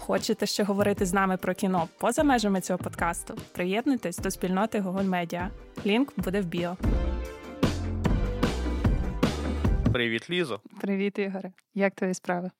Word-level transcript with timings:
Хочете 0.00 0.46
ще 0.46 0.62
говорити 0.64 1.06
з 1.06 1.12
нами 1.12 1.36
про 1.36 1.54
кіно 1.54 1.88
поза 1.98 2.24
межами 2.24 2.60
цього 2.60 2.78
подкасту? 2.78 3.34
Приєднуйтесь 3.52 4.18
до 4.18 4.30
спільноти 4.30 4.80
Google 4.80 5.08
Media. 5.08 5.48
Лінк 5.86 6.12
буде 6.16 6.40
в 6.40 6.44
біо. 6.44 6.76
Привіт, 9.92 10.30
Лізо. 10.30 10.60
Привіт, 10.80 11.18
Ігоре. 11.18 11.52
Як 11.74 11.94
твої 11.94 12.14
справи? 12.14 12.50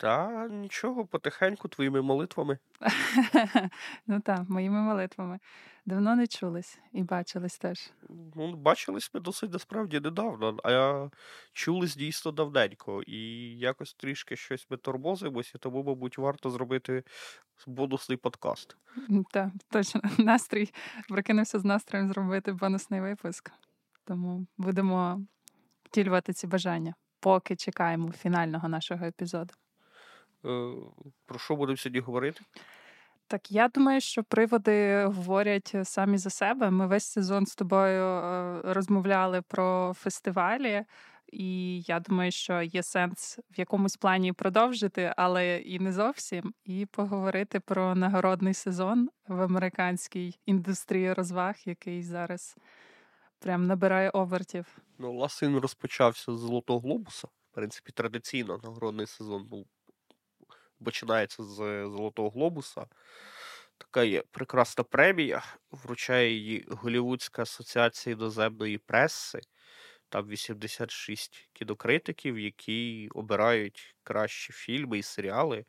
Та 0.00 0.48
нічого, 0.48 1.06
потихеньку 1.06 1.68
твоїми 1.68 2.02
молитвами. 2.02 2.58
ну 4.06 4.20
так, 4.20 4.48
моїми 4.48 4.80
молитвами. 4.80 5.38
Давно 5.86 6.16
не 6.16 6.26
чулись 6.26 6.78
і 6.92 7.02
бачились 7.02 7.58
теж. 7.58 7.90
Ну, 8.08 8.56
бачились 8.56 9.10
ми 9.14 9.20
досить 9.20 9.52
насправді 9.52 10.00
недавно, 10.00 10.56
а 10.64 11.08
чулись 11.52 11.96
дійсно 11.96 12.32
давненько. 12.32 13.02
І 13.02 13.20
якось 13.58 13.94
трішки 13.94 14.36
щось 14.36 14.66
ми 14.70 14.76
тормозимося, 14.76 15.58
тому, 15.58 15.82
мабуть, 15.82 16.18
варто 16.18 16.50
зробити 16.50 17.02
бонусний 17.66 18.18
подкаст. 18.18 18.76
Так, 19.30 19.50
точно. 19.70 20.00
Настрій 20.18 20.72
прокинувся 21.08 21.58
з 21.58 21.64
настроєм 21.64 22.08
зробити 22.08 22.52
бонусний 22.52 23.00
випуск. 23.00 23.50
Тому 24.04 24.46
будемо 24.58 25.26
втілювати 25.84 26.32
ці 26.32 26.46
бажання, 26.46 26.94
поки 27.20 27.56
чекаємо 27.56 28.12
фінального 28.12 28.68
нашого 28.68 29.04
епізоду. 29.04 29.54
Е, 30.44 30.72
про 31.26 31.38
що 31.38 31.56
будемо 31.56 31.76
сьогодні 31.76 32.00
говорити? 32.00 32.40
Так, 33.26 33.52
я 33.52 33.68
думаю, 33.68 34.00
що 34.00 34.24
приводи 34.24 35.04
говорять 35.04 35.74
самі 35.84 36.18
за 36.18 36.30
себе. 36.30 36.70
Ми 36.70 36.86
весь 36.86 37.04
сезон 37.04 37.46
з 37.46 37.54
тобою 37.54 38.04
е, 38.04 38.60
розмовляли 38.64 39.42
про 39.42 39.94
фестивалі, 39.96 40.84
і 41.32 41.80
я 41.80 42.00
думаю, 42.00 42.30
що 42.30 42.62
є 42.62 42.82
сенс 42.82 43.38
в 43.50 43.60
якомусь 43.60 43.96
плані 43.96 44.32
продовжити, 44.32 45.14
але 45.16 45.56
і 45.56 45.78
не 45.78 45.92
зовсім, 45.92 46.54
і 46.64 46.86
поговорити 46.86 47.60
про 47.60 47.94
нагородний 47.94 48.54
сезон 48.54 49.08
в 49.28 49.42
американській 49.42 50.38
індустрії 50.46 51.12
розваг, 51.12 51.54
який 51.64 52.02
зараз 52.02 52.56
прям 53.38 53.66
набирає 53.66 54.10
обертів. 54.10 54.78
Ну, 54.98 55.12
власне, 55.12 55.48
він 55.48 55.58
розпочався 55.58 56.36
з 56.36 56.38
Золотого 56.38 56.80
Глобуса. 56.80 57.28
В 57.52 57.54
принципі, 57.54 57.92
традиційно 57.92 58.60
нагородний 58.62 59.06
сезон 59.06 59.44
був 59.44 59.66
починається 60.84 61.42
з 61.44 61.56
Золотого 61.86 62.30
Глобуса. 62.30 62.86
Така 63.78 64.02
є 64.04 64.22
прекрасна 64.30 64.84
премія. 64.84 65.42
Вручає 65.70 66.32
її 66.32 66.64
Голівудська 66.70 67.42
асоціація 67.42 68.16
іноземної 68.16 68.78
преси. 68.78 69.40
Там 70.08 70.28
86 70.28 71.50
кінокритиків, 71.52 72.38
які 72.38 73.08
обирають 73.14 73.96
кращі 74.02 74.52
фільми 74.52 74.98
і 74.98 75.02
серіали, 75.02 75.64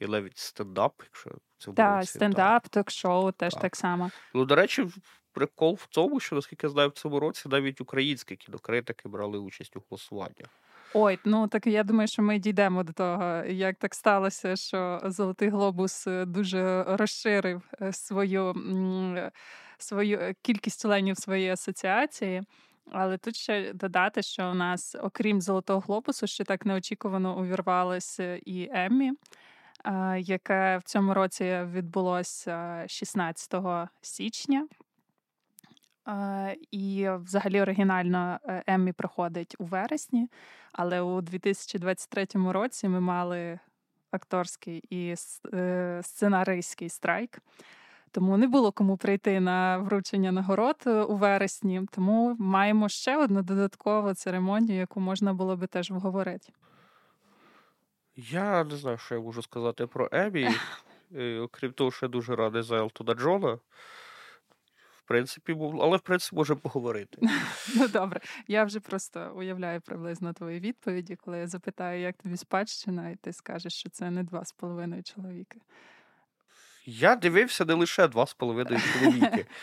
і 0.00 0.06
навіть 0.06 0.38
стендап, 0.38 0.94
якщо 1.04 1.30
це 1.58 1.72
Так, 1.74 2.08
стендап, 2.08 2.68
ток-шоу 2.68 3.32
теж 3.32 3.54
так. 3.54 3.62
так 3.62 3.76
само. 3.76 4.10
Ну, 4.34 4.44
до 4.44 4.54
речі, 4.56 4.86
прикол 5.32 5.74
в 5.74 5.86
тому, 5.86 6.20
що, 6.20 6.36
наскільки 6.36 6.66
я 6.66 6.70
знаю, 6.70 6.88
в 6.88 6.92
цьому 6.92 7.20
році 7.20 7.48
навіть 7.48 7.80
українські 7.80 8.36
кінокритики 8.36 9.08
брали 9.08 9.38
участь 9.38 9.76
у 9.76 9.84
голосуванні. 9.90 10.44
Ой, 10.98 11.18
ну 11.24 11.48
так 11.48 11.66
я 11.66 11.84
думаю, 11.84 12.08
що 12.08 12.22
ми 12.22 12.38
дійдемо 12.38 12.82
до 12.82 12.92
того, 12.92 13.44
як 13.44 13.76
так 13.76 13.94
сталося, 13.94 14.56
що 14.56 15.00
Золотий 15.04 15.48
Глобус 15.48 16.06
е, 16.06 16.24
дуже 16.24 16.84
розширив 16.88 17.62
е, 17.82 17.92
свою 17.92 18.54
свою 19.78 20.18
е, 20.18 20.34
кількість 20.42 20.82
членів 20.82 21.18
своєї 21.18 21.50
асоціації. 21.50 22.42
Але 22.92 23.18
тут 23.18 23.36
ще 23.36 23.72
додати, 23.72 24.22
що 24.22 24.50
у 24.50 24.54
нас, 24.54 24.96
окрім 25.02 25.40
Золотого 25.40 25.80
Глобусу, 25.80 26.26
ще 26.26 26.44
так 26.44 26.66
неочікувано 26.66 27.38
увірвалося 27.38 28.36
і 28.46 28.68
Еммі, 28.72 29.12
яке 30.18 30.78
в 30.78 30.82
цьому 30.82 31.14
році 31.14 31.60
відбулося 31.72 32.84
16 32.88 33.54
січня. 34.00 34.66
І 36.70 37.08
взагалі 37.24 37.60
оригінально 37.60 38.38
е, 38.44 38.62
Еммі 38.66 38.92
проходить 38.92 39.56
у 39.58 39.64
вересні, 39.64 40.28
але 40.72 41.00
у 41.00 41.20
2023 41.20 42.26
році 42.34 42.88
ми 42.88 43.00
мали 43.00 43.58
акторський 44.10 44.82
і 44.90 45.14
е, 45.54 46.00
сценаристський 46.04 46.88
страйк. 46.88 47.38
Тому 48.10 48.36
не 48.36 48.46
було 48.46 48.72
кому 48.72 48.96
прийти 48.96 49.40
на 49.40 49.78
вручення 49.78 50.32
нагород 50.32 50.76
е, 50.86 51.02
у 51.02 51.16
вересні. 51.16 51.82
Тому 51.92 52.36
маємо 52.38 52.88
ще 52.88 53.16
одну 53.16 53.42
додаткову 53.42 54.14
церемонію, 54.14 54.78
яку 54.78 55.00
можна 55.00 55.34
було 55.34 55.56
би 55.56 55.66
теж 55.66 55.90
обговорити. 55.90 56.52
Я 58.16 58.64
не 58.64 58.76
знаю, 58.76 58.98
що 58.98 59.14
я 59.14 59.20
можу 59.20 59.42
сказати 59.42 59.86
про 59.86 60.08
Емі. 60.12 60.48
Окрім 61.40 61.72
того, 61.72 61.90
що 61.90 62.06
я 62.06 62.10
дуже 62.10 62.36
радий 62.36 62.62
за 62.62 62.76
Елтона 62.76 63.14
Джона 63.14 63.58
принципі, 65.06 65.54
був, 65.54 65.82
але 65.82 65.96
в 65.96 66.00
принципі 66.00 66.36
можемо 66.36 66.60
поговорити. 66.60 67.18
Ну 67.76 67.88
добре, 67.88 68.20
я 68.48 68.64
вже 68.64 68.80
просто 68.80 69.32
уявляю 69.36 69.80
приблизно 69.80 70.32
твої 70.32 70.60
відповіді, 70.60 71.16
коли 71.16 71.38
я 71.38 71.46
запитаю, 71.46 72.00
як 72.00 72.16
тобі 72.16 72.36
спадщина, 72.36 73.10
і 73.10 73.16
ти 73.16 73.32
скажеш, 73.32 73.74
що 73.74 73.88
це 73.88 74.10
не 74.10 74.22
два 74.22 74.44
з 74.44 74.52
половиною 74.52 75.02
чоловіки. 75.02 75.60
Я 76.86 77.16
дивився 77.16 77.64
не 77.64 77.74
лише 77.74 78.08
два 78.08 78.26
з 78.26 78.34
половиною 78.34 78.80
чоловіки. 78.92 79.46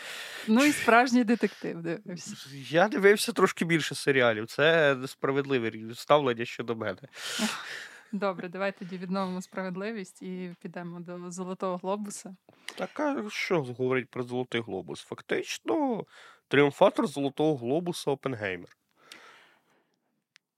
Ну 0.48 0.64
і 0.64 0.72
справжній 0.72 1.24
детектив 1.24 1.82
дивився. 1.82 2.48
Я 2.52 2.88
дивився 2.88 3.32
трошки 3.32 3.64
більше 3.64 3.94
серіалів. 3.94 4.46
Це 4.46 4.94
несправедливе 4.94 5.72
ставлення 5.94 6.44
щодо 6.44 6.76
мене. 6.76 6.98
Добре, 8.14 8.48
давай 8.48 8.72
тоді 8.78 8.98
відновимо 8.98 9.42
справедливість 9.42 10.22
і 10.22 10.54
підемо 10.60 11.00
до 11.00 11.30
Золотого 11.30 11.76
Глобуса. 11.76 12.36
Так, 12.76 13.00
а 13.00 13.30
що 13.30 13.62
говорить 13.62 14.10
про 14.10 14.22
Золотий 14.22 14.60
Глобус? 14.60 15.00
Фактично, 15.00 16.04
тріумфатор 16.48 17.06
Золотого 17.06 17.56
Глобуса 17.56 18.10
Опенгеймер. 18.10 18.76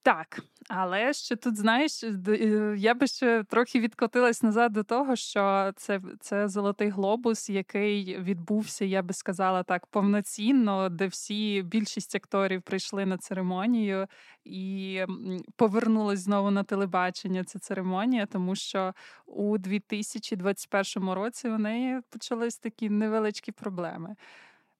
Так, 0.06 0.40
але 0.68 1.12
ще 1.12 1.36
тут, 1.36 1.56
знаєш, 1.56 2.04
е, 2.04 2.74
я 2.78 2.94
би 2.94 3.06
ще 3.06 3.44
трохи 3.44 3.80
відкотилась 3.80 4.42
назад 4.42 4.72
до 4.72 4.82
того, 4.82 5.16
що 5.16 5.72
це 5.76 6.00
це 6.20 6.48
золотий 6.48 6.88
глобус, 6.88 7.50
який 7.50 8.18
відбувся, 8.18 8.84
я 8.84 9.02
би 9.02 9.14
сказала 9.14 9.62
так, 9.62 9.86
повноцінно, 9.86 10.88
де 10.88 11.06
всі 11.06 11.62
більшість 11.62 12.14
акторів 12.14 12.62
прийшли 12.62 13.06
на 13.06 13.18
церемонію 13.18 14.06
і 14.44 15.00
повернулись 15.56 16.20
знову 16.20 16.50
на 16.50 16.64
телебачення. 16.64 17.44
Ця 17.44 17.58
церемонія, 17.58 18.26
тому 18.26 18.54
що 18.54 18.94
у 19.26 19.58
2021 19.58 21.10
році 21.10 21.48
у 21.48 21.58
неї 21.58 22.00
почались 22.10 22.58
такі 22.58 22.90
невеличкі 22.90 23.52
проблеми. 23.52 24.16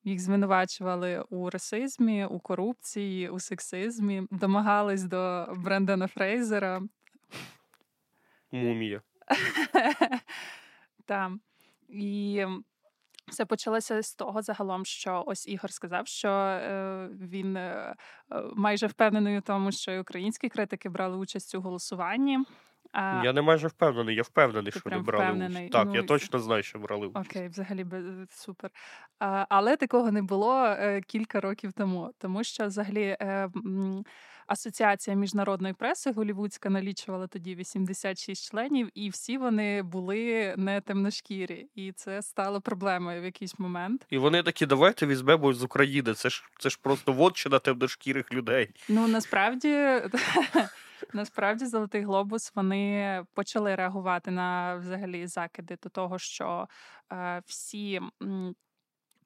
Їх 0.07 0.21
звинувачували 0.21 1.25
у 1.31 1.51
расизмі, 1.51 2.25
у 2.25 2.39
корупції, 2.39 3.29
у 3.29 3.41
сексизмі, 3.41 4.23
домагались 4.31 5.05
до 5.05 5.55
Брендана 5.57 6.07
Фрейзера. 6.07 6.83
Мумія. 8.53 9.03
Там. 11.07 11.41
І 11.89 12.45
все 13.29 13.45
почалося 13.45 14.03
з 14.03 14.15
того 14.15 14.43
загалом, 14.43 14.85
що 14.85 15.25
ось 15.27 15.49
Ігор 15.49 15.73
сказав, 15.73 16.07
що 16.07 16.29
е, 16.29 17.09
він 17.21 17.57
е, 17.57 17.95
майже 18.55 18.87
впевнений 18.87 19.39
у 19.39 19.41
тому, 19.41 19.73
що 19.73 19.93
і 19.93 19.99
українські 19.99 20.49
критики 20.49 20.89
брали 20.89 21.17
участь 21.17 21.55
у 21.55 21.61
голосуванні. 21.61 22.39
А... 22.97 23.23
Я 23.25 23.33
не 23.33 23.43
майже 23.43 23.69
впевнений, 23.69 24.17
я 24.17 24.23
впевнений, 24.23 24.73
Ти 24.73 24.81
що 24.81 24.91
не 24.91 24.99
брали 24.99 25.25
впевнений. 25.25 25.57
участь. 25.57 25.73
Так, 25.73 25.87
ну, 25.87 25.95
я 25.95 26.03
точно 26.03 26.39
знаю, 26.39 26.63
що 26.63 26.79
брали 26.79 27.07
участь. 27.07 27.31
Окей, 27.31 27.49
взагалі 27.49 27.87
супер. 28.31 28.71
А, 29.19 29.47
Але 29.49 29.77
такого 29.77 30.13
не 30.13 30.23
було 30.23 30.65
е, 30.65 31.01
кілька 31.01 31.41
років 31.41 31.73
тому, 31.73 32.11
тому 32.19 32.45
що 32.45 32.67
взагалі. 32.67 33.17
Е, 33.21 33.49
Асоціація 34.47 35.17
міжнародної 35.17 35.75
преси 35.75 36.13
голівудська 36.13 36.71
налічувала 36.71 37.27
тоді 37.27 37.55
86 37.55 38.51
членів, 38.51 38.91
і 38.95 39.11
всі 39.11 39.39
вони 39.39 39.83
були 39.83 40.55
не 40.57 40.81
темношкірі, 40.81 41.67
і 41.75 41.93
це 41.93 42.23
стало 42.23 42.61
проблемою 42.61 43.23
в 43.23 43.25
якийсь 43.25 43.59
момент. 43.59 44.07
І 44.11 44.19
вони 44.19 44.43
такі, 44.43 44.67
давайте 44.67 45.07
візьмемо 45.07 45.53
з 45.53 45.63
України. 45.63 46.15
Це 46.15 46.31
ж 46.31 46.45
це 46.59 46.71
ж 46.71 46.79
просто 46.83 47.13
вотчина 47.13 47.59
темношкірих 47.59 48.33
людей. 48.33 48.71
Ну 48.89 49.09
насправді 49.09 49.69
Насправді, 51.13 51.67
Золотий 51.67 52.03
Глобус 52.03 52.53
вони 52.55 53.25
почали 53.35 53.75
реагувати 53.75 54.31
на 54.31 54.77
взагалі 54.77 55.27
закиди 55.27 55.79
до 55.83 55.89
того, 55.89 56.19
що 56.19 56.69
е, 57.13 57.43
всі 57.47 58.01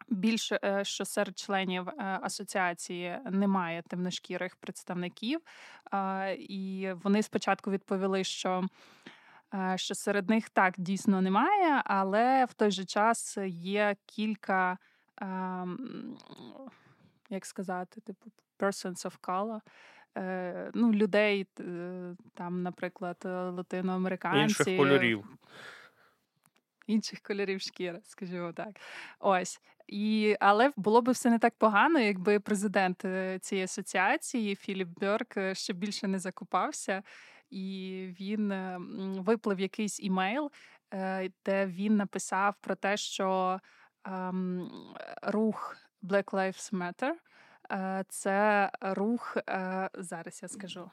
Більше 0.08 0.60
е, 0.64 0.84
що 0.84 1.04
серед 1.04 1.38
членів 1.38 1.88
е, 1.88 1.94
асоціації 2.22 3.18
немає 3.30 3.82
темношкірих 3.82 4.56
представників, 4.56 5.40
і 6.38 6.92
вони 7.02 7.22
спочатку 7.22 7.70
відповіли, 7.70 8.24
що 8.24 8.64
що 9.76 9.94
серед 9.94 10.30
них 10.30 10.48
так 10.48 10.74
дійсно 10.78 11.20
немає, 11.20 11.82
але 11.84 12.44
в 12.44 12.52
той 12.52 12.70
же 12.70 12.84
час 12.84 13.38
є 13.46 13.96
кілька, 14.06 14.78
ем, 15.16 16.16
як 17.30 17.46
сказати, 17.46 18.00
типу 18.00 18.30
persons 18.60 19.06
of 19.06 19.18
color, 19.20 19.56
е, 19.56 19.60
ну, 20.74 20.92
людей, 20.92 21.46
там, 22.34 22.62
наприклад, 22.62 23.16
латиноамериканці. 23.24 24.60
Інших 24.60 24.76
кольорів 24.76 25.24
інших 26.90 27.20
кольорів 27.20 27.60
шкіри, 27.60 28.00
скажімо 28.02 28.52
так. 28.52 28.68
Ось. 29.20 29.60
І, 29.86 30.36
Але 30.40 30.72
було 30.76 31.02
б 31.02 31.10
все 31.10 31.30
не 31.30 31.38
так 31.38 31.54
погано, 31.58 31.98
якби 31.98 32.40
президент 32.40 33.04
е, 33.04 33.38
цієї 33.38 33.64
асоціації 33.64 34.56
Філіп 34.56 34.88
Бьорк 34.88 35.36
е, 35.36 35.54
ще 35.54 35.72
більше 35.72 36.08
не 36.08 36.18
закупався, 36.18 37.02
і 37.50 38.06
він 38.20 38.52
е, 38.52 38.78
виплив 39.18 39.60
якийсь 39.60 40.00
імейл, 40.00 40.50
де 41.44 41.66
він 41.66 41.96
написав 41.96 42.54
про 42.60 42.74
те, 42.74 42.96
що 42.96 43.60
ем, 44.04 44.70
рух 45.22 45.76
Black 46.02 46.24
Lives 46.24 46.72
Matter 46.72 47.12
це 48.08 48.70
рух. 48.80 49.36
Зараз 49.94 50.40
я 50.42 50.48
скажу. 50.48 50.90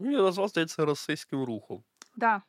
Він 0.00 0.12
назвав 0.12 0.48
здається 0.48 0.84
російським 0.84 1.44
рухом. 1.44 1.84
Да. 2.16 2.42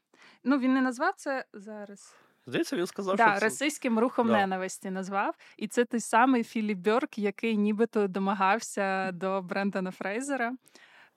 Ну, 0.43 0.59
він 0.59 0.73
не 0.73 0.81
назвав 0.81 1.13
це 1.15 1.45
зараз. 1.53 2.15
Здається, 2.47 2.75
він 2.75 2.87
сказав, 2.87 3.15
да, 3.15 3.31
що 3.31 3.39
це... 3.39 3.45
російським 3.45 3.99
рухом 3.99 4.27
да. 4.27 4.33
ненависті 4.33 4.89
назвав. 4.89 5.35
І 5.57 5.67
це 5.67 5.85
той 5.85 5.99
самий 5.99 6.43
Філіп 6.43 6.77
Бьорк, 6.77 7.17
який 7.17 7.57
нібито 7.57 8.07
домагався 8.07 9.11
до 9.11 9.41
Брендана 9.41 9.91
Фрейзера 9.91 10.53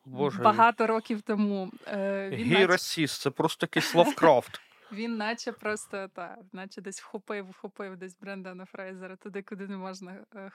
Боже. 0.05 0.43
багато 0.43 0.87
років 0.87 1.23
тому. 1.23 1.73
Е, 1.87 2.31
він 2.33 2.49
Гей 2.49 2.67
расіст, 2.67 3.21
це 3.21 3.31
просто 3.31 3.65
якийсь 3.65 3.95
Лавкрафт. 3.95 4.61
Він, 4.93 5.17
наче 5.17 5.53
просто 5.53 6.09
та, 6.09 6.39
наче 6.53 6.81
десь 6.81 7.01
вхопив, 7.01 7.51
вхопив 7.51 7.97
десь 7.97 8.17
Брендана 8.21 8.65
Фрейзера 8.65 9.17
туди, 9.17 9.43
куди 9.43 9.69
не 9.69 9.77
можна 9.77 10.25
е, 10.35 10.51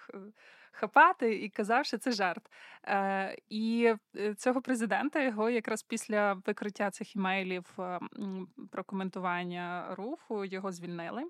хапати, 0.71 1.35
і 1.35 1.49
казав, 1.49 1.85
що 1.85 1.97
це 1.97 2.11
жарт. 2.11 2.51
Е, 2.87 3.37
І 3.49 3.93
е, 4.15 4.35
цього 4.35 4.61
президента 4.61 5.23
його 5.23 5.49
якраз 5.49 5.83
після 5.83 6.33
викриття 6.33 6.91
цих 6.91 7.15
імейлів 7.15 7.65
е, 7.79 7.99
про 8.71 8.83
коментування 8.83 9.95
руху 9.97 10.45
його 10.45 10.71
звільнили. 10.71 11.23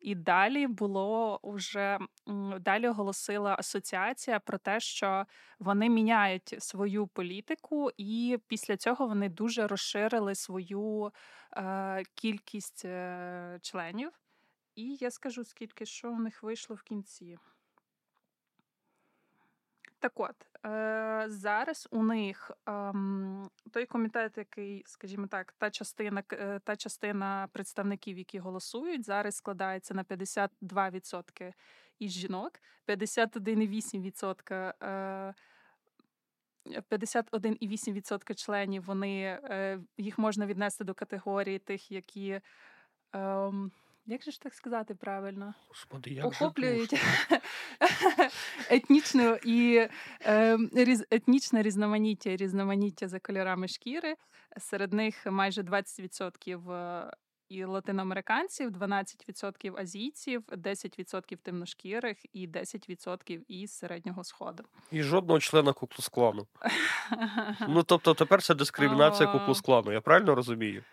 І 0.00 0.14
далі 0.14 0.66
було 0.66 1.40
вже 1.42 1.98
далі 2.60 2.88
оголосила 2.88 3.56
асоціація 3.58 4.40
про 4.40 4.58
те, 4.58 4.80
що 4.80 5.26
вони 5.58 5.88
міняють 5.88 6.56
свою 6.58 7.06
політику, 7.06 7.90
і 7.96 8.38
після 8.46 8.76
цього 8.76 9.06
вони 9.06 9.28
дуже 9.28 9.66
розширили 9.66 10.34
свою 10.34 11.06
е, 11.06 11.10
кількість 12.14 12.84
е, 12.84 13.58
членів. 13.62 14.20
І 14.74 14.96
я 15.00 15.10
скажу, 15.10 15.44
скільки 15.44 15.86
що 15.86 16.10
у 16.10 16.18
них 16.18 16.42
вийшло 16.42 16.76
в 16.76 16.82
кінці. 16.82 17.38
Так 19.98 20.20
от, 20.20 20.46
е, 20.66 21.24
зараз 21.28 21.88
у 21.90 22.02
них 22.02 22.50
той 23.72 23.86
комітет, 23.86 24.38
який, 24.38 24.82
скажімо 24.86 25.26
так, 25.26 25.52
та 25.52 25.70
частина 25.70 26.22
е, 26.32 26.60
та 26.64 26.76
частина 26.76 27.48
представників, 27.52 28.18
які 28.18 28.38
голосують, 28.38 29.04
зараз 29.04 29.36
складається 29.36 29.94
на 29.94 30.04
52% 30.04 31.52
із 31.98 32.10
жінок, 32.10 32.52
51,8%. 32.86 35.34
Е, 36.66 36.82
51,8% 36.90 38.34
членів 38.34 38.84
вони 38.84 39.22
е, 39.22 39.80
їх 39.98 40.18
можна 40.18 40.46
віднести 40.46 40.84
до 40.84 40.94
категорії 40.94 41.58
тих, 41.58 41.90
які. 41.90 42.40
Е, 43.14 43.52
як 44.06 44.22
же 44.22 44.30
ж 44.30 44.40
так 44.40 44.54
сказати 44.54 44.94
правильно? 44.94 45.54
Господи, 45.68 46.10
як 46.10 46.26
охоплюють 46.26 46.94
етнічну 48.70 49.38
і 49.44 49.88
е, 50.26 50.58
етнічне 51.10 51.62
різноманіття 51.62 52.36
різноманіття 52.36 53.08
за 53.08 53.20
кольорами 53.20 53.68
шкіри. 53.68 54.14
Серед 54.58 54.92
них 54.92 55.26
майже 55.26 55.62
20% 55.62 56.72
е, 56.72 57.10
і 57.50 57.64
латиноамериканців, 57.64 58.70
12% 58.70 59.80
азійців, 59.80 60.42
10% 60.42 61.36
темношкірих 61.36 62.16
і 62.32 62.48
10% 62.48 63.40
із 63.48 63.72
середнього 63.72 64.24
сходу. 64.24 64.64
І 64.90 65.02
жодного 65.02 65.40
члена 65.40 65.72
куклус-клану. 65.72 66.46
Ну 67.68 67.82
тобто 67.82 68.14
тепер 68.14 68.42
це 68.42 68.54
дискримінація 68.54 69.32
куклус-клану, 69.32 69.92
я 69.92 70.00
правильно 70.00 70.34
розумію? 70.34 70.84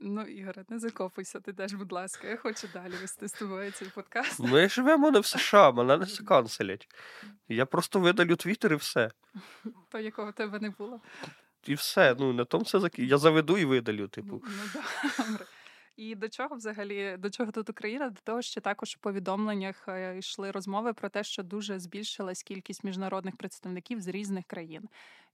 Ну, 0.00 0.22
Ігоре, 0.22 0.64
не 0.68 0.78
закопуйся, 0.78 1.40
ти 1.40 1.52
теж, 1.52 1.74
будь 1.74 1.92
ласка, 1.92 2.28
я 2.28 2.36
хочу 2.36 2.68
далі 2.72 2.92
вести 3.00 3.28
з 3.28 3.32
тобою 3.32 3.70
цей 3.70 3.88
подкаст. 3.88 4.40
Ми 4.40 4.68
живемо 4.68 5.10
не 5.10 5.20
в 5.20 5.26
США, 5.26 5.70
мене 5.72 5.96
не 5.96 6.04
заканцелять. 6.06 6.88
Я 7.48 7.66
просто 7.66 8.00
видалю 8.00 8.36
твіттер 8.36 8.72
і 8.72 8.76
все. 8.76 9.10
То 9.88 9.98
якого 9.98 10.30
в 10.30 10.34
тебе 10.34 10.58
не 10.60 10.70
було. 10.70 11.00
І 11.66 11.74
все. 11.74 12.16
Ну, 12.18 12.32
на 12.32 12.44
тому 12.44 12.64
все 12.64 12.80
зак... 12.80 12.98
Я 12.98 13.18
заведу 13.18 13.58
і 13.58 13.64
видалю, 13.64 14.08
типу. 14.08 14.42
Ну, 14.44 14.82
добре. 15.18 15.46
І 15.96 16.14
до 16.14 16.28
чого 16.28 16.56
взагалі 16.56 17.16
до 17.18 17.30
чого 17.30 17.52
тут 17.52 17.70
Україна? 17.70 18.10
До 18.10 18.20
того, 18.24 18.42
що 18.42 18.60
також 18.60 18.96
у 18.96 19.00
повідомленнях 19.00 19.88
е, 19.88 20.18
йшли 20.18 20.50
розмови 20.50 20.92
про 20.92 21.08
те, 21.08 21.24
що 21.24 21.42
дуже 21.42 21.78
збільшилась 21.78 22.42
кількість 22.42 22.84
міжнародних 22.84 23.36
представників 23.36 24.00
з 24.00 24.08
різних 24.08 24.44
країн. 24.44 24.88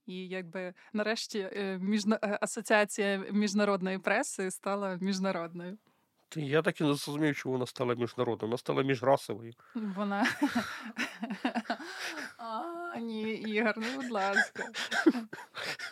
І 0.05 0.27
якби 0.27 0.73
нарешті 0.93 1.39
е, 1.39 1.77
міжна... 1.81 2.19
Е, 2.23 2.37
асоціація 2.41 3.17
міжнародної 3.31 3.99
преси 3.99 4.51
стала 4.51 4.97
міжнародною. 5.01 5.77
Я 6.35 6.61
так 6.61 6.81
і 6.81 6.83
не 6.83 6.93
зрозумів, 6.93 7.35
чому 7.35 7.53
вона 7.53 7.65
стала 7.65 7.95
міжнародною. 7.95 8.49
Вона 8.49 8.57
стала 8.57 8.83
міжрасовою. 8.83 9.53
Вона. 9.75 10.27
А, 12.37 12.99
Ні, 12.99 13.33
Ігор, 13.33 13.73
ну 13.77 13.85
будь 13.95 14.11
ласка. 14.11 14.63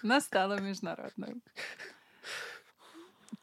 Вона 0.04 0.22
стала 0.22 0.58
міжнародною. 0.58 1.42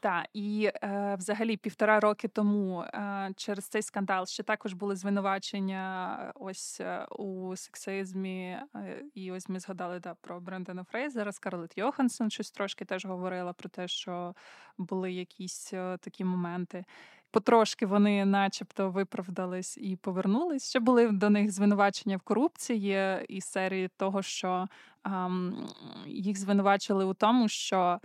Так, 0.07 0.25
і 0.33 0.71
е, 0.83 1.15
взагалі 1.19 1.57
півтора 1.57 1.99
роки 1.99 2.27
тому 2.27 2.81
е, 2.81 3.31
через 3.35 3.65
цей 3.65 3.81
скандал 3.81 4.25
ще 4.25 4.43
також 4.43 4.73
були 4.73 4.95
звинувачення 4.95 6.33
ось 6.35 6.81
е, 6.81 7.05
у 7.05 7.55
сексизмі. 7.55 8.57
Е, 8.75 9.03
і 9.13 9.31
ось 9.31 9.49
ми 9.49 9.59
згадали 9.59 9.99
да, 9.99 10.13
про 10.21 10.39
Брендана 10.39 10.83
Фрейзера, 10.83 11.31
Скарлетт 11.31 11.77
Йоханссон 11.77 12.29
щось 12.29 12.51
трошки 12.51 12.85
теж 12.85 13.05
говорила 13.05 13.53
про 13.53 13.69
те, 13.69 13.87
що 13.87 14.35
були 14.77 15.11
якісь 15.11 15.73
е, 15.73 15.97
такі 16.01 16.23
моменти. 16.23 16.85
Потрошки 17.31 17.85
вони, 17.85 18.25
начебто, 18.25 18.89
виправдались 18.89 19.77
і 19.77 19.95
повернулись. 19.95 20.69
Ще 20.69 20.79
були 20.79 21.11
до 21.11 21.29
них 21.29 21.51
звинувачення 21.51 22.17
в 22.17 22.21
корупції 22.21 23.25
із 23.29 23.45
серії 23.45 23.89
того, 23.97 24.21
що 24.21 24.67
ем, 25.05 25.67
їх 26.05 26.37
звинувачили 26.37 27.05
у 27.05 27.13
тому, 27.13 27.49
що 27.49 27.99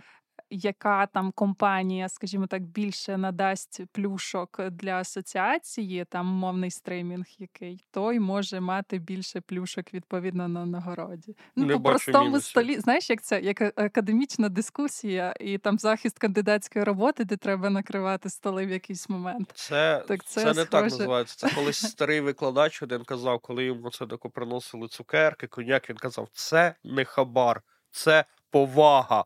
яка 0.53 1.05
там 1.05 1.31
компанія, 1.31 2.09
скажімо 2.09 2.47
так, 2.47 2.63
більше 2.63 3.17
надасть 3.17 3.81
плюшок 3.91 4.69
для 4.69 4.99
асоціації, 4.99 6.05
там 6.05 6.25
мовний 6.25 6.71
стримінг, 6.71 7.25
який 7.39 7.85
той 7.91 8.19
може 8.19 8.59
мати 8.59 8.97
більше 8.97 9.41
плюшок 9.41 9.93
відповідно 9.93 10.47
на 10.47 10.65
нагороді. 10.65 11.35
Ну, 11.55 11.65
Не 11.65 11.73
по 11.73 11.79
простому 11.79 12.41
столі, 12.41 12.79
знаєш, 12.79 13.09
як 13.09 13.21
це 13.21 13.41
як 13.41 13.61
академічна 13.61 14.49
дискусія, 14.49 15.35
і 15.39 15.57
там 15.57 15.77
захист 15.77 16.19
кандидатської 16.19 16.85
роботи, 16.85 17.25
де 17.25 17.37
треба 17.37 17.69
накривати 17.69 18.29
столи 18.29 18.65
в 18.65 18.69
якийсь 18.69 19.09
момент. 19.09 19.51
Це 19.53 20.03
так 20.07 20.23
це, 20.23 20.41
це 20.41 20.47
не 20.47 20.53
схоже... 20.53 20.69
так 20.69 20.83
називається. 20.83 21.35
Це 21.37 21.55
колись 21.55 21.77
старий 21.77 22.21
викладач 22.21 22.83
один 22.83 23.03
казав, 23.03 23.39
коли 23.39 23.65
йому 23.65 23.89
це 23.89 24.05
тако 24.05 24.29
приносили 24.29 24.87
цукерки, 24.87 25.47
коньяк, 25.47 25.89
він 25.89 25.97
казав: 25.97 26.27
це 26.33 26.75
не 26.83 27.05
хабар, 27.05 27.61
це 27.91 28.25
повага. 28.53 29.25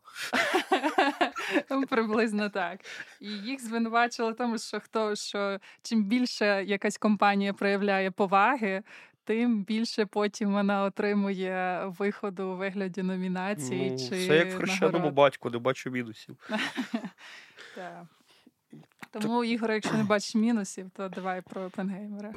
Приблизно 1.88 2.48
так. 2.48 2.80
І 3.20 3.26
їх 3.28 3.60
звинувачили 3.60 4.32
тому, 4.34 4.58
що 4.58 4.80
хто 4.80 5.16
що 5.16 5.58
чим 5.82 6.04
більше 6.04 6.64
якась 6.64 6.98
компанія 6.98 7.52
проявляє 7.52 8.10
поваги, 8.10 8.82
тим 9.24 9.64
більше 9.64 10.06
потім 10.06 10.52
вона 10.52 10.82
отримує 10.82 11.84
виходу 11.98 12.44
у 12.48 12.56
вигляді 12.56 13.02
номінації. 13.02 13.90
Ну, 13.90 13.98
чи 13.98 14.26
Це 14.26 14.36
як 14.36 14.52
в 14.52 14.56
хрещеному 14.56 15.10
батьку, 15.10 15.50
не 15.50 15.58
бачу 15.58 15.90
мінусів. 15.90 16.36
Тому, 19.10 19.44
Ігор, 19.44 19.72
якщо 19.72 19.94
не 19.94 20.04
бачиш 20.04 20.34
мінусів, 20.34 20.90
то 20.96 21.08
давай 21.08 21.42
про 21.42 21.62
Опенгеймера. 21.62 22.32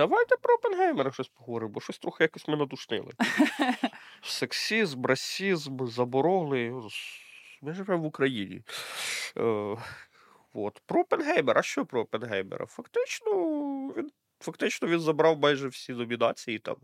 Давайте 0.00 0.36
про 0.36 0.54
Опенгеймера 0.54 1.12
щось 1.12 1.28
поговоримо, 1.28 1.72
бо 1.72 1.80
щось 1.80 1.98
трохи 1.98 2.24
якось 2.24 2.48
ми 2.48 2.56
надушнили. 2.56 3.12
Сексізм, 4.22 5.06
расізм, 5.06 5.86
забороли. 5.86 6.82
Ми 7.62 7.72
живемо 7.72 8.02
в 8.02 8.06
Україні. 8.06 8.62
Е, 9.36 9.76
От. 10.54 10.82
Про 10.86 11.00
Опенгеймера. 11.00 11.60
А 11.60 11.62
що 11.62 11.86
про 11.86 12.00
Опенгеймера? 12.00 12.66
Фактично, 12.66 13.32
він 13.96 14.10
фактично 14.40 14.88
він 14.88 15.00
забрав 15.00 15.38
майже 15.38 15.68
всі 15.68 15.92
номінації 15.92 16.58
там. 16.58 16.76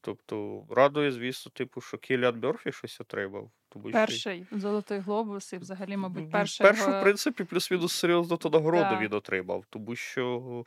Тобто, 0.00 0.66
радує, 0.70 1.12
звісно, 1.12 1.52
типу, 1.54 1.80
що 1.80 1.98
Кіліан 1.98 2.40
Мерфі 2.40 2.72
щось 2.72 3.00
отримав. 3.00 3.50
Тому 3.68 3.88
що... 3.88 3.92
Перший 3.92 4.46
золотий 4.52 4.98
глобус, 4.98 5.52
і 5.52 5.58
взагалі, 5.58 5.96
мабуть, 5.96 6.30
перший. 6.30 6.66
Першу, 6.66 6.90
в 6.90 7.02
принципі, 7.02 7.44
плюс-мінус 7.44 7.92
серйозно 7.92 8.36
то 8.36 8.50
нагороду 8.50 8.90
Да. 8.90 8.98
він 9.00 9.14
отримав, 9.14 9.64
тому 9.70 9.96
що 9.96 10.64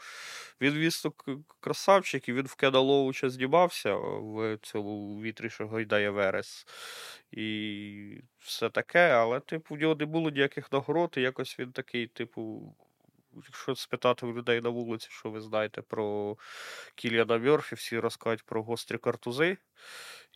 він, 0.62 0.71
звісно, 0.71 1.13
красавчик, 1.59 2.29
і 2.29 2.33
він 2.33 2.45
в 2.45 2.55
Кена 2.55 2.79
Лоуча 2.79 3.29
знімався 3.29 3.95
в 3.95 4.57
цьому 4.62 5.21
вітрі, 5.21 5.50
що 5.50 5.67
гойдає 5.67 6.09
Верес. 6.09 6.65
І 7.31 8.21
все 8.39 8.69
таке, 8.69 9.09
але, 9.09 9.39
типу, 9.39 9.75
в 9.75 9.77
нього 9.77 9.95
не 9.95 10.05
було 10.05 10.29
ніяких 10.29 10.71
нагород, 10.71 11.13
і 11.17 11.21
якось 11.21 11.59
він 11.59 11.71
такий, 11.71 12.07
типу. 12.07 12.75
Якщо 13.36 13.75
спитати 13.75 14.25
у 14.25 14.33
людей 14.33 14.62
на 14.62 14.69
вулиці, 14.69 15.07
що 15.12 15.29
ви 15.29 15.41
знаєте 15.41 15.81
про 15.81 16.38
Кіліана 16.95 17.38
Мьорфі, 17.38 17.75
всі 17.75 18.00
розкажуть 18.00 18.45
про 18.45 18.63
гострі 18.63 18.98
картузи. 18.98 19.57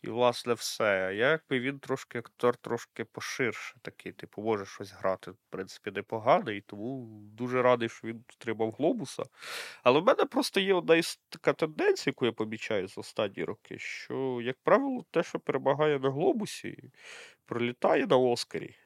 І, 0.02 0.08
власне, 0.08 0.54
все. 0.54 0.84
А 0.84 1.10
якби 1.10 1.60
він 1.60 1.78
трошки 1.78 2.18
актор 2.18 2.56
трошки 2.56 3.04
поширше, 3.04 3.74
такий, 3.82 4.12
типу, 4.12 4.42
може 4.42 4.66
щось 4.66 4.92
грати, 4.92 5.30
в 5.30 5.36
принципі, 5.50 5.90
непоганий, 5.90 6.60
тому 6.60 7.20
дуже 7.32 7.62
радий, 7.62 7.88
що 7.88 8.08
він 8.08 8.24
отримав 8.40 8.72
глобуса. 8.72 9.22
Але 9.82 10.00
в 10.00 10.04
мене 10.04 10.24
просто 10.24 10.60
є 10.60 10.74
одна 10.74 10.96
із 10.96 11.20
така 11.28 11.52
тенденція, 11.52 12.10
яку 12.10 12.26
я 12.26 12.32
помічаю 12.32 12.88
за 12.88 13.00
останні 13.00 13.44
роки, 13.44 13.78
що, 13.78 14.40
як 14.42 14.56
правило, 14.62 15.04
те, 15.10 15.22
що 15.22 15.38
перемагає 15.38 15.98
на 15.98 16.10
глобусі, 16.10 16.90
пролітає 17.46 18.06
на 18.06 18.16
Оскарі. 18.16 18.76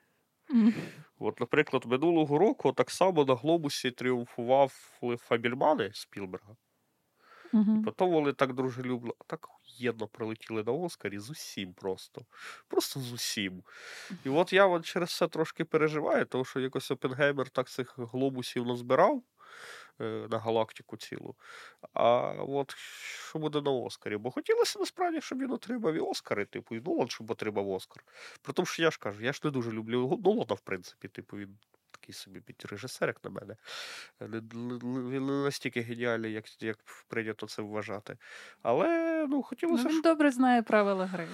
От, 1.18 1.40
наприклад, 1.40 1.84
минулого 1.86 2.38
року 2.38 2.72
так 2.72 2.90
само 2.90 3.24
на 3.24 3.34
глобусі 3.34 3.90
тріумфував 3.90 4.98
Фабільмани 5.18 5.90
Спілберга. 5.94 6.56
Мгм. 7.52 7.82
Потім 7.82 8.10
вони 8.10 8.32
так 8.32 8.54
дружелюбно, 8.54 9.14
так 9.26 9.48
єдно 9.78 10.08
прилетіли 10.08 10.64
на 10.64 10.72
Оскарі 10.72 11.18
з 11.18 11.30
усім 11.30 11.74
просто. 11.74 12.22
Просто 12.68 13.00
з 13.00 13.12
усім. 13.12 13.62
І 14.24 14.28
от 14.28 14.52
я 14.52 14.66
от 14.66 14.84
через 14.84 15.16
це 15.16 15.28
трошки 15.28 15.64
переживаю, 15.64 16.24
тому 16.24 16.44
що 16.44 16.60
якось 16.60 16.90
Опенгеймер 16.90 17.48
так 17.50 17.68
цих 17.68 17.98
глобусів 17.98 18.66
назбирав 18.66 19.22
на 20.04 20.38
галактику 20.38 20.96
цілу. 20.96 21.34
А 21.92 22.08
от 22.48 22.74
що 23.28 23.38
буде 23.38 23.60
на 23.60 23.70
Оскарі? 23.70 24.16
Бо 24.16 24.30
хотілося 24.30 24.78
насправді, 24.78 25.20
щоб 25.20 25.38
він 25.38 25.50
отримав 25.50 25.94
і 25.94 25.98
Оскари, 26.00 26.44
типу, 26.44 26.74
і 26.76 26.80
Нолан, 26.80 27.08
щоб 27.08 27.30
отримав 27.30 27.68
Оскар. 27.70 28.04
При 28.42 28.52
тому, 28.52 28.66
що 28.66 28.82
я 28.82 28.90
ж 28.90 28.98
кажу, 28.98 29.22
я 29.22 29.32
ж 29.32 29.40
не 29.44 29.50
дуже 29.50 29.70
люблю 29.72 30.20
Нолана, 30.24 30.54
в 30.54 30.60
принципі, 30.60 31.08
типу, 31.08 31.36
він. 31.36 31.58
Такий 31.90 32.14
собі 32.14 32.42
режисер, 32.64 33.08
як 33.08 33.24
на 33.24 33.30
мене. 33.30 33.56
Не- 34.20 34.28
не- 34.52 35.08
Він 35.10 35.26
не 35.26 35.32
настільки 35.32 35.80
геніальний, 35.80 36.32
як, 36.32 36.62
як 36.62 36.78
прийнято 37.08 37.46
це 37.46 37.62
вважати. 37.62 38.16
Але 38.62 38.88
ну, 39.28 39.36
Ну, 39.36 39.42
хотілося. 39.42 39.84
він 39.84 39.92
ж- 39.92 40.02
добре 40.02 40.30
знає 40.30 40.62
правила 40.62 41.06
гри. 41.06 41.28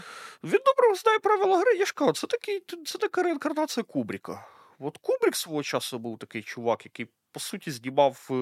Він 0.44 0.60
добре 0.66 0.94
знає 0.94 1.18
правила 1.18 1.58
гри. 1.58 1.76
Я 1.76 1.84
ж 1.84 1.94
кажу, 1.94 2.12
це 2.12 2.26
такий, 2.26 2.62
це 2.86 2.98
така 2.98 3.22
реінкарнація 3.22 3.84
Кубріка. 3.84 4.46
От 4.78 4.98
Кубрік 4.98 5.36
свого 5.36 5.62
часу 5.62 5.98
був 5.98 6.18
такий 6.18 6.42
чувак, 6.42 6.84
який, 6.84 7.06
по 7.34 7.40
суті, 7.40 7.70
знімав 7.70 8.28
е, 8.30 8.34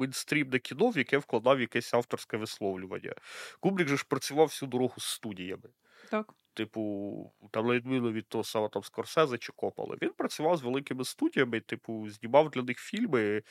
мейнстрімне 0.00 0.58
кіно, 0.58 0.90
в 0.90 0.98
яке 0.98 1.18
вкладав 1.18 1.60
якесь 1.60 1.94
авторське 1.94 2.36
висловлювання. 2.36 3.14
Кубрік 3.60 3.88
же 3.88 3.96
ж 3.96 4.04
працював 4.08 4.46
всю 4.46 4.68
дорогу 4.68 4.94
з 4.98 5.04
студіями. 5.04 5.70
Так. 6.10 6.34
Типу, 6.60 7.32
там 7.50 7.66
на 7.66 7.74
відміну 7.74 8.12
від 8.12 8.28
того 8.28 8.44
самого 8.44 8.68
там 8.68 8.82
Скорсезе 8.82 9.38
чи 9.38 9.52
Копполи. 9.52 9.96
Він 10.02 10.10
працював 10.10 10.56
з 10.56 10.62
великими 10.62 11.04
студіями, 11.04 11.60
типу, 11.60 12.10
знімав 12.10 12.50
для 12.50 12.62
них 12.62 12.78
фільми, 12.78 13.42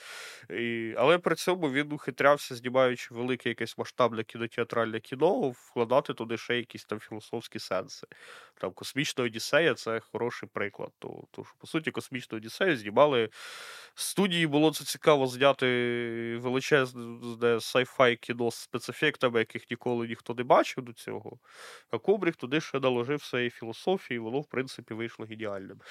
і... 0.49 0.93
але 0.97 1.17
при 1.17 1.35
цьому 1.35 1.71
він 1.71 1.91
ухитрявся, 1.91 2.55
знімаючи 2.55 3.13
велике 3.13 3.49
якесь 3.49 3.77
масштабне 3.77 4.23
кінотеатральне 4.23 4.99
кіно, 4.99 5.49
вкладати 5.49 6.13
туди 6.13 6.37
ще 6.37 6.57
якісь 6.57 6.85
там 6.85 6.99
філософські 6.99 7.59
сенси. 7.59 8.07
Там 8.61 8.71
Космічна 8.71 9.23
Одіссея 9.23 9.73
це 9.73 9.99
хороший 9.99 10.49
приклад. 10.53 10.89
То, 10.99 11.23
то 11.31 11.43
що, 11.43 11.53
по 11.57 11.67
суті, 11.67 11.91
Космічну 11.91 12.37
Одіссею 12.37 12.77
знімали. 12.77 13.29
Студії 13.95 14.47
було 14.47 14.73
це 14.73 14.83
цікаво 14.83 15.27
зняти 15.27 15.65
величезне 16.41 17.55
sci-fi 17.55 18.15
кіно 18.15 18.51
з 18.51 18.55
спецефектами, 18.55 19.39
яких 19.39 19.69
ніколи 19.71 20.07
ніхто 20.07 20.33
не 20.33 20.43
бачив 20.43 20.83
до 20.83 20.93
цього. 20.93 21.39
А 21.91 21.97
Кубрік 21.97 22.35
туди 22.35 22.61
ще 22.61 22.79
наложив 23.00 23.24
своєї 23.24 23.50
філософії, 23.50 24.20
воно, 24.20 24.41
в 24.41 24.48
принципі, 24.48 24.94
вийшло 24.94 25.25
геніальним. 25.25 25.82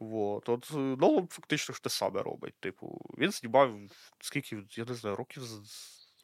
Вот. 0.00 0.48
От 0.48 0.70
е, 0.74 0.76
Нолан 0.76 1.28
фактично 1.28 1.74
ж 1.74 1.82
те 1.82 1.90
саме 1.90 2.22
робить. 2.22 2.54
Типу, 2.60 3.00
він 3.18 3.30
знімав 3.30 3.78
скільки, 4.20 4.62
я 4.70 4.84
не 4.84 4.94
знаю, 4.94 5.16
років 5.16 5.42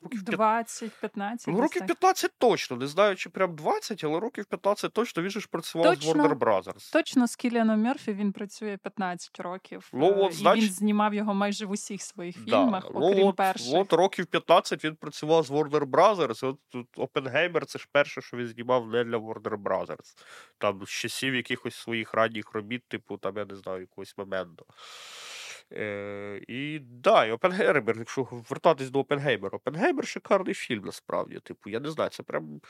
років 0.02 0.23
20-15. 0.23 1.44
Ну, 1.47 1.61
років 1.61 1.87
15 1.87 2.32
точно. 2.38 2.76
Не 2.76 2.87
знаю, 2.87 3.16
чи 3.16 3.30
прям 3.30 3.56
20, 3.56 4.04
але 4.04 4.21
років 4.21 4.44
15 4.44 4.92
точно. 4.92 5.23
Він 5.23 5.30
же 5.30 5.40
ж 5.40 5.49
працював 5.50 5.94
Точно. 5.94 6.12
з 6.12 6.16
Warner 6.16 6.38
Brothers. 6.38 6.92
Точно 6.92 7.26
з 7.26 7.37
Кіліаном 7.37 7.80
Мерфі 7.80 8.12
він 8.12 8.32
працює 8.32 8.76
15 8.82 9.40
років. 9.40 9.88
Ну, 9.92 10.14
от, 10.16 10.32
і 10.32 10.35
значить- 10.35 10.64
він 10.64 10.73
знімав 10.73 11.14
його 11.14 11.35
майже 11.35 11.66
в 11.66 11.71
усіх 11.71 12.02
своїх 12.02 12.44
Да. 12.44 12.50
фільмах, 12.50 12.85
Ну, 12.94 13.00
окрім 13.00 13.26
от, 13.26 13.37
перших. 13.37 13.75
От 13.75 13.92
років 13.92 14.26
15 14.26 14.85
він 14.85 14.97
працював 14.97 15.44
з 15.47 15.50
Warner 15.50 15.85
Brothers. 15.87 16.47
От 16.47 16.59
тут 16.68 16.87
Опенгеймер 16.97 17.66
це 17.66 17.78
ж 17.78 17.88
перше, 17.92 18.21
що 18.21 18.37
він 18.37 18.47
знімав 18.47 18.88
не 18.88 19.04
для 19.04 19.16
Warner 19.16 19.56
Brothers. 19.62 20.16
Там 20.59 20.87
з 20.87 20.88
часів 20.88 21.35
якихось 21.35 21.75
своїх 21.75 22.14
ранніх 22.14 22.52
робіт, 22.52 22.82
типу, 22.88 23.16
там, 23.16 23.37
я 23.37 23.44
не 23.44 23.56
знаю, 23.56 23.80
якогось 23.80 24.18
моменту. 24.18 24.66
Е, 25.76 26.41
і 26.49 26.79
да, 26.79 27.25
і 27.25 27.31
Опенгеймер, 27.31 27.99
якщо 27.99 28.29
вертатись 28.50 28.91
до 28.91 29.00
Опенгеймера, 29.00 29.57
Опенгеймер 29.57 30.07
шикарний 30.07 30.55
фільм, 30.55 30.85
насправді. 30.85 31.41
Типу, 31.43 31.71
я 31.71 31.81
не 31.81 31.91
знаю, 31.91 32.11
це 32.11 32.23
прям. 32.23 32.61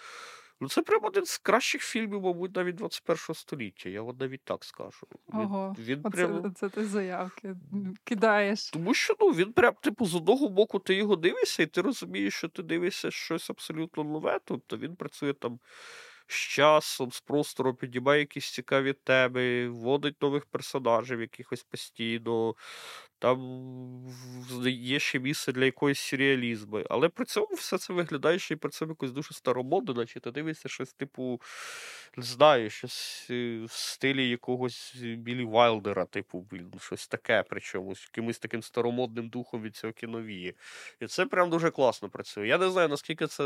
Ну, 0.60 0.68
це 0.68 0.82
прям 0.82 1.04
один 1.04 1.24
з 1.24 1.38
кращих 1.38 1.82
фільмів, 1.82 2.22
мабуть, 2.22 2.56
навіть 2.56 2.74
21 2.74 3.34
століття. 3.34 3.88
Я 3.88 4.02
от 4.02 4.20
навіть 4.20 4.42
так 4.44 4.64
скажу. 4.64 5.06
Він, 5.34 5.40
Ого, 5.40 5.76
він 5.78 6.00
Оце, 6.04 6.16
прям... 6.16 6.54
це 6.54 6.68
ти 6.68 6.84
заявки 6.84 7.54
кидаєш. 8.04 8.70
Тому 8.70 8.94
що 8.94 9.14
ну, 9.20 9.30
він 9.30 9.52
прям, 9.52 9.74
типу, 9.82 10.06
з 10.06 10.14
одного 10.14 10.48
боку 10.48 10.78
ти 10.78 10.94
його 10.94 11.16
дивишся, 11.16 11.62
і 11.62 11.66
ти 11.66 11.80
розумієш, 11.80 12.34
що 12.34 12.48
ти 12.48 12.62
дивишся 12.62 13.10
щось 13.10 13.50
абсолютно 13.50 14.04
нове. 14.04 14.40
Тобто 14.44 14.76
він 14.76 14.96
працює 14.96 15.32
там 15.32 15.58
з 16.32 16.36
часом, 16.36 17.12
з 17.12 17.20
простору 17.20 17.74
підіймає 17.74 18.20
якісь 18.20 18.50
цікаві 18.52 18.92
теми, 18.92 19.68
вводить 19.68 20.22
нових 20.22 20.46
персонажів 20.46 21.20
якихось 21.20 21.62
постійно. 21.64 22.54
Там 23.22 23.38
є 24.66 24.98
ще 24.98 25.18
місце 25.18 25.52
для 25.52 25.64
якоїсь 25.64 26.00
сюрреалізму. 26.00 26.82
Але 26.90 27.08
при 27.08 27.24
цьому 27.24 27.54
все 27.54 27.78
це 27.78 27.92
виглядає 27.92 28.38
ще 28.38 28.54
й 28.54 28.56
при 28.56 28.70
цьому 28.70 28.92
якось 28.92 29.12
дуже 29.12 29.34
старомодно, 29.34 29.94
наче 29.94 30.20
ти 30.20 30.30
дивишся 30.30 30.68
щось, 30.68 30.92
типу, 30.92 31.40
не 32.16 32.22
знаю, 32.22 32.70
щось 32.70 33.26
е, 33.30 33.60
в 33.64 33.72
стилі 33.72 34.28
якогось 34.28 34.94
Білі 34.96 35.44
Вайлдера, 35.44 36.04
типу, 36.04 36.46
блін, 36.50 36.72
щось 36.80 37.08
таке, 37.08 37.44
причому 37.50 37.96
з 37.96 38.02
якимось 38.02 38.38
таким 38.38 38.62
старомодним 38.62 39.28
духом 39.28 39.62
від 39.62 39.76
цього 39.76 39.92
кіновії. 39.92 40.54
І 41.00 41.06
це 41.06 41.26
прям 41.26 41.50
дуже 41.50 41.70
класно 41.70 42.08
працює. 42.08 42.48
Я 42.48 42.58
не 42.58 42.70
знаю, 42.70 42.88
наскільки 42.88 43.26
це 43.26 43.42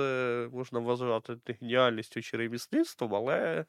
можна 0.52 0.78
вважати 0.78 1.36
геніальністю 1.60 2.22
чи 2.22 2.36
ремісництвом, 2.36 3.14
але 3.14 3.64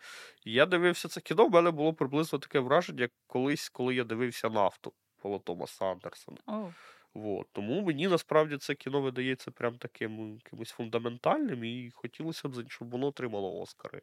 я 0.46 0.66
дивився 0.66 1.08
це 1.08 1.22
кіно, 1.22 1.48
в 1.48 1.52
мене 1.52 1.72
було 1.72 1.94
приблизно 1.94 2.40
таке 2.40 2.60
враження, 2.60 3.02
як 3.02 3.12
колись, 3.28 3.70
коли 3.70 3.96
я 3.96 4.04
дивився 4.04 4.50
нафту. 4.50 4.94
Пола 5.28 5.40
Томаса 5.40 5.92
Андерсона. 5.92 6.38
О, 6.48 6.72
Вот. 7.14 7.48
Тому 7.52 7.82
мені 7.82 8.08
насправді 8.08 8.58
це 8.58 8.76
кіно 8.76 9.02
видається 9.02 9.52
прям 9.52 9.78
таким 9.78 10.34
якимось 10.34 10.70
фундаментальним, 10.72 11.64
і 11.64 11.92
хотілося 11.94 12.50
б, 12.50 12.64
щоб 12.72 12.90
воно 12.90 13.08
отримало 13.08 13.62
Оскари. 13.62 14.02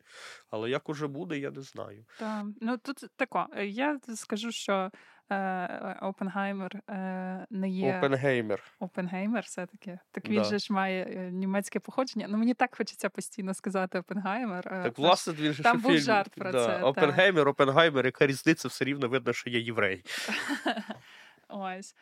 Але 0.50 0.70
як 0.70 0.88
уже 0.88 1.06
буде, 1.06 1.38
я 1.38 1.50
не 1.50 1.62
знаю. 1.62 2.04
та. 2.18 2.46
Ну 2.60 2.76
тут 2.78 2.96
тако. 3.16 3.46
Я 3.64 3.98
скажу, 4.14 4.52
що 4.52 4.90
е, 5.30 5.98
Опенгеймер 6.02 6.76
е, 6.90 7.46
не 7.50 7.68
є 7.70 7.98
Опенгеймер. 7.98 8.62
Опенгеймер, 8.80 9.44
все-таки. 9.44 9.98
Так 10.10 10.28
він 10.28 10.42
Да. 10.42 10.44
же 10.44 10.58
ж 10.58 10.72
має 10.72 11.04
е, 11.04 11.30
німецьке 11.30 11.80
походження. 11.80 12.26
Ну 12.30 12.38
мені 12.38 12.54
так 12.54 12.76
хочеться 12.76 13.08
постійно 13.10 13.54
сказати 13.54 13.98
Опенгеймер. 13.98 14.68
е, 14.72 14.82
Так, 14.82 14.98
власне, 14.98 15.32
він 15.32 15.52
же 15.52 15.62
там 15.62 15.80
був 15.80 15.92
фільм. 15.92 16.02
жарт 16.02 16.34
про 16.34 16.52
да. 16.52 16.66
це, 16.66 16.72
так. 16.72 16.84
Опенгеймер, 16.84 17.48
Опенгеймер, 17.48 18.04
яка 18.06 18.26
різниця, 18.26 18.68
все 18.68 18.84
рівно 18.84 19.08
видно, 19.08 19.32
що 19.32 19.50
я 19.50 19.58
єврей. 19.58 20.04
Ось. 21.48 21.94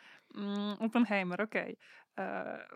Опенгеймер, 0.79 1.41
окей. 1.41 1.77
Е, 2.19 2.67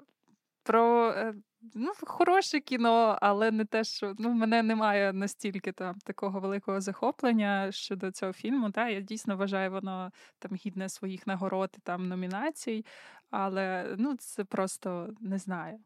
Про 0.63 1.11
е, 1.11 1.33
ну, 1.75 1.91
хороше 2.01 2.59
кіно, 2.59 3.17
але 3.21 3.51
не 3.51 3.65
те, 3.65 3.83
що 3.83 4.13
ну, 4.19 4.29
мене 4.31 4.63
немає 4.63 5.13
настільки 5.13 5.71
там 5.71 5.95
такого 5.95 6.39
великого 6.39 6.81
захоплення 6.81 7.71
щодо 7.71 8.11
цього 8.11 8.33
фільму. 8.33 8.71
Та, 8.71 8.89
я 8.89 9.01
дійсно 9.01 9.37
вважаю, 9.37 9.71
воно 9.71 10.11
там 10.39 10.55
гідне 10.55 10.89
своїх 10.89 11.27
нагород 11.27 11.69
і 11.77 11.81
там 11.81 12.07
номінацій, 12.07 12.85
але 13.29 13.95
ну, 13.97 14.15
це 14.17 14.43
просто 14.43 15.09
не 15.21 15.37
знаю. 15.37 15.79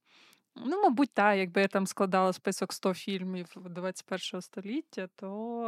Ну, 0.56 0.82
мабуть, 0.84 1.14
так, 1.14 1.38
якби 1.38 1.62
я 1.62 1.68
там 1.68 1.88
складала 1.88 2.34
список 2.34 2.74
100 2.74 2.94
фільмів 2.94 3.54
21 3.56 4.42
століття, 4.42 5.08
то, 5.16 5.64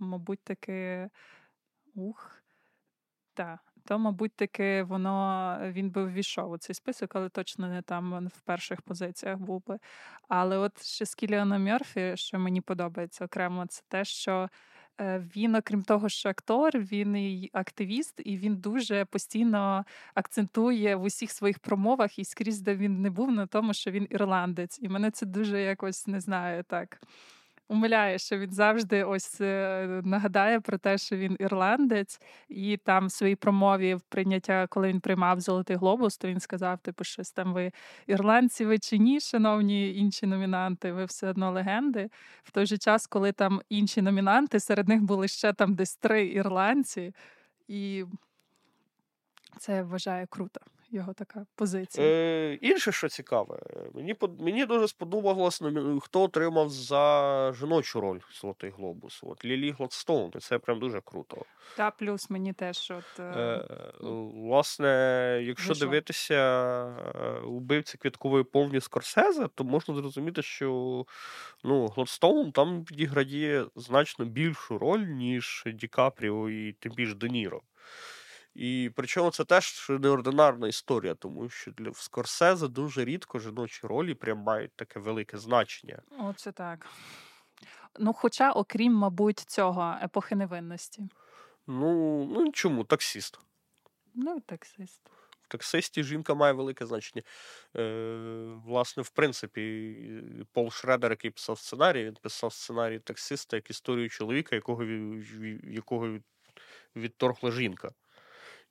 е, 0.00 0.04
мабуть, 0.04 0.40
таки 0.44 1.10
ух. 1.94 2.42
Так, 3.34 3.60
то, 3.88 3.98
мабуть, 3.98 4.32
таки 4.32 4.82
воно 4.82 5.58
він 5.62 5.90
би 5.90 6.04
ввійшов 6.04 6.50
у 6.50 6.58
цей 6.58 6.74
список, 6.74 7.16
але 7.16 7.28
точно 7.28 7.68
не 7.68 7.82
там 7.82 8.28
в 8.28 8.40
перших 8.40 8.82
позиціях 8.82 9.38
був 9.38 9.62
би. 9.66 9.78
Але 10.28 10.58
от 10.58 10.82
ще 10.82 11.06
з 11.06 11.14
Кіліаном 11.14 11.64
Мьорфі, 11.64 12.12
що 12.16 12.38
мені 12.38 12.60
подобається 12.60 13.24
окремо, 13.24 13.66
це 13.66 13.82
те, 13.88 14.04
що. 14.04 14.48
Е, 15.00 15.24
він, 15.36 15.54
окрім 15.54 15.82
того, 15.82 16.08
що 16.08 16.28
актор, 16.28 16.78
він 16.78 17.16
і 17.16 17.50
активіст, 17.52 18.20
і 18.24 18.36
він 18.36 18.56
дуже 18.56 19.04
постійно 19.04 19.84
акцентує 20.14 20.96
в 20.96 21.02
усіх 21.02 21.30
своїх 21.30 21.58
промовах 21.58 22.18
і 22.18 22.24
скрізь, 22.24 22.60
де 22.60 22.76
він 22.76 23.02
не 23.02 23.10
був, 23.10 23.32
на 23.32 23.46
тому, 23.46 23.74
що 23.74 23.90
він 23.90 24.06
ірландець. 24.10 24.78
І 24.82 24.88
мене 24.88 25.10
це 25.10 25.26
дуже 25.26 25.62
якось 25.62 26.06
не 26.06 26.20
знаю 26.20 26.62
так 26.62 27.00
умиляє, 27.68 28.18
що 28.18 28.38
він 28.38 28.52
завжди 28.52 29.04
ось 29.04 29.40
е, 29.40 29.86
нагадає 30.04 30.60
про 30.60 30.78
те, 30.78 30.98
що 30.98 31.16
він 31.16 31.36
ірландець, 31.40 32.20
і 32.48 32.76
там 32.76 33.06
в 33.06 33.12
своїй 33.12 33.36
промові 33.36 33.94
в 33.94 34.00
прийняття, 34.00 34.66
коли 34.70 34.88
він 34.88 35.00
приймав 35.00 35.40
Золотий 35.40 35.76
глобус, 35.76 36.18
то 36.18 36.28
він 36.28 36.40
сказав: 36.40 36.78
типу, 36.78 37.04
щось 37.04 37.32
там 37.32 37.52
ви 37.52 37.72
ірландці, 38.06 38.64
ви 38.64 38.78
чи 38.78 38.98
ні, 38.98 39.20
шановні 39.20 39.96
інші 39.96 40.26
номінанти, 40.26 40.92
ви 40.92 41.04
все 41.04 41.30
одно 41.30 41.50
легенди. 41.50 42.10
В 42.42 42.50
той 42.50 42.66
же 42.66 42.78
час, 42.78 43.06
коли 43.06 43.32
там 43.32 43.60
інші 43.68 44.02
номінанти, 44.02 44.60
серед 44.60 44.88
них 44.88 45.02
були 45.02 45.28
ще 45.28 45.52
там 45.52 45.74
десь 45.74 45.96
три 45.96 46.26
ірландці, 46.26 47.14
і 47.68 48.04
це 49.58 49.76
я 49.76 49.82
вважаю 49.82 50.26
круто 50.30 50.60
його 50.90 51.12
така 51.12 51.46
позиція. 51.54 52.06
Е, 52.06 52.54
Інше, 52.54 52.92
що 52.92 53.08
цікаве, 53.08 53.60
мені 53.94 54.16
мені 54.40 54.66
дуже 54.66 54.88
сподобалось, 54.88 55.62
хто 56.00 56.22
отримав 56.22 56.70
за 56.70 57.52
жіночу 57.58 58.00
роль 58.00 58.18
Золотий 58.40 58.70
Глобус. 58.70 59.20
От 59.22 59.44
Лілі 59.44 59.70
Гладстоун, 59.70 60.32
це 60.40 60.58
прям 60.58 60.78
дуже 60.78 61.00
круто. 61.00 61.44
Та 61.76 61.90
плюс 61.90 62.30
мені 62.30 62.52
теж. 62.52 62.90
от... 62.90 63.20
Е, 63.20 63.22
е 63.22 63.64
Власне, 64.34 64.88
якщо 65.42 65.68
вийшло. 65.68 65.86
дивитися 65.86 66.34
е, 67.14 67.40
убивці 67.40 67.98
квіткової 67.98 68.44
повні 68.44 68.80
Скорсезе, 68.80 69.48
то 69.54 69.64
можна 69.64 69.94
зрозуміти, 69.94 70.42
що 70.42 71.04
ну, 71.64 71.86
Гладстоун 71.86 72.52
там 72.52 72.80
відіграє 72.80 73.66
значно 73.76 74.24
більшу 74.24 74.78
роль, 74.78 75.00
ніж 75.00 75.64
Ді 75.66 75.88
Капріо 75.88 76.50
і 76.50 76.72
тим 76.72 76.92
більш 76.92 77.14
Де 77.14 77.28
Ніро. 77.28 77.60
І 78.58 78.90
причому 78.94 79.30
це 79.30 79.44
теж 79.44 79.86
неординарна 79.88 80.68
історія, 80.68 81.14
тому 81.14 81.48
що 81.48 81.70
для 81.70 81.92
Скорсезе 81.94 82.68
дуже 82.68 83.04
рідко 83.04 83.38
жіночі 83.38 83.86
ролі 83.86 84.14
прям 84.14 84.38
мають 84.38 84.72
таке 84.76 85.00
велике 85.00 85.38
значення. 85.38 86.02
Оце 86.18 86.52
так. 86.52 86.86
Ну, 87.98 88.12
хоча, 88.12 88.52
окрім, 88.52 88.92
мабуть, 88.92 89.38
цього 89.38 89.96
епохи 90.02 90.36
невинності. 90.36 91.08
Ну, 91.66 92.24
ну 92.24 92.52
чому? 92.52 92.84
Таксіст. 92.84 93.38
Ну, 94.14 94.40
таксист. 94.40 95.00
В 95.42 95.48
таксисті 95.48 96.02
жінка 96.02 96.34
має 96.34 96.52
велике 96.52 96.86
значення. 96.86 97.22
Е, 97.76 98.60
Власне, 98.66 99.02
в 99.02 99.10
принципі, 99.10 99.96
Пол 100.52 100.70
Шредер, 100.70 101.10
який 101.10 101.30
писав 101.30 101.58
сценарій, 101.58 102.04
він 102.04 102.14
писав 102.22 102.52
сценарій 102.52 102.98
таксиста 102.98 103.56
як 103.56 103.70
історію 103.70 104.08
чоловіка, 104.08 104.54
якого 104.56 104.84
якого 105.64 106.18
відторгла 106.96 107.50
жінка 107.50 107.90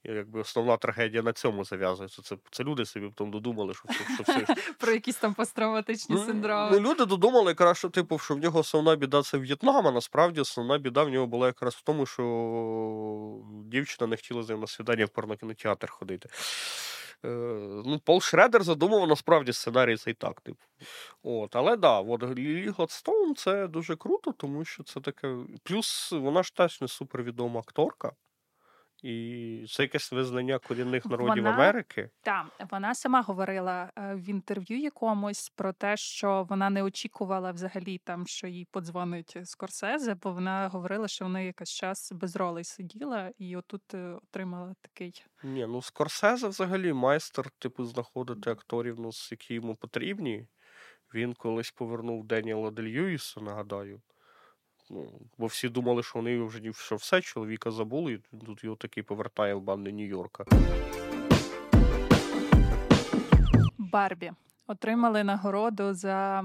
якби 0.04 0.40
основна 0.42 0.78
трагедія 0.78 1.24
на 1.24 1.34
цьому 1.34 1.64
зав'язується. 1.64 2.22
Це 2.22 2.38
це 2.52 2.64
люди 2.64 2.86
собі 2.86 3.08
потім 3.08 3.32
додумали, 3.32 3.74
що 3.74 3.84
що 4.14 4.24
все 4.24 4.56
про 4.80 4.92
якісь 4.92 5.16
там 5.16 5.34
посттравматичні 5.34 6.16
ну, 6.16 6.26
синдроми. 6.26 6.80
Ну, 6.80 6.90
люди 6.90 7.06
додумали 7.06 7.52
якраз, 7.52 7.78
що 7.78 7.90
типу, 7.90 8.20
що 8.20 8.36
в 8.36 8.38
нього 8.38 8.60
основна 8.60 8.96
біда 8.96 9.22
це 9.22 9.38
В'єтнам, 9.38 9.88
а 9.88 9.92
насправді 9.92 10.42
основна 10.42 10.78
біда 10.78 11.04
в 11.04 11.10
нього 11.10 11.28
була 11.28 11.48
якраз 11.48 11.76
в 11.76 11.82
тому, 11.82 12.06
що 12.06 12.24
дівчина 13.66 14.08
не 14.08 14.16
хотіла 14.16 14.44
з 14.44 14.50
ним 14.50 14.60
на 14.60 14.68
свідання 14.68 15.06
в 15.06 15.10
порнокінотеатр 15.10 15.92
ходити. 15.92 16.30
Е, 17.26 17.30
ну, 17.86 18.00
Пол 18.06 18.22
Шредер 18.22 18.64
задумав 18.64 19.08
насправді 19.08 19.54
сценарій 19.54 19.98
цей 19.98 20.14
так. 20.14 20.42
Типу. 20.42 20.60
От, 21.24 21.56
Але 21.56 21.78
да, 21.78 22.00
от 22.00 22.24
Лілі 22.24 22.70
Гладстоун 22.70 23.36
це 23.36 23.68
дуже 23.68 23.96
круто, 23.96 24.32
тому 24.32 24.66
що 24.66 24.84
це 24.84 25.00
таке. 25.00 25.36
Плюс 25.64 26.12
вона 26.12 26.44
ж 26.44 26.56
теж 26.56 26.82
не 26.82 26.88
супервідома 26.88 27.60
акторка. 27.60 28.12
І 29.04 29.66
це 29.70 29.84
якесь 29.84 30.12
визнання 30.12 30.60
корінних 30.60 31.06
народів 31.06 31.44
вона, 31.44 31.56
Америки. 31.56 32.10
Так, 32.22 32.46
вона 32.72 32.96
сама 32.96 33.22
говорила 33.22 33.92
е, 33.96 34.16
в 34.16 34.30
інтерв'ю 34.30 34.80
якомусь 34.80 35.50
про 35.50 35.74
те, 35.74 35.98
що 35.98 36.46
вона 36.50 36.70
не 36.70 36.84
очікувала 36.84 37.52
взагалі 37.52 37.98
там, 37.98 38.28
що 38.28 38.48
їй 38.48 38.68
подзвонить 38.72 39.38
Скорсезе, 39.44 40.16
бо 40.24 40.32
вона 40.32 40.68
говорила, 40.68 41.08
що 41.08 41.26
вона 41.26 41.40
якийсь 41.40 41.70
час 41.70 42.12
без 42.12 42.36
ролей 42.36 42.64
сиділа, 42.64 43.32
і 43.38 43.56
отут 43.56 43.94
е, 43.94 43.98
отримала 43.98 44.76
такий. 44.82 45.24
Ні, 45.44 45.66
ну 45.68 45.82
Скорсезе 45.82 46.48
взагалі 46.48 46.94
майстер, 46.94 47.50
типу, 47.50 47.86
знаходити 47.86 48.52
акторів, 48.52 49.00
ну, 49.00 49.10
які 49.32 49.54
йому 49.54 49.76
потрібні. 49.76 50.48
Він 51.14 51.34
колись 51.34 51.72
повернув 51.72 52.26
Деніела 52.26 52.72
Дель 52.72 52.84
Льюіса, 52.84 53.42
нагадаю. 53.42 54.02
Ну, 54.90 55.12
Бо 55.38 55.46
всі 55.46 55.70
думали, 55.70 56.04
що 56.04 56.20
вони 56.20 56.44
вже 56.44 56.74
що 56.74 56.96
все, 56.96 57.22
чоловіка 57.22 57.72
забули, 57.72 58.14
і 58.14 58.38
тут 58.46 58.64
його 58.64 58.76
таки 58.76 59.04
повертає 59.04 59.54
в 59.54 59.62
банди 59.62 59.92
Нью-Йорка. 59.92 60.46
Барбі 63.78 64.32
отримали 64.68 65.24
нагороду 65.24 65.94
за 65.94 66.44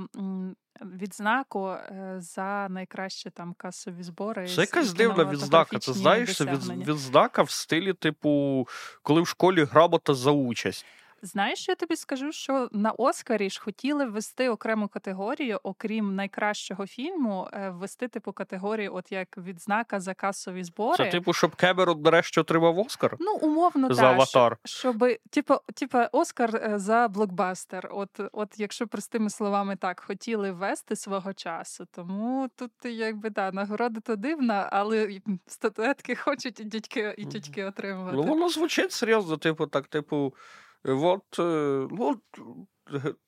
відзнаку 0.81 1.69
е, 1.69 2.15
за 2.19 2.67
найкраще 2.71 3.31
там 3.31 3.55
касові 3.55 4.03
збори. 4.03 4.49
Це 4.49 4.61
якась 4.61 4.93
дивна 4.93 5.25
відзнака. 5.25 5.79
Це 5.79 5.93
знаєш, 5.93 6.41
відзнака 6.41 7.43
в 7.43 7.51
стилі, 7.51 7.93
типу, 7.93 8.69
коли 9.03 9.23
в 9.23 9.27
школі 9.27 9.65
грамота 9.65 10.15
за 10.15 10.31
участь. 10.31 10.87
Знаєш, 11.25 11.69
я 11.69 11.75
тобі 11.75 11.97
скажу, 11.97 12.33
що 12.33 12.69
на 12.73 12.93
Оскарі 12.93 13.51
ж 13.51 13.61
хотіли 13.61 14.05
ввести 14.05 14.49
окрему 14.49 14.89
категорію, 14.89 15.61
окрім 15.63 16.15
найкращого 16.15 16.87
фільму, 16.87 17.49
е, 17.53 17.71
ввести 17.71 18.09
типу 18.09 18.33
категорію, 18.33 18.95
от 18.95 19.13
як 19.13 19.39
відзнака 19.39 20.01
за 20.01 20.15
касові 20.15 20.65
збори. 20.65 21.05
Це 21.05 21.11
типу, 21.11 21.33
щоб 21.33 21.57
Кемерон 21.57 22.03
нарешті 22.03 22.41
отримав 22.41 22.79
Оскар? 22.79 23.17
Ну, 23.21 23.35
умовно, 23.35 23.95
за 23.95 24.03
та, 24.03 24.13
аватар. 24.13 24.57
Щоб, 24.65 25.05
типу, 25.31 25.55
типу, 25.75 25.99
Оскар 26.13 26.57
е, 26.57 26.79
за 26.79 27.09
блокбастер. 27.09 27.89
От, 27.93 28.21
от 28.33 28.55
якщо 28.57 28.87
простими 28.87 29.31
словами 29.31 29.77
так 29.77 30.01
хотіли 30.01 30.53
ввести 30.53 30.97
свого 30.97 31.35
часу, 31.35 31.87
тому 31.91 32.51
тут 32.57 32.73
якби 32.85 33.31
да, 33.31 33.53
нагорода 33.53 34.01
то 34.01 34.17
дивна, 34.17 34.69
але 34.73 35.21
статуетки 35.47 36.15
хочуть 36.17 36.61
і 36.61 36.65
дядьки 36.65 37.15
і 37.19 37.25
тітьки 37.25 37.65
отримувати. 37.65 38.17
Ну 38.17 38.23
воно 38.23 38.49
звучить 38.49 38.93
серйозно, 38.93 39.37
типу, 39.37 39.67
так, 39.67 39.87
типу. 39.87 40.35
Вот, 40.85 41.39
от, 41.39 42.19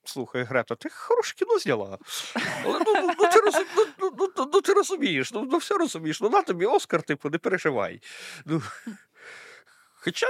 Слухай, 0.05 0.45
Грета, 0.45 0.75
ти 0.75 0.89
хороше 0.89 1.35
кіно 1.35 1.59
зняла. 1.59 1.99
Але 2.65 2.79
ну, 2.87 2.93
ну, 2.95 3.11
ну, 3.19 3.31
ти 3.33 3.41
розум, 3.41 3.65
ну, 3.77 4.13
ну, 4.19 4.29
ну, 4.37 4.51
ну, 4.53 4.61
ти 4.61 4.73
розумієш, 4.73 5.33
ну, 5.33 5.49
ну 5.53 5.59
все 5.59 5.75
розумієш, 5.75 6.21
ну 6.21 6.31
на 6.31 6.43
тобі 6.43 6.67
Оскар, 6.67 7.03
типу, 7.03 7.31
не 7.31 7.39
переживай. 7.39 8.01
Ну, 8.47 8.63
Хоча, 10.05 10.27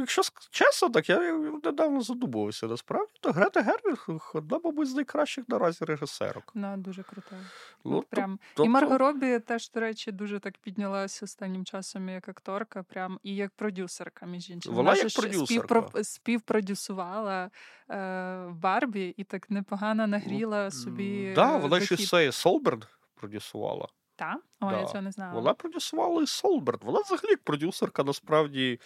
якщо 0.00 0.22
чесно, 0.50 0.90
так 0.90 1.08
я 1.08 1.32
недавно 1.64 2.00
задумувався. 2.00 2.66
Насправді, 2.66 3.12
то 3.20 3.32
Грета 3.32 3.62
Гервінг 3.62 4.30
одна, 4.34 4.60
мабуть, 4.64 4.88
з 4.88 4.94
найкращих 4.94 5.48
наразі 5.48 5.84
режисерок. 5.84 6.52
Ну, 6.54 6.76
дуже 6.76 7.02
крута. 7.02 7.36
Ну, 7.84 8.02
прям. 8.02 8.38
То, 8.54 8.64
І 8.64 8.68
Марго 8.68 8.98
Робі 8.98 9.38
теж, 9.38 9.70
до 9.70 9.80
речі, 9.80 10.12
дуже 10.12 10.38
так 10.38 10.58
піднялася 10.58 11.24
останнім 11.24 11.64
часом 11.64 12.08
як 12.08 12.28
акторка, 12.28 12.82
прям 12.82 13.20
і 13.22 13.36
як 13.36 13.50
продюсерка, 13.50 14.26
між 14.26 14.50
іншим. 14.50 14.74
Вона, 14.74 14.90
Вона 14.90 15.02
як 15.02 15.14
продюсерка. 15.14 15.46
Співпро... 15.46 16.04
співпродюсувала 16.04 17.50
е, 17.90 18.46
Барбі 18.48 19.14
і 19.16 19.24
так 19.24 19.50
непогано 19.50 20.06
нагріла 20.06 20.70
собі. 20.70 21.32
Так, 21.34 21.34
да, 21.34 21.56
вона 21.56 21.80
ще 21.80 21.96
це 21.96 22.32
Солберн 22.32 22.82
продюсувала. 23.14 23.88
Так? 24.16 24.38
О, 24.60 24.70
да. 24.70 24.80
я 24.80 24.86
цього 24.86 25.02
не 25.02 25.12
знала. 25.12 25.34
Вона 25.34 25.54
продюсувала 25.54 26.22
і 26.22 26.26
Солберн. 26.26 26.78
Вона 26.82 27.00
взагалі 27.00 27.30
як 27.30 27.42
продюсерка 27.42 28.04
насправді 28.04 28.80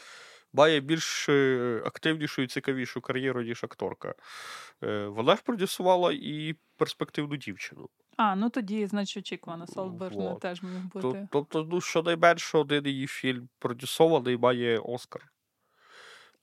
має 0.52 0.80
більш 0.80 1.28
е, 1.28 1.82
активнішу 1.86 2.42
і 2.42 2.46
цікавішу 2.46 3.00
кар'єру, 3.00 3.42
ніж 3.42 3.64
акторка. 3.64 4.14
Е, 4.84 5.06
вона 5.06 5.36
ж 5.36 5.42
продюсувала 5.42 6.12
і 6.12 6.54
перспективну 6.76 7.36
дівчину. 7.36 7.88
А, 8.16 8.36
ну 8.36 8.50
тоді, 8.50 8.86
значить, 8.86 9.16
очікувано, 9.16 9.66
Солберна 9.66 10.30
вот. 10.30 10.40
теж 10.40 10.62
міг 10.62 10.82
бути. 10.94 11.28
Тобто, 11.30 11.68
ну, 11.70 11.80
щонайменше 11.80 12.58
один 12.58 12.86
її 12.86 13.06
фільм 13.06 13.48
продюсований 13.58 14.36
має 14.36 14.78
Оскар. 14.78 15.22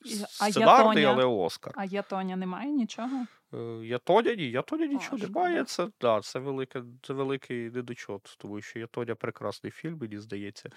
Сценарний, 0.05 1.05
але 1.05 1.25
Оскар. 1.25 1.73
А 1.77 1.85
я 1.85 2.01
Тоня 2.01 2.35
немає 2.35 2.71
нічого? 2.71 3.25
Е, 3.53 3.57
Ятоня 3.85 4.35
ні, 4.35 4.49
Ятоня 4.49 4.85
нічого 4.85 5.17
немає. 5.17 5.63
Це 5.63 5.88
да, 6.01 6.21
це, 6.21 6.39
велике, 6.39 6.83
це 7.01 7.13
великий 7.13 7.69
недочот, 7.69 8.35
тому 8.38 8.62
що 8.62 8.79
Ятоня 8.79 9.15
прекрасний 9.15 9.71
фільм, 9.71 9.97
мені 10.01 10.19
здається. 10.19 10.69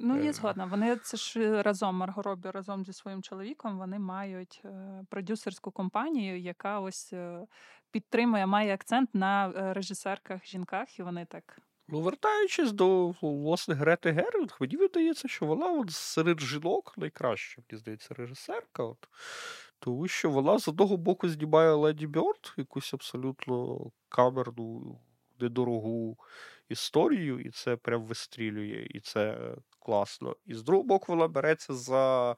Ну, 0.00 0.22
є 0.22 0.30
е. 0.30 0.32
згодна. 0.32 0.64
Вони 0.64 0.96
це 0.96 1.16
ж 1.16 1.62
разом 1.62 1.96
Марго 1.96 2.22
Робі 2.22 2.50
разом 2.50 2.84
зі 2.84 2.92
своїм 2.92 3.22
чоловіком 3.22 3.78
вони 3.78 3.98
мають 3.98 4.62
е, 4.64 5.04
продюсерську 5.10 5.70
компанію, 5.70 6.40
яка 6.40 6.80
ось 6.80 7.12
підтримує, 7.90 8.46
має 8.46 8.74
акцент 8.74 9.14
на 9.14 9.52
режисерках 9.74 10.46
жінках, 10.46 10.98
і 10.98 11.02
вони 11.02 11.24
так 11.24 11.60
Ну, 11.88 12.00
вертаючись 12.00 12.72
до 12.72 13.14
власне 13.20 13.74
Грети 13.74 14.10
Гервінг, 14.12 14.56
мені 14.60 14.76
видається, 14.76 15.28
що 15.28 15.46
вона 15.46 15.72
от 15.72 15.90
серед 15.90 16.40
жінок 16.40 16.94
найкраща, 16.96 17.62
мені 17.70 17.80
здається, 17.80 18.14
режисерка. 18.14 18.82
От. 18.82 19.08
Тому 19.84 20.08
що 20.08 20.30
вона 20.30 20.58
з 20.58 20.68
одного 20.68 20.96
боку 20.96 21.28
знімає 21.28 21.72
Леді 21.72 22.06
Бьорд, 22.06 22.54
якусь 22.56 22.94
абсолютно 22.94 23.80
камерну, 24.08 24.98
недорогу 25.40 26.16
історію, 26.68 27.40
і 27.40 27.50
це 27.50 27.76
прям 27.76 28.02
вистрілює, 28.02 28.86
і 28.90 29.00
це 29.00 29.54
класно. 29.78 30.36
І 30.46 30.54
з 30.54 30.62
другого 30.62 30.86
боку, 30.86 31.04
вона 31.08 31.28
береться 31.28 31.74
за. 31.74 32.36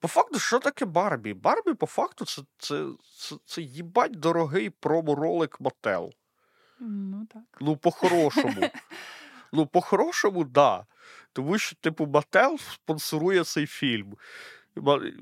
По 0.00 0.08
факту, 0.08 0.38
що 0.38 0.58
таке 0.58 0.84
Барбі? 0.84 1.34
Барбі, 1.34 1.74
по 1.74 1.86
факту, 1.86 2.24
це 2.24 2.42
це, 2.58 2.86
це, 3.16 3.36
це 3.44 3.62
їбать 3.62 4.12
дорогий 4.12 4.70
промо-ролик 4.70 5.60
Мотел. 5.60 6.12
Ну, 6.80 7.26
так. 7.32 7.42
Ну, 7.60 7.76
по-хорошому. 7.76 8.60
Ну, 9.52 9.66
по-хорошому, 9.66 10.44
да. 10.44 10.86
Тому 11.32 11.58
що, 11.58 11.76
типу, 11.76 12.06
Мател 12.06 12.58
спонсорує 12.58 13.44
цей 13.44 13.66
фільм. 13.66 14.16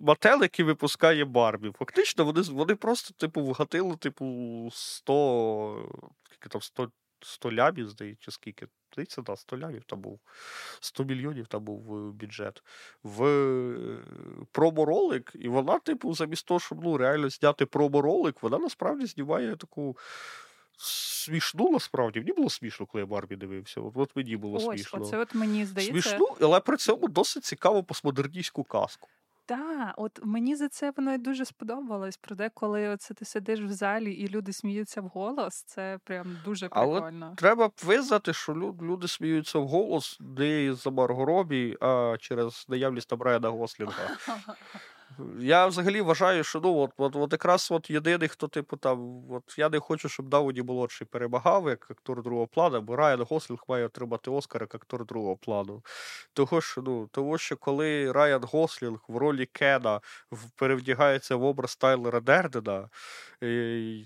Мател, 0.01 0.43
який 0.43 0.65
випускає 0.65 1.25
Барбі. 1.25 1.73
Фактично, 1.79 2.25
вони 2.25 2.41
вони 2.41 2.75
просто, 2.75 3.15
типу, 3.15 3.43
вгатили, 3.43 3.97
типу, 3.97 4.69
100. 4.73 6.11
Скільки 6.25 6.49
там 6.49 6.63
100 6.63 6.91
100 7.21 7.53
лямів, 7.53 7.89
здається, 7.89 8.31
скільки. 8.31 8.67
Здається, 8.93 9.23
да, 9.23 9.37
100 9.37 9.59
лямів 9.59 9.85
там 9.85 10.01
був. 10.01 10.21
100 10.81 11.05
мільйонів 11.05 11.47
там 11.47 11.65
був 11.65 11.97
е, 11.97 12.13
бюджет. 12.13 12.63
В 13.03 13.25
е, 13.25 13.99
промо-ролик, 14.53 15.33
і 15.35 15.49
вона, 15.49 15.79
типу, 15.79 16.15
замість 16.15 16.47
того, 16.47 16.61
щоб 16.61 16.85
ну, 16.85 16.97
реально 16.97 17.31
зняти 17.31 17.67
промо-ролик, 17.67 18.43
вона 18.43 18.59
насправді 18.59 19.07
знімає 19.07 19.57
таку 19.57 19.97
смішну, 20.79 21.71
насправді. 21.71 22.21
Мені 22.21 22.33
було 22.33 22.51
смішно, 22.51 22.87
коли 22.87 23.03
я 23.03 23.07
Барбі 23.07 23.37
дивився. 23.37 23.81
От, 23.81 23.93
от 23.97 24.17
мені 24.17 24.37
було 24.37 24.57
Ось, 24.57 24.65
смішно. 24.65 25.01
Оце 25.03 25.19
от 25.19 25.35
мені 25.35 25.67
здається. 25.67 25.93
Смішну, 25.93 26.37
але 26.41 26.61
при 26.61 26.77
цьому 26.77 27.09
досить 27.09 27.45
цікаву 27.45 27.83
постмодерністську 27.83 28.65
казку. 28.65 29.09
Так, 29.47 29.95
от 29.97 30.21
мені 30.25 30.57
за 30.57 30.69
це 30.69 30.93
воно 30.97 31.13
й 31.13 31.19
дуже 31.19 31.45
сподобалось. 31.45 32.17
Про 32.17 32.37
де, 32.37 32.51
коли 32.55 32.89
оце 32.89 33.15
ти 33.15 33.25
сидиш 33.25 33.61
в 33.61 33.69
залі 33.69 34.13
і 34.13 34.29
люди 34.29 34.53
сміються 34.53 35.01
в 35.01 35.07
голос, 35.07 35.63
це 35.63 35.99
прям 36.05 36.39
дуже 36.45 36.69
прикольно. 36.69 37.27
Але 37.27 37.37
треба 37.37 37.69
б 37.69 37.73
визнати, 37.85 38.33
що 38.33 38.55
люди 38.83 39.09
сміються 39.09 39.59
в 39.59 39.67
голос 39.69 40.19
не 40.21 40.75
за 40.75 40.91
Марго 40.91 41.25
Робі, 41.25 41.77
а 41.81 42.17
через 42.21 42.67
наявність 42.69 43.09
там 43.09 43.23
Райана 43.23 43.49
Гослінга. 43.49 44.09
Я 45.39 45.67
взагалі 45.67 46.01
вважаю, 46.01 46.45
що 46.45 46.61
ну 46.61 46.79
от 46.79 46.91
от, 46.97 47.17
от 47.17 47.33
якраз 47.33 47.69
от 47.71 47.91
єдиний, 47.91 48.29
хто 48.29 48.49
типу 48.49 48.77
там, 48.77 49.23
от 49.31 49.59
я 49.59 49.69
не 49.69 49.79
хочу, 49.81 50.09
щоб 50.09 50.29
Дауді 50.29 50.63
молодший 50.63 51.07
перемагав 51.07 51.69
як 51.69 51.91
актор 51.91 52.23
другого 52.23 52.47
плану, 52.47 52.81
бо 52.81 52.97
Райан 52.97 53.27
Гослінг 53.31 53.61
має 53.69 53.87
отримати 53.87 54.31
Оскар 54.31 54.63
як 54.63 54.75
актор 54.75 55.07
другого 55.07 55.37
плану. 55.37 55.83
Того 56.33 56.61
що 56.61 56.83
ну, 56.83 57.07
того, 57.07 57.39
що 57.39 57.57
коли 57.57 58.13
Райан 58.13 58.45
Гослінг 58.45 58.99
в 59.09 59.17
ролі 59.17 59.47
Кена 59.47 60.01
перевдягається 60.57 61.37
в 61.37 61.45
образ 61.45 61.77
Тайлера 61.77 62.21
Дердена, 62.21 62.89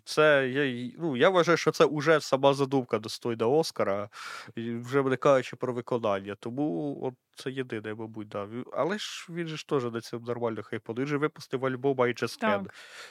це 0.04 0.48
я 0.48 0.92
ну, 0.98 1.16
я 1.16 1.28
вважаю, 1.28 1.58
що 1.58 1.70
це 1.70 1.86
вже 1.92 2.20
сама 2.20 2.54
задумка 2.54 2.98
достойна 2.98 3.46
Оскара, 3.46 4.08
вже 4.56 5.02
не 5.02 5.16
кажучи 5.16 5.56
про 5.56 5.72
виконання. 5.72 6.36
Тому 6.40 6.98
от 7.02 7.14
це 7.42 7.50
єдине, 7.50 7.94
мабуть, 7.94 8.28
да. 8.28 8.48
Але 8.72 8.98
ж 8.98 9.26
він 9.30 9.46
же 9.46 9.56
ж 9.56 9.68
теж 9.68 9.84
на 9.84 10.00
цьому 10.00 10.26
нормально 10.26 10.62
хайпонує. 10.62 11.04
Він 11.04 11.10
же 11.10 11.16
випустив 11.16 11.66
альбом 11.66 11.96
I 11.96 12.22
Just 12.22 12.42
Can. 12.42 12.66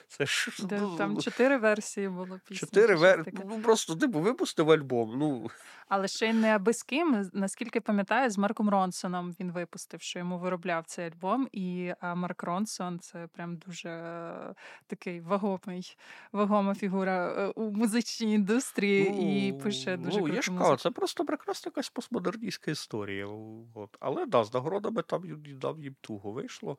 Це 0.07 0.25
ж, 0.25 0.51
Де, 0.59 0.79
ну, 0.79 0.95
Там 0.97 1.21
чотири 1.21 1.57
версії 1.57 2.09
було 2.09 2.39
пісні. 2.47 2.57
Чотири 2.57 2.95
версії. 2.95 3.37
Ну 3.45 3.61
просто 3.61 3.95
типу 3.95 4.19
випустив 4.19 4.71
альбом. 4.71 5.17
ну... 5.19 5.49
Але 5.87 6.07
ще 6.07 6.29
й 6.29 6.33
не 6.33 6.55
аби 6.55 6.73
з 6.73 6.83
ким, 6.83 7.29
наскільки 7.33 7.81
пам'ятаю, 7.81 8.29
з 8.29 8.37
Марком 8.37 8.69
Ронсоном 8.69 9.35
він 9.39 9.51
випустив, 9.51 10.01
що 10.01 10.19
йому 10.19 10.39
виробляв 10.39 10.85
цей 10.85 11.05
альбом. 11.05 11.47
І 11.51 11.93
Марк 12.15 12.43
Ронсон 12.43 12.99
це 12.99 13.27
прям 13.33 13.57
дуже 13.57 13.89
е, 13.89 14.53
такий 14.87 15.21
вагомий, 15.21 15.97
вагома 16.31 16.75
фігура 16.75 17.33
е, 17.37 17.47
у 17.47 17.71
музичній 17.71 18.33
індустрії 18.33 19.09
ну, 19.09 19.47
і 19.47 19.53
пише 19.53 19.97
дуже 19.97 20.21
ну, 20.21 20.27
я 20.27 20.41
ж 20.41 20.51
кажу, 20.57 20.77
Це 20.77 20.91
просто 20.91 21.25
прекрасна 21.25 21.69
якась 21.69 21.89
постмодерністська 21.89 22.71
історія. 22.71 23.27
От. 23.75 23.97
Але 23.99 24.18
да, 24.25 24.43
з 24.43 24.53
нагородами 24.53 25.01
там 25.01 25.25
їм, 25.25 25.43
їм 25.79 25.95
туго 26.01 26.31
вийшло. 26.31 26.77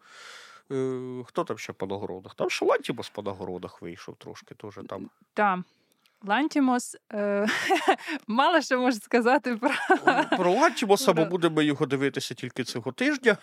Е, 0.72 1.22
Хто 1.26 1.44
там 1.44 1.58
ще 1.58 1.72
по 1.72 1.86
нагородах? 1.86 2.34
Там 2.34 2.50
ще 2.50 2.64
Лантімос 2.64 3.10
по 3.10 3.22
нагородах 3.22 3.82
вийшов 3.82 4.16
трошки. 4.16 4.54
теж 4.54 4.78
там. 4.88 5.10
Так. 5.34 5.60
Лантімос 6.24 6.96
е- 7.12 7.46
мало 8.26 8.60
що 8.60 8.80
можу 8.80 8.98
сказати 9.00 9.56
про 9.56 9.70
Про 10.36 10.52
Лантімоса, 10.52 11.12
бо 11.12 11.24
будемо 11.24 11.62
його 11.62 11.86
дивитися 11.86 12.34
тільки 12.34 12.64
цього 12.64 12.92
тижня. 12.92 13.36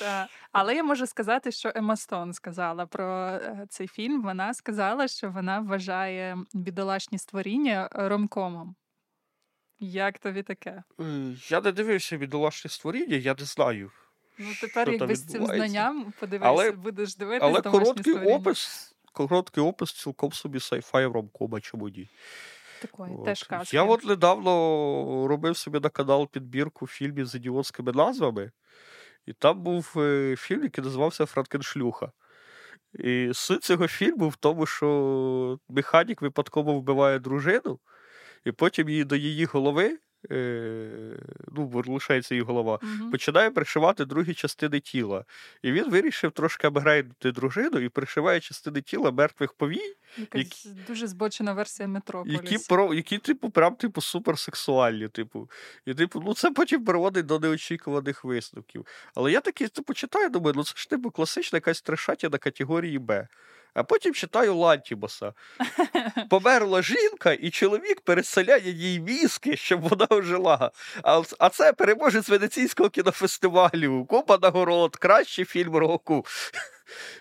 Та. 0.00 0.28
Але 0.52 0.74
я 0.74 0.82
можу 0.82 1.06
сказати, 1.06 1.52
що 1.52 1.72
Ема 1.74 1.96
Стон 1.96 2.32
сказала 2.32 2.86
про 2.86 3.26
е, 3.26 3.66
цей 3.68 3.88
фільм. 3.88 4.22
Вона 4.22 4.54
сказала, 4.54 5.08
що 5.08 5.30
вона 5.30 5.60
вважає 5.60 6.38
бідолашні 6.54 7.18
створіння 7.18 7.88
ромкомом. 7.92 8.74
Як 9.80 10.18
тобі 10.18 10.42
таке? 10.42 10.82
Я 11.48 11.60
не 11.60 11.72
дивився 11.72 12.16
бідолашні 12.16 12.70
створіння, 12.70 13.16
я 13.16 13.34
не 13.38 13.44
знаю. 13.44 13.90
Ну, 14.38 14.48
тепер, 14.60 14.90
якби 14.90 15.16
з 15.16 15.26
цим 15.26 15.46
знанням 15.46 16.12
подивися, 16.20 16.48
але, 16.48 16.70
будеш 16.70 17.16
дивитися. 17.16 17.46
Але 17.46 17.62
короткий 17.62 18.12
створіння. 18.14 18.36
опис, 18.36 18.94
короткий 19.12 19.64
опис 19.64 19.92
цілком 19.92 20.32
собі 20.32 20.60
sci-fi 20.60 21.06
ромком, 21.06 21.60
чому 21.60 21.88
ні. 21.88 22.08
Такої, 22.82 23.14
от. 23.14 23.24
теж 23.24 23.42
казки. 23.42 23.76
Я 23.76 23.82
от 23.82 24.04
недавно 24.04 24.50
робив 25.28 25.56
собі 25.56 25.80
на 25.80 25.88
канал 25.88 26.28
підбірку 26.28 26.86
фільмів 26.86 27.26
з 27.26 27.34
ідіотськими 27.34 27.92
назвами, 27.92 28.50
і 29.26 29.32
там 29.32 29.62
був 29.62 29.92
е, 29.96 30.36
фільм, 30.36 30.62
який 30.62 30.84
називався 30.84 31.26
Франкеншлюха. 31.26 32.12
І 32.94 33.30
суть 33.34 33.64
цього 33.64 33.88
фільму 33.88 34.28
в 34.28 34.36
тому, 34.36 34.66
що 34.66 35.58
механік 35.68 36.22
випадково 36.22 36.74
вбиває 36.74 37.18
дружину, 37.18 37.78
і 38.46 38.52
потім 38.52 38.88
її 38.88 39.04
до 39.04 39.16
її 39.16 39.44
голови 39.44 39.98
е, 40.30 41.18
ну, 41.52 41.82
лишається 41.86 42.34
її 42.34 42.44
голова, 42.44 42.78
угу. 42.82 43.10
починає 43.10 43.50
пришивати 43.50 44.04
другі 44.04 44.34
частини 44.34 44.80
тіла. 44.80 45.24
І 45.62 45.72
він 45.72 45.90
вирішив 45.90 46.32
трошки 46.32 46.66
обгрейдити 46.66 47.32
дружину 47.32 47.80
і 47.80 47.88
пришиває 47.88 48.40
частини 48.40 48.82
тіла 48.82 49.10
мертвих 49.10 49.52
повій. 49.52 49.94
Якась 50.18 50.66
які, 50.66 50.80
дуже 50.86 51.06
збочена 51.06 51.52
версія 51.52 51.88
метрополіс. 51.88 52.34
Які, 52.34 52.58
про, 52.68 52.94
які 52.94 53.18
типу, 53.18 53.50
прям 53.50 53.74
типу, 53.74 54.00
суперсексуальні. 54.00 55.08
Типу. 55.08 55.50
І 55.86 55.94
типу, 55.94 56.22
ну 56.26 56.34
це 56.34 56.50
потім 56.50 56.84
приводить 56.84 57.26
до 57.26 57.38
неочікуваних 57.38 58.24
висновків. 58.24 58.86
Але 59.14 59.32
я 59.32 59.40
такий 59.40 59.68
типу, 59.68 59.94
читаю, 59.94 60.28
думаю, 60.28 60.54
ну 60.56 60.64
це 60.64 60.72
ж 60.76 60.90
типу 60.90 61.10
класична 61.10 61.56
якась 61.56 61.82
трешатя 61.82 62.28
на 62.28 62.38
категорії 62.38 62.98
Б. 62.98 63.28
А 63.76 63.82
потім 63.82 64.14
читаю 64.14 64.56
Лантімоса. 64.56 65.32
Померла 66.30 66.82
жінка, 66.82 67.32
і 67.32 67.50
чоловік 67.50 68.00
переселяє 68.00 68.70
їй 68.70 69.00
мізки, 69.00 69.56
щоб 69.56 69.80
вона 69.80 70.06
ожила. 70.10 70.70
А 71.02 71.22
а 71.38 71.48
це 71.48 71.72
переможець 71.72 72.28
Венеційського 72.28 72.90
кінофестивалю, 72.90 74.04
купа 74.04 74.38
нагород, 74.42 74.96
кращий 74.96 75.44
фільм 75.44 75.76
року. 75.76 76.26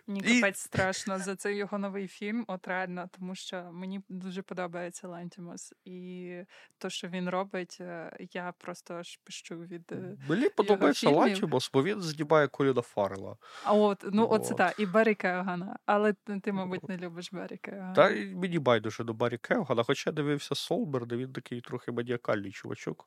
Мені 0.08 0.40
і... 0.40 0.54
страшно 0.54 1.20
за 1.20 1.36
цей 1.36 1.56
його 1.56 1.78
новий 1.78 2.08
фільм, 2.08 2.46
от 2.48 2.68
реально, 2.68 3.10
тому 3.20 3.36
що 3.36 3.70
мені 3.74 4.02
дуже 4.10 4.42
подобається 4.42 5.08
Лантімос. 5.08 5.74
І 5.86 6.32
то, 6.78 6.90
що 6.90 7.08
він 7.08 7.30
робить, 7.30 7.78
е, 7.82 8.18
я 8.34 8.54
просто 8.58 8.94
аж 8.94 9.20
пищу 9.24 9.56
від. 9.56 9.92
Е, 9.92 10.18
мені 10.30 10.50
подобається 10.50 11.10
Лантімос, 11.10 11.72
бо 11.74 11.84
він 11.84 12.02
знімає 12.02 12.48
Коліна 12.48 12.82
Фаррела. 12.82 13.38
А 13.64 13.74
от, 13.74 14.06
ну 14.12 14.28
от. 14.30 14.42
оце 14.42 14.54
так, 14.54 14.80
і 14.80 14.86
Баррі 14.86 15.16
Кеогана. 15.16 15.78
Але 15.86 16.14
ти, 16.44 16.52
мабуть, 16.52 16.90
не 16.90 16.98
любиш 16.98 17.34
Баррі 17.34 17.58
Кеогана. 17.58 17.94
Та 17.94 18.10
мені 18.10 18.60
байдуже 18.60 19.04
до 19.04 19.14
Баррі 19.14 19.38
Кеогана, 19.38 19.84
хоча 19.84 20.10
я 20.10 20.14
дивився 20.14 20.56
Солтберн, 20.56 21.06
де 21.06 21.18
він 21.18 21.34
такий 21.34 21.62
трохи 21.62 21.92
маніакальний 21.92 22.52
чувачок. 22.52 23.06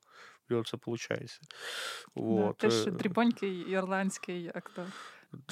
Це 0.49 0.79
виходить. 0.87 1.41
Да, 2.17 2.53
Теж 2.53 2.87
е, 2.87 2.91
дрібонький 2.91 3.59
ірландський 3.59 4.51
актор. 4.55 4.87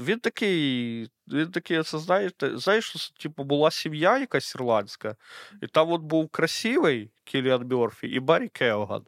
Він 0.01 0.21
такий, 0.21 1.11
він 1.29 1.51
такий, 1.51 1.83
це 1.83 1.99
знаєте, 1.99 2.59
знаєш, 2.59 3.11
типу, 3.11 3.45
була 3.45 3.71
сім'я 3.71 4.19
якась 4.19 4.55
ірландська, 4.55 5.17
і 5.63 5.67
там 5.67 5.93
от 5.93 6.03
був 6.03 6.29
красивий 6.29 7.11
Кіліан 7.25 7.69
Мьорфі 7.69 8.07
і 8.07 8.21
Баррі 8.21 8.49
Кеоган. 8.49 9.03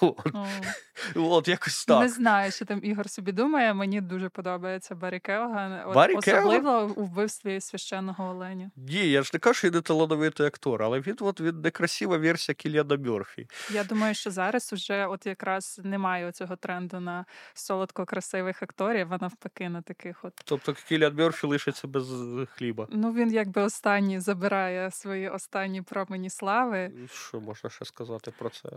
От, 0.00 0.20
От 1.14 1.48
якось 1.48 1.84
так. 1.84 2.00
Не 2.00 2.08
знаю, 2.08 2.52
що 2.52 2.64
там 2.64 2.80
Ігор 2.82 3.10
собі 3.10 3.32
думає. 3.32 3.74
Мені 3.74 4.00
дуже 4.00 4.28
подобається 4.28 4.94
Баррі 4.94 5.20
Кеоган, 5.20 5.82
от, 5.88 5.94
Баррі 5.94 6.14
особливо 6.14 6.62
Кеоган? 6.78 6.92
у 6.96 7.04
вбивстві 7.04 7.60
священного 7.60 8.24
оленя. 8.30 8.70
Ні, 8.76 9.10
я 9.10 9.22
ж 9.22 9.30
не 9.32 9.38
кажу, 9.38 9.54
що 9.54 9.68
він 9.68 9.74
не 9.74 9.80
талановитий 9.80 10.46
актор, 10.46 10.82
але 10.82 11.00
він 11.00 11.16
от 11.20 11.40
він 11.40 11.60
некрасива 11.60 12.16
версія 12.18 12.54
Кіліана 12.54 12.96
Мьорфі. 12.96 13.46
Я 13.70 13.84
думаю, 13.84 14.14
що 14.14 14.30
зараз 14.30 14.72
уже 14.72 15.06
от 15.06 15.26
якраз 15.26 15.80
немає 15.84 16.32
цього 16.32 16.56
тренду 16.56 17.00
на 17.00 17.24
солодко 17.54 18.04
красивих 18.04 18.62
акторів, 18.62 19.12
а 19.14 19.18
навпаки 19.20 19.68
на 19.68 19.82
таких 19.82 20.24
от. 20.24 20.32
Тобто 20.44 20.74
Кіліан 20.88 21.14
Мьорфі 21.16 21.46
лишиться 21.46 21.88
без 21.88 22.08
хліба. 22.50 22.86
Ну 22.90 23.12
він 23.12 23.32
якби 23.32 23.62
останній 23.62 24.20
забирає 24.20 24.90
свої 24.90 25.28
останні 25.28 25.82
промені 25.82 26.30
слави 26.30 26.92
Що 27.12 27.40
можна 27.40 27.70
ще 27.70 27.84
сказати 27.84 28.32
про 28.38 28.50
це? 28.50 28.68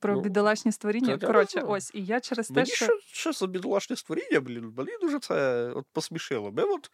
про 0.00 0.14
Ну, 0.14 0.20
бідолашні 0.20 0.57
створіння. 0.72 1.18
та 1.18 1.26
Коротше, 1.26 1.60
ось 1.60 1.90
і 1.94 2.04
я 2.04 2.20
через 2.20 2.48
те, 2.48 2.54
Мені 2.54 2.70
що 2.70 2.98
що, 3.06 3.32
за 3.32 3.46
бідолашне 3.46 3.96
створіння, 3.96 4.40
блін, 4.40 4.72
мені 4.76 4.90
дуже 5.00 5.18
це 5.18 5.68
от 5.74 5.86
посмішило. 5.92 6.52
Ми 6.52 6.62
от 6.62 6.90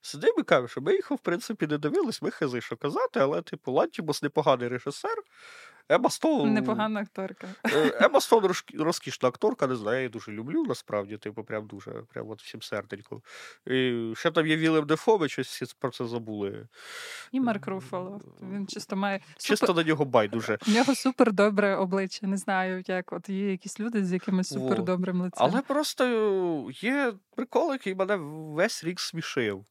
сидимо 0.00 0.34
і 0.38 0.42
кажемо, 0.42 0.68
що 0.68 0.80
ми 0.80 0.92
їх, 0.92 1.10
в 1.10 1.18
принципі, 1.18 1.66
не 1.66 1.78
дивились, 1.78 2.22
ми 2.22 2.30
хз, 2.30 2.60
що 2.60 2.76
казати, 2.76 3.20
але, 3.20 3.42
типу, 3.42 3.72
Лантімос 3.72 4.22
непоганий 4.22 4.68
режисер. 4.68 5.22
Ема 5.88 6.10
Стоун... 6.10 6.52
непогана 6.52 7.00
акторка. 7.00 7.48
Е, 7.72 7.98
Ема 8.00 8.20
Стоун 8.20 8.50
розкішна 8.78 9.28
акторка, 9.28 9.66
не 9.66 9.76
знаю, 9.76 9.96
я 9.96 10.00
її 10.00 10.08
дуже 10.08 10.32
люблю, 10.32 10.64
насправді, 10.68 11.16
типу, 11.16 11.44
прям 11.44 11.66
дуже, 11.66 11.90
прям 11.90 12.30
от 12.30 12.42
всім 12.42 12.62
серденько. 12.62 13.22
І 13.66 14.12
ще 14.16 14.30
там 14.30 14.46
є 14.46 14.56
Вілем 14.56 14.86
Дефо, 14.86 15.18
ми 15.18 15.28
щось 15.28 15.48
всі 15.48 15.74
про 15.78 15.90
це 15.90 16.06
забули. 16.06 16.68
І 17.32 17.40
Марк 17.40 17.66
Руфало. 17.66 18.20
Він 18.52 18.66
чисто 18.66 18.96
має 18.96 19.20
Чисто 19.36 19.66
супер... 19.66 19.84
на 19.84 19.88
нього 19.88 20.04
байдуже. 20.04 20.58
У 20.68 20.70
нього 20.70 20.94
супер 20.94 21.32
добре 21.32 21.76
обличчя. 21.76 22.26
Не 22.26 22.36
знаю, 22.36 22.84
як 22.86 23.12
от 23.12 23.28
є 23.28 23.50
якісь 23.50 23.80
люди 23.80 24.04
з 24.04 24.12
якимось 24.12 24.52
Во. 24.52 24.58
супер 24.58 24.82
добрим 24.82 25.22
лицем. 25.22 25.46
Але 25.50 25.62
просто 25.62 26.70
є 26.74 27.12
прикол, 27.36 27.72
який 27.72 27.94
мене 27.94 28.16
весь 28.16 28.84
рік 28.84 29.00
смішив. 29.00 29.64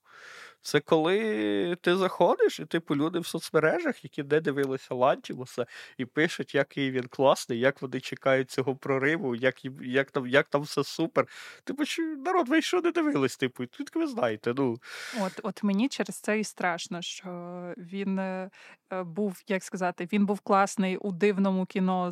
Це 0.63 0.79
коли 0.79 1.77
ти 1.81 1.97
заходиш, 1.97 2.59
і 2.59 2.65
типу 2.65 2.95
люди 2.95 3.19
в 3.19 3.25
соцмережах, 3.25 4.03
які 4.03 4.23
не 4.23 4.39
дивилися 4.39 4.95
Лантімуса, 4.95 5.65
і 5.97 6.05
пишуть, 6.05 6.55
який 6.55 6.91
він 6.91 7.07
класний, 7.07 7.59
як 7.59 7.81
вони 7.81 7.99
чекають 7.99 8.51
цього 8.51 8.75
прориву, 8.75 9.35
як, 9.35 9.55
як, 9.81 10.11
там, 10.11 10.27
як 10.27 10.47
там 10.47 10.61
все 10.61 10.83
супер. 10.83 11.27
Типу, 11.63 11.85
що 11.85 12.01
народ, 12.01 12.49
ви 12.49 12.61
що 12.61 12.81
не 12.81 12.91
дивились? 12.91 13.37
Типу, 13.37 13.65
тут 13.65 13.95
ви 13.95 14.07
знаєте. 14.07 14.53
ну. 14.57 14.77
От, 15.21 15.39
от 15.43 15.63
мені 15.63 15.89
через 15.89 16.19
це 16.19 16.39
і 16.39 16.43
страшно, 16.43 17.01
що 17.01 17.29
він 17.77 18.19
е, 18.19 18.49
е, 18.93 19.03
був, 19.03 19.41
як 19.47 19.63
сказати, 19.63 20.07
він 20.13 20.25
був 20.25 20.39
класний 20.39 20.97
у 20.97 21.11
дивному 21.11 21.65
кіно, 21.65 22.11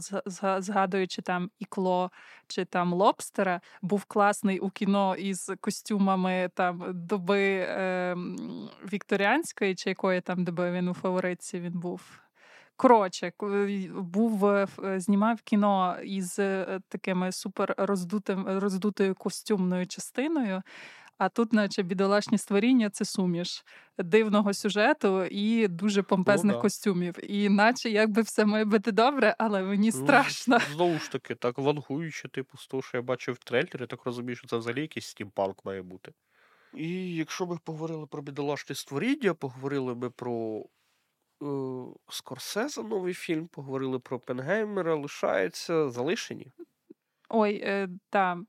згадуючи 0.57 1.21
там 1.21 1.49
ікло 1.59 2.11
чи 2.47 2.65
там 2.65 2.93
лобстера, 2.93 3.61
був 3.81 4.05
класний 4.05 4.59
у 4.59 4.69
кіно 4.69 5.15
із 5.15 5.51
костюмами 5.61 6.49
там 6.55 6.83
доби 6.89 7.65
е, 7.69 8.15
вікторіанської, 8.93 9.75
чи 9.75 9.89
якої 9.89 10.21
там 10.21 10.43
доби 10.43 10.71
він 10.71 10.87
у 10.87 10.93
фаворитці 10.93 11.59
він 11.59 11.79
був. 11.79 12.01
Коротше, 12.75 13.31
був 13.95 14.45
е, 14.45 14.67
е, 14.83 14.99
знімав 14.99 15.41
кіно 15.41 15.97
із 16.03 16.39
е, 16.39 16.79
такими 16.87 17.31
супер 17.31 17.75
роздутим, 17.77 18.45
роздутою 18.47 19.15
костюмною 19.15 19.87
частиною. 19.87 20.61
А 21.17 21.29
тут, 21.29 21.53
наче 21.53 21.83
бідолашні 21.83 22.37
створіння, 22.37 22.89
це 22.89 23.05
суміш 23.05 23.65
дивного 23.97 24.53
сюжету 24.53 25.23
і 25.23 25.67
дуже 25.67 26.03
помпезних 26.03 26.55
да. 26.55 26.61
костюмів. 26.61 27.31
І 27.31 27.49
наче 27.49 27.89
якби 27.89 28.21
все 28.21 28.45
має 28.45 28.65
бути 28.65 28.91
добре, 28.91 29.35
але 29.37 29.63
мені 29.63 29.91
Ну, 29.95 30.03
страшно. 30.03 30.59
Знову 30.73 30.99
ж 30.99 31.11
таки, 31.11 31.35
так 31.35 31.57
вангуючи, 31.57 32.27
типу, 32.27 32.57
з 32.57 32.67
того, 32.67 32.83
що 32.83 32.97
я 32.97 33.01
бачив 33.01 33.35
в 33.35 33.43
трейлері, 33.43 33.87
так 33.87 34.05
розумію, 34.05 34.35
що 34.35 34.47
це 34.47 34.57
взагалі 34.57 34.81
якийсь 34.81 35.07
стімпанк 35.07 35.65
має 35.65 35.81
бути. 35.81 36.11
І 36.73 37.15
якщо 37.15 37.45
ми 37.45 37.57
поговорили 37.63 38.07
про 38.07 38.21
бідолашне 38.21 38.75
створіння, 38.75 39.33
поговорили 39.33 39.95
ми 39.95 40.09
про 40.09 40.65
е, 41.43 41.45
Скорсезе 42.09 42.83
новий 42.83 43.13
фільм, 43.13 43.47
поговорили 43.47 43.99
про 43.99 44.19
Пенгеймера, 44.19 44.95
лишається 44.95 45.89
залишені. 45.89 46.51
Ой, 47.29 47.61
е, 47.63 47.89
та. 48.09 48.41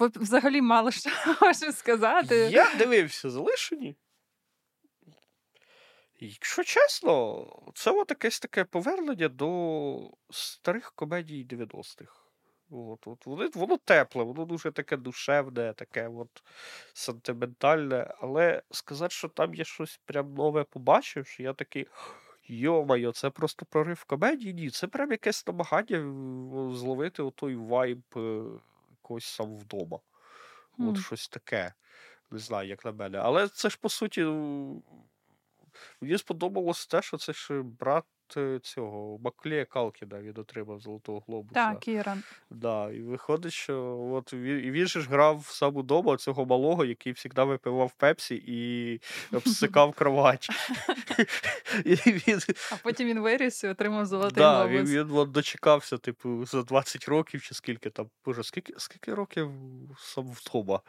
Взагалі 0.00 0.62
мало 0.62 0.90
що 0.90 1.10
можу 1.42 1.72
сказати. 1.72 2.36
Я 2.36 2.74
дивився 2.78 3.30
залишені. 3.30 3.96
Якщо 6.20 6.64
чесно, 6.64 7.46
це 7.74 7.90
от 7.90 8.10
якесь 8.10 8.40
таке 8.40 8.64
повернення 8.64 9.28
до 9.28 10.10
старих 10.30 10.92
комедій 10.92 11.46
90-х. 11.46 12.25
От, 12.70 13.06
от, 13.06 13.26
воно, 13.26 13.48
воно 13.54 13.76
тепле, 13.76 14.24
воно 14.24 14.44
дуже 14.44 14.70
таке 14.70 14.96
душевне, 14.96 15.72
таке 15.72 16.08
от 16.08 16.42
сентиментальне. 16.92 18.14
Але 18.20 18.62
сказати, 18.70 19.14
що 19.14 19.28
там 19.28 19.54
є 19.54 19.64
щось 19.64 20.00
прям 20.04 20.34
нове 20.34 20.64
побачивши, 20.64 21.42
я 21.42 21.52
такий. 21.52 21.86
Йо-майо, 22.48 23.12
це 23.12 23.30
просто 23.30 23.66
прорив 23.66 24.04
комедії? 24.04 24.54
Ні, 24.54 24.70
це 24.70 24.86
прям 24.86 25.10
якесь 25.10 25.46
намагання 25.46 25.98
зловити 26.74 27.22
отой 27.22 27.56
вайб 27.56 28.02
е, 28.16 28.44
якогось 28.90 29.24
сам 29.24 29.58
вдома. 29.58 29.98
От 30.78 30.98
щось 30.98 31.28
таке. 31.28 31.74
Не 32.30 32.38
знаю, 32.38 32.68
як 32.68 32.84
на 32.84 32.92
мене. 32.92 33.18
Але 33.18 33.48
це 33.48 33.70
ж 33.70 33.78
по 33.80 33.88
суті. 33.88 34.24
Мені 36.00 36.18
сподобалось 36.18 36.86
те, 36.86 37.02
що 37.02 37.16
це 37.16 37.32
ж 37.32 37.62
брат 37.62 38.04
е, 38.04 38.15
цього 38.62 39.18
Маклея 39.18 39.64
Калкіна, 39.64 40.20
він 40.20 40.34
отримав 40.38 40.80
Золотого 40.80 41.22
Глобуса. 41.28 41.54
Так, 41.54 41.80
Кіран. 41.80 42.22
Да, 42.50 42.90
і 42.90 43.00
виходить, 43.02 43.52
що 43.52 43.98
от 44.12 44.32
він, 44.32 44.56
він 44.70 44.86
же 44.86 45.00
ж 45.00 45.08
грав 45.08 45.46
сам 45.46 45.76
удома 45.76 46.16
цього 46.16 46.46
малого, 46.46 46.84
який 46.84 47.14
завжди 47.14 47.42
випивав 47.42 47.92
пепсі 47.92 48.42
і 48.46 49.00
обсикав 49.36 49.92
кровать. 49.94 50.48
І 51.84 51.94
він, 51.94 52.40
А 52.72 52.76
потім 52.82 53.08
він 53.08 53.20
виріс 53.20 53.64
і 53.64 53.68
отримав 53.68 54.06
золотий 54.06 54.36
да, 54.36 54.66
він, 54.66 54.72
глобус. 54.72 54.90
він 54.90 55.10
от 55.18 55.30
дочекався, 55.30 55.98
типу, 55.98 56.44
за 56.46 56.62
20 56.62 57.08
років 57.08 57.42
чи 57.42 57.54
скільки 57.54 57.90
там. 57.90 58.10
Боже, 58.24 58.42
скільки, 58.42 58.72
скільки 58.78 59.14
років 59.14 59.50
сам 59.98 60.26
вдома? 60.32 60.80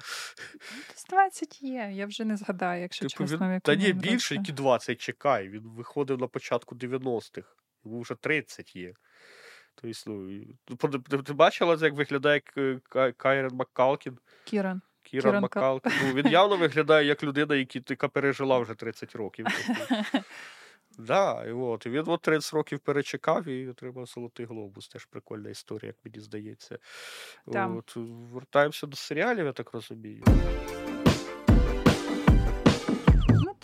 Десь 0.89 1.05
20 1.09 1.61
є, 1.61 1.89
я 1.93 2.05
вже 2.05 2.25
не 2.25 2.37
згадаю, 2.37 2.81
якщо 2.81 3.07
Типу, 3.07 3.23
чесно. 3.23 3.49
він, 3.49 3.59
та 3.59 3.75
ні, 3.75 3.93
більше, 3.93 4.35
які 4.35 4.51
20 4.51 4.97
чекай. 4.97 5.49
Він 5.49 5.61
виходив 5.63 6.19
на 6.19 6.27
початку 6.27 6.75
90-х. 7.31 7.55
Йому 7.85 8.01
вже 8.01 8.15
30 8.15 8.75
є. 8.75 8.93
Тобто, 9.75 10.89
ну, 10.91 10.99
ти, 10.99 11.17
ти 11.17 11.33
бачила, 11.33 11.77
як 11.81 11.93
виглядає 11.93 12.39
Ка- 12.89 13.11
Кайрен 13.11 13.55
Маккалкін? 13.55 14.17
Кіран. 14.43 14.81
Кіран 15.03 15.21
Кіран 15.23 15.41
Маккалкін. 15.41 15.91
Ну, 16.03 16.13
він 16.13 16.27
явно 16.27 16.57
виглядає 16.57 17.07
як 17.07 17.23
людина, 17.23 17.55
яка 17.89 18.07
пережила 18.07 18.59
вже 18.59 18.73
30 18.73 19.15
років. 19.15 19.45
Тобто, 19.67 20.03
Да, 20.97 21.45
і 21.45 21.51
от. 21.51 21.85
І 21.85 21.89
він 21.89 22.03
от 22.07 22.21
30 22.21 22.53
років 22.53 22.79
перечекав 22.79 23.47
і 23.47 23.67
отримав 23.67 24.05
Золотий 24.05 24.45
Глобус. 24.45 24.87
Теж 24.87 25.05
прикольна 25.05 25.49
історія, 25.49 25.87
як 25.87 25.95
мені 26.05 26.25
здається. 26.25 26.79
Там. 27.51 27.77
От, 27.77 27.93
вертаємося 28.33 28.87
до 28.87 28.97
серіалів, 28.97 29.45
я 29.45 29.51
так 29.51 29.73
розумію. 29.73 30.23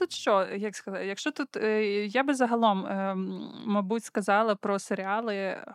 Тут 0.04 0.14
що, 0.14 0.48
як 0.56 0.76
сказати, 0.76 1.06
якщо 1.06 1.32
тут 1.32 1.58
е, 1.58 1.86
я 2.06 2.24
би 2.24 2.34
загалом, 2.34 2.86
ем, 2.86 3.52
мабуть, 3.66 4.04
сказала 4.04 4.56
про 4.56 4.80
серіали 4.80 5.66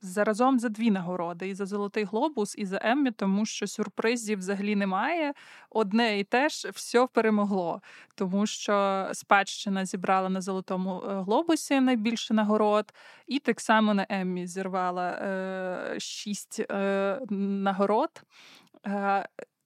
заразом 0.00 0.58
за 0.58 0.68
дві 0.68 0.90
нагороди: 0.90 1.48
і 1.48 1.54
за 1.54 1.66
Золотий 1.66 2.04
Глобус, 2.04 2.54
і 2.58 2.66
за 2.66 2.80
Еммі, 2.82 3.10
тому 3.10 3.46
що 3.46 3.66
сюрпризів 3.66 4.38
взагалі 4.38 4.76
немає. 4.76 5.32
Одне 5.70 6.18
і 6.18 6.24
те 6.24 6.48
ж 6.48 6.70
все 6.70 7.06
перемогло, 7.12 7.82
тому 8.14 8.46
що 8.46 9.08
спадщина 9.12 9.86
зібрала 9.86 10.28
на 10.28 10.40
Золотому 10.40 11.02
е, 11.02 11.22
Глобусі 11.22 11.80
найбільше 11.80 12.34
нагород, 12.34 12.92
і 13.26 13.38
так 13.38 13.60
само 13.60 13.94
на 13.94 14.06
Еммі 14.08 14.46
зірвала 14.46 15.10
е, 15.10 16.00
шість 16.00 16.60
е, 16.70 17.20
нагород. 17.30 18.22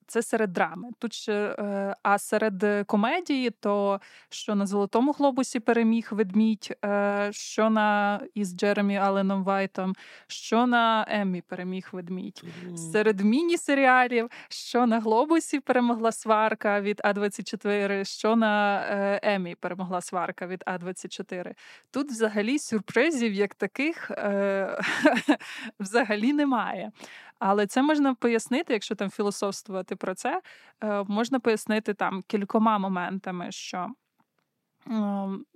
Це 0.07 0.21
серед 0.21 0.53
драми. 0.53 0.89
Тут 0.99 1.13
ще, 1.13 1.33
е, 1.33 1.95
а 2.03 2.17
серед 2.17 2.85
комедії, 2.85 3.49
то 3.49 4.01
що 4.29 4.55
на 4.55 4.65
Золотому 4.65 5.11
глобусі 5.11 5.59
переміг 5.59 6.07
ведмідь, 6.11 6.75
е, 6.85 7.29
що 7.31 7.69
на 7.69 8.19
із 8.33 8.55
Джеремі 8.55 8.97
Алленом 8.97 9.43
Вайтом, 9.43 9.95
що 10.27 10.67
на 10.67 11.05
Еммі 11.09 11.41
переміг 11.41 11.89
ведмідь. 11.91 12.43
Серед 12.91 13.21
міні-серіалів, 13.21 14.29
що 14.49 14.85
на 14.85 14.99
глобусі 14.99 15.59
перемогла 15.59 16.11
сварка 16.11 16.81
від 16.81 16.99
А24, 16.99 18.05
що 18.05 18.35
на 18.35 18.81
е, 18.89 19.19
Еммі 19.23 19.55
перемогла 19.55 20.01
сварка 20.01 20.47
від 20.47 20.63
А24. 20.67 21.53
Тут 21.91 22.07
взагалі 22.07 22.59
сюрпризів 22.59 23.33
як 23.33 23.55
таких 23.55 24.11
взагалі 25.79 26.33
немає. 26.33 26.91
Але 27.39 27.67
це 27.67 27.81
можна 27.81 28.13
пояснити, 28.13 28.73
якщо 28.73 28.95
там 28.95 29.09
філософствувати 29.09 29.95
про 29.95 30.15
це, 30.15 30.41
е, 30.83 31.03
можна 31.07 31.39
пояснити 31.39 31.93
там 31.93 32.23
кількома 32.27 32.77
моментами, 32.77 33.51
що 33.51 33.87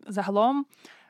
загалом 0.08 0.66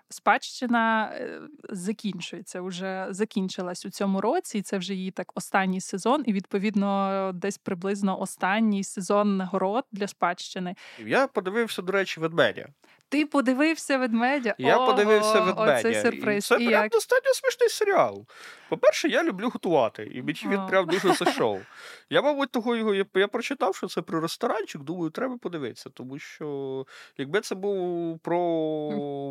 спадщина 0.10 1.12
е, 1.14 1.42
закінчується, 1.70 2.62
вже 2.62 3.08
закінчилась 3.10 3.86
у 3.86 3.90
цьому 3.90 4.22
році, 4.22 4.58
і 4.58 4.62
це 4.62 4.78
вже 4.78 4.94
її 4.94 5.12
так 5.12 5.32
останній 5.36 5.82
сезон, 5.82 6.24
і 6.26 6.34
відповідно 6.34 7.32
десь 7.34 7.58
приблизно 7.58 8.20
останній 8.20 8.84
сезон 8.84 9.38
нагород 9.38 9.86
для 9.92 10.08
спадщини. 10.08 10.76
Я 11.06 11.28
подивився, 11.28 11.82
до 11.82 11.92
речі, 11.92 12.20
ведмедя. 12.20 12.68
Ти 13.12 13.26
подивився 13.26 13.98
ведмедя? 13.98 14.56
Я 14.58 14.78
Ого, 14.78 14.86
подивився 14.86 15.40
ведмедя. 15.40 15.90
Оце 15.90 16.02
сюрприз. 16.02 16.46
І 16.46 16.48
це 16.48 16.56
І 16.56 16.68
прям 16.68 16.84
як? 16.84 16.92
достатньо 16.92 17.34
смішний 17.34 17.70
серіал. 17.70 18.26
По-перше, 18.70 19.08
я 19.08 19.24
люблю 19.24 19.50
готувати, 19.50 20.10
і 20.12 20.22
мені 20.22 20.40
він 20.46 20.66
прям 20.70 20.86
дуже 20.86 21.14
зайшов. 21.14 21.62
Я, 22.10 22.22
мабуть, 22.22 22.52
того 22.52 22.76
його 22.76 22.94
я, 22.94 23.06
я 23.16 23.28
прочитав, 23.28 23.76
що 23.76 23.88
це 23.88 24.02
про 24.02 24.20
ресторанчик. 24.22 24.82
Думаю, 24.82 25.10
треба 25.10 25.38
подивитися, 25.38 25.90
тому 25.90 26.20
що 26.20 26.86
якби 27.18 27.42
це 27.42 27.56
був 27.56 28.20
про 28.20 28.40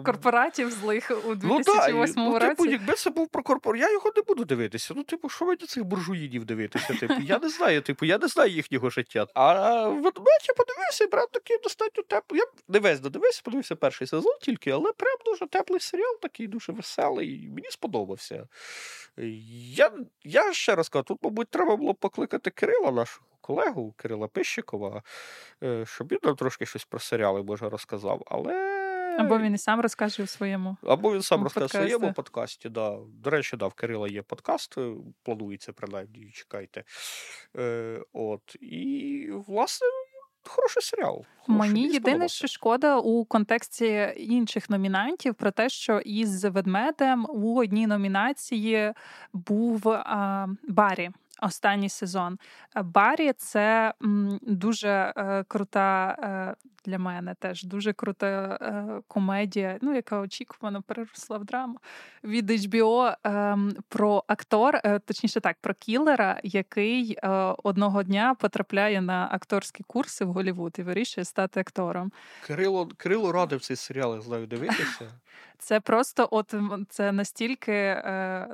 корпоратів 0.04 0.70
злих 0.70 1.10
у 1.10 1.28
Ну, 1.42 1.62
так, 1.62 1.76
2008 1.76 2.14
ну, 2.16 2.38
типу, 2.38 2.66
якби 2.66 2.94
це 2.94 3.10
був 3.10 3.28
про 3.28 3.42
корпор, 3.42 3.76
я 3.76 3.92
його 3.92 4.12
не 4.16 4.22
буду 4.22 4.44
дивитися. 4.44 4.94
Ну, 4.96 5.02
типу, 5.02 5.28
що 5.28 5.44
мені 5.44 5.56
цих 5.56 5.84
буржуїнів 5.84 6.44
дивитися? 6.44 6.94
Типу, 6.94 7.14
я 7.22 7.38
не 7.38 7.48
знаю, 7.48 7.82
типу, 7.82 8.06
я 8.06 8.18
не 8.18 8.28
знаю 8.28 8.50
їхнього 8.50 8.90
життя. 8.90 9.26
А 9.34 9.88
ведмедь 9.88 10.46
я 10.48 10.54
подивився, 10.56 11.04
і 11.04 11.06
прям 11.06 11.26
такий 11.32 11.58
достатньо 11.62 12.02
теплий. 12.02 12.40
Я 12.40 12.46
не 12.68 12.78
весь 12.78 13.00
додивився, 13.00 13.40
подивився 13.44 13.69
перший 13.74 14.06
сезон 14.06 14.38
тільки, 14.40 14.70
але 14.70 14.92
прям 14.92 15.16
дуже 15.26 15.46
теплий 15.46 15.80
серіал, 15.80 16.18
такий 16.22 16.46
дуже 16.46 16.72
веселий. 16.72 17.48
Мені 17.48 17.70
сподобався. 17.70 18.48
Я, 19.74 19.92
я 20.24 20.52
ще 20.52 20.74
раз 20.74 20.88
кажу, 20.88 21.02
тут, 21.02 21.18
мабуть, 21.22 21.48
треба 21.48 21.76
було 21.76 21.94
покликати 21.94 22.50
Кирила, 22.50 22.90
нашого 22.90 23.26
колегу, 23.40 23.94
Кирила 23.96 24.28
Пищикова, 24.28 25.02
е, 25.62 25.86
щоб 25.86 26.12
він 26.12 26.18
нам 26.22 26.36
трошки 26.36 26.66
щось 26.66 26.84
про 26.84 27.00
серіали, 27.00 27.42
може, 27.42 27.68
розказав. 27.68 28.22
Але. 28.26 28.80
Або 29.18 29.38
він 29.38 29.54
і 29.54 29.58
сам 29.58 29.80
розкаже 29.80 30.22
у 30.22 30.26
своєму. 30.26 30.76
Або 30.82 31.14
він 31.14 31.22
сам 31.22 31.42
розкаже 31.42 31.66
подкасти. 31.66 31.88
своєму 31.88 32.14
подкасті. 32.14 32.68
Да. 32.68 32.98
До 33.08 33.30
речі, 33.30 33.56
да, 33.56 33.66
в 33.66 33.74
Кирила 33.74 34.08
є 34.08 34.22
подкаст, 34.22 34.78
е, 34.78 34.94
планується 35.22 35.72
принаймні, 35.72 36.30
чекайте. 36.34 36.84
Е, 37.56 38.00
от. 38.12 38.56
І, 38.60 39.28
власне, 39.46 39.86
хороший 40.44 40.82
серіал. 40.82 41.24
Хороший, 41.46 41.72
Мені 41.72 41.88
єдине, 41.88 42.28
що 42.28 42.46
шкода 42.46 42.98
у 42.98 43.24
контексті 43.24 44.14
інших 44.16 44.70
номінантів 44.70 45.34
про 45.34 45.50
те, 45.50 45.68
що 45.68 45.98
із 45.98 46.44
ведмедем 46.44 47.26
у 47.28 47.56
одній 47.58 47.86
номінації 47.86 48.92
був 49.32 49.88
а, 49.88 50.46
Барі. 50.68 51.10
Останній 51.42 51.88
сезон. 51.88 52.38
Е, 52.76 52.82
Барі 52.82 53.32
це 53.32 53.94
дуже 54.42 55.12
е, 55.16 55.44
крута 55.48 56.16
е, 56.22 56.54
для 56.84 56.98
мене 56.98 57.34
теж 57.38 57.64
дуже 57.64 57.92
крута 57.92 58.58
комедія, 59.08 59.78
ну 59.82 59.94
яка 59.94 60.20
очікувано 60.20 60.82
переросла 60.82 61.38
в 61.38 61.44
драму 61.44 61.78
від 62.24 62.50
HBO 62.50 63.16
ем, 63.24 63.76
про 63.88 64.24
актор, 64.26 64.80
точніше 65.04 65.40
так, 65.40 65.56
про 65.60 65.74
кілера, 65.74 66.40
який 66.44 67.18
одного 67.62 68.02
дня 68.02 68.34
потрапляє 68.34 69.00
на 69.00 69.28
акторські 69.32 69.82
курси 69.86 70.24
в 70.24 70.32
Голлівуд 70.32 70.76
і 70.78 70.82
вирішує 70.82 71.24
стати 71.24 71.60
актором. 71.60 72.12
Кирило, 72.46 72.86
Кирило 72.86 73.32
радив 73.32 73.60
цей 73.60 73.76
серіал, 73.76 74.14
я 74.14 74.20
знаю, 74.20 74.46
дивитися. 74.46 75.12
Це 75.58 75.80
просто, 75.80 76.28
от 76.30 76.54
це 76.88 77.12
настільки 77.12 78.02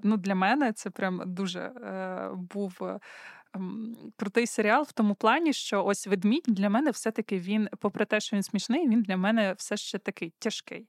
ну 0.03 0.17
для 0.17 0.35
мене 0.35 0.73
це 0.73 0.91
прям 0.91 1.23
дуже 1.27 1.73
був. 2.35 2.76
Е, 2.81 2.85
м, 2.85 2.99
Крутий 4.17 4.47
серіал 4.47 4.83
в 4.89 4.93
тому 4.93 5.15
плані, 5.15 5.53
що 5.53 5.85
ось 5.85 6.07
ведмідь 6.07 6.45
для 6.47 6.71
мене 6.71 6.91
все-таки 6.91 7.39
він, 7.39 7.69
попри 7.79 8.05
те, 8.05 8.21
що 8.21 8.37
він 8.37 8.43
смішний, 8.43 8.89
він 8.89 9.03
для 9.03 9.17
мене 9.17 9.55
все 9.59 9.77
ще 9.77 9.99
такий 9.99 10.33
тяжкий. 10.39 10.87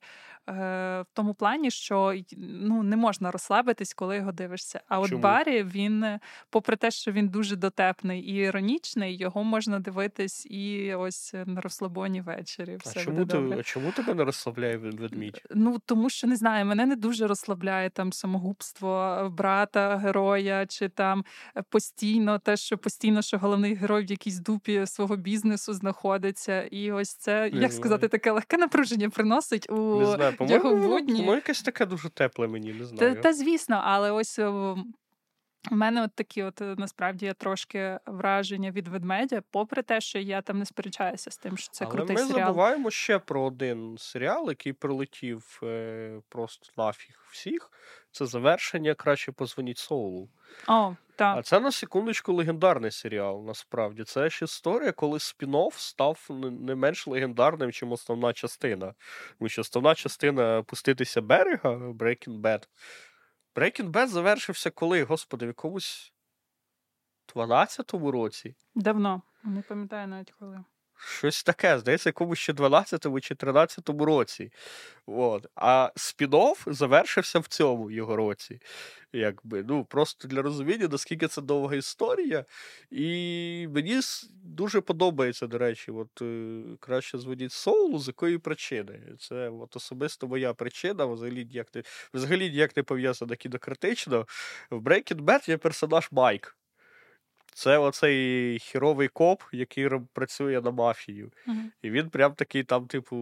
Е, 0.49 0.53
в 1.01 1.05
тому 1.13 1.33
плані, 1.33 1.71
що 1.71 2.15
ну, 2.37 2.83
не 2.83 2.95
можна 2.97 3.31
розслабитись, 3.31 3.93
коли 3.93 4.15
його 4.15 4.31
дивишся. 4.31 4.81
А 4.87 4.99
от 4.99 5.09
Чому? 5.09 5.21
Барі, 5.21 5.63
він, 5.63 6.03
е, 6.03 6.19
попри 6.49 6.75
те, 6.75 6.91
що 6.91 7.11
він 7.11 7.29
дуже 7.29 7.55
дотепний 7.55 8.21
і 8.21 8.35
іронічний, 8.35 9.17
його 9.17 9.43
можна 9.43 9.79
дивитись 9.79 10.45
і 10.45 10.93
ось 10.93 11.35
на 11.45 11.61
розслабоні 11.61 12.21
ввечері. 12.21 12.73
А 12.85 12.89
Все 12.89 12.99
чому, 12.99 13.17
ти, 13.17 13.25
добре. 13.25 13.59
а 13.59 13.63
чому 13.63 13.91
тебе 13.91 14.13
не 14.13 14.23
розслабляє 14.23 14.77
ведмідь? 14.77 15.41
Ну 15.51 15.79
тому 15.85 16.09
що 16.09 16.27
не 16.27 16.35
знаю, 16.35 16.65
мене 16.65 16.85
не 16.85 16.95
дуже 16.95 17.27
розслабляє 17.27 17.89
там 17.89 18.13
самогубство 18.13 19.17
брата 19.37 19.97
героя, 19.97 20.65
чи 20.65 20.89
там 20.89 21.25
е, 21.57 21.63
постійно 21.69 22.39
те, 22.39 22.56
що 22.57 22.77
постійно, 22.77 23.21
що 23.21 23.37
головний 23.37 23.75
герой 23.75 24.05
в 24.05 24.11
якійсь 24.11 24.39
дупі 24.39 24.85
свого 24.85 25.15
бізнесу 25.15 25.73
знаходиться, 25.73 26.61
і 26.63 26.91
ось 26.91 27.15
це 27.15 27.49
як 27.53 27.73
сказати, 27.73 28.07
таке 28.07 28.31
легке 28.31 28.57
напруження 28.57 29.09
приносить 29.09 29.69
у 29.69 29.99
Не 29.99 30.05
знаю, 30.05 30.35
його 30.39 30.75
будні. 30.75 31.19
воно 31.21 31.35
якесь 31.35 31.61
таке 31.61 31.85
дуже 31.85 32.09
тепле 32.09 32.47
мені, 32.47 32.73
не 32.73 32.79
Та, 32.79 32.85
знаю. 32.85 33.21
та 33.21 33.33
звісно, 33.33 33.81
але 33.83 34.11
ось. 34.11 34.39
е, 34.39 34.75
У 35.71 35.75
мене 35.75 36.03
от 36.03 36.11
такі, 36.15 36.43
от 36.43 36.61
е, 36.61 36.75
насправді 36.77 37.25
є 37.25 37.33
трошки 37.33 37.99
враження 38.05 38.71
від 38.71 38.87
ведмедя, 38.87 39.41
попри 39.51 39.81
те, 39.81 40.01
що 40.01 40.19
я 40.19 40.41
там 40.41 40.59
не 40.59 40.65
сперечаюся 40.65 41.31
з 41.31 41.37
тим, 41.37 41.57
що 41.57 41.69
це 41.71 41.85
Але 41.85 41.91
крутий 41.93 42.15
ми 42.15 42.21
серіал. 42.21 42.39
забуваємо 42.47 42.91
ще 42.91 43.19
про 43.19 43.41
один 43.43 43.95
серіал, 43.99 44.49
який 44.49 44.73
прилетів 44.73 45.59
е, 45.63 46.21
просто 46.29 46.71
нафіг 46.77 47.15
всіх. 47.31 47.71
Це 48.11 48.25
завершення 48.25 48.93
краще 48.93 49.31
позвоніть 49.31 49.77
Соулу. 49.77 50.29
О, 50.67 50.95
так. 51.17 51.37
А 51.37 51.41
це 51.41 51.59
на 51.59 51.71
секундочку 51.71 52.33
легендарний 52.33 52.91
серіал. 52.91 53.43
Насправді 53.45 54.03
це 54.03 54.29
ж 54.29 54.45
історія, 54.45 54.91
коли 54.91 55.17
спін-офф 55.17 55.71
став 55.77 56.27
не- 56.29 56.75
менш 56.75 57.07
легендарним, 57.07 57.71
чим 57.71 57.91
основна 57.91 58.33
частина. 58.33 58.93
Тому 59.39 59.49
що 59.49 59.61
основна 59.61 59.95
частина 59.95 60.63
пуститися 60.63 61.21
берега 61.21 61.69
Breaking 61.75 62.41
Bad. 62.41 62.67
Breaking 63.55 63.91
Bad 63.91 64.07
завершився 64.07 64.69
коли, 64.69 65.03
господи, 65.03 65.45
в 65.45 65.47
якомусь 65.47 66.13
12-му 67.35 68.11
році. 68.11 68.55
Давно. 68.75 69.21
Не 69.43 69.61
пам'ятаю 69.61 70.07
навіть 70.07 70.31
коли. 70.39 70.63
Щось 70.99 71.43
таке, 71.43 71.79
здається, 71.79 72.09
якомусь 72.09 72.39
ще 72.39 72.53
12-му 72.53 73.19
чи 73.19 73.33
13-му 73.33 74.05
році. 74.05 74.51
От. 75.05 75.47
А 75.55 75.91
спін-офф 75.95 76.73
завершився 76.73 77.39
в 77.39 77.47
цьому 77.47 77.91
його 77.91 78.15
році. 78.15 78.59
Якби, 79.13 79.63
ну, 79.63 79.85
просто 79.85 80.27
для 80.27 80.41
розуміння, 80.41 80.87
наскільки 80.91 81.27
це 81.27 81.41
довга 81.41 81.75
історія. 81.75 82.45
І 82.91 83.67
мені 83.69 83.99
дуже 84.43 84.81
подобається, 84.81 85.47
до 85.47 85.57
речі, 85.57 85.91
от, 85.91 86.21
е, 86.21 86.61
краще 86.79 87.17
зводіть 87.17 87.51
Соулу, 87.51 87.99
з 87.99 88.07
якої 88.07 88.37
причини. 88.37 88.99
Це 89.19 89.49
от, 89.49 89.75
особисто 89.75 90.27
моя 90.27 90.53
причина, 90.53 91.05
взагалі 91.05 91.45
ніяк 91.45 91.75
не, 91.75 91.83
взагалі 92.13 92.49
ніяк 92.49 92.77
не 92.77 92.83
пов'язана 92.83 93.35
кінокритично. 93.35 94.27
В 94.69 94.77
Breaking 94.77 95.21
Bad 95.21 95.49
є 95.49 95.57
персонаж 95.57 96.07
Майк. 96.11 96.57
Це 97.57 97.77
оцей 97.77 98.59
хіровий 98.59 99.07
коп, 99.07 99.41
який 99.51 99.89
працює 100.13 100.61
на 100.61 100.71
мафію. 100.71 101.31
Мгм. 101.45 101.71
І 101.81 101.89
він 101.89 102.09
прям 102.09 102.33
такий 102.33 102.63
там, 102.63 102.87
типу. 102.87 103.15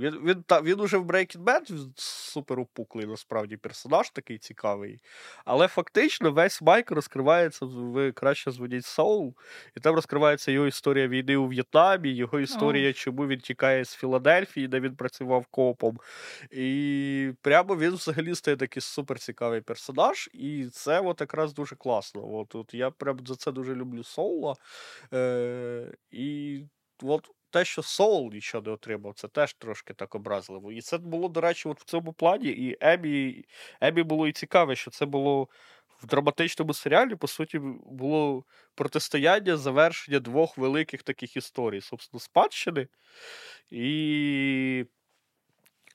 Він, 0.00 0.20
він, 0.24 0.42
та, 0.42 0.60
він 0.60 0.80
уже 0.80 0.98
в 0.98 1.06
Breaking 1.06 1.44
Bad 1.44 1.88
супер 1.96 2.60
опуклий, 2.60 3.06
насправді, 3.06 3.56
персонаж 3.56 4.10
такий 4.10 4.38
цікавий. 4.38 5.00
Але 5.44 5.68
фактично 5.68 6.30
весь 6.30 6.62
Майк 6.62 6.90
розкривається 6.90 7.66
в 7.66 7.92
в 7.94 8.12
краще 8.12 8.50
зводіть 8.50 8.84
Соул, 8.84 9.34
і 9.76 9.80
там 9.80 9.94
розкривається 9.94 10.52
його 10.52 10.66
історія 10.66 11.08
війни 11.08 11.36
у 11.36 11.48
В'єтнамі, 11.48 12.10
його 12.10 12.40
історія, 12.40 12.92
чому 12.92 13.26
він 13.26 13.40
тікає 13.40 13.84
з 13.84 13.94
Філадельфії, 13.94 14.68
де 14.68 14.80
він 14.80 14.96
працював 14.96 15.46
копом. 15.46 15.98
І 16.50 17.30
прямо 17.42 17.76
він 17.76 17.90
взагалі 17.90 18.34
стає 18.34 18.56
такий 18.56 18.80
супер 18.80 19.18
цікавий 19.18 19.60
персонаж, 19.60 20.30
і 20.32 20.66
це 20.72 21.00
от 21.00 21.20
якраз 21.20 21.54
дуже 21.54 21.76
класно. 21.76 22.34
От, 22.34 22.54
от 22.54 22.74
я 22.74 22.90
прям 22.90 23.23
за 23.28 23.36
це 23.36 23.52
дуже 23.52 23.74
люблю 23.74 24.04
Соула. 24.04 24.54
Е, 25.12 25.94
і 26.10 26.60
от 27.02 27.30
те, 27.50 27.64
що 27.64 27.82
Соул 27.82 28.32
нічого 28.32 28.62
не 28.62 28.70
отримав, 28.70 29.14
це 29.14 29.28
теж 29.28 29.54
трошки 29.54 29.94
так 29.94 30.14
образливо. 30.14 30.72
І 30.72 30.80
це 30.80 30.98
було, 30.98 31.28
до 31.28 31.40
речі, 31.40 31.68
от 31.68 31.80
в 31.80 31.84
цьому 31.84 32.12
плані. 32.12 32.48
І 32.48 32.76
Емі, 32.80 33.44
Емі 33.80 34.02
було 34.02 34.28
і 34.28 34.32
цікаве, 34.32 34.76
що 34.76 34.90
це 34.90 35.06
було 35.06 35.48
в 36.02 36.06
драматичному 36.06 36.74
серіалі, 36.74 37.14
по 37.14 37.26
суті, 37.26 37.58
було 37.86 38.44
протистояння 38.74 39.56
завершення 39.56 40.18
двох 40.20 40.58
великих 40.58 41.02
таких 41.02 41.36
історій: 41.36 41.80
собственно, 41.80 42.20
спадщини 42.20 42.88
і 43.70 44.86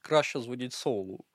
краще 0.02 0.39
зводіть 0.39 0.74
Соулу. 0.74 1.26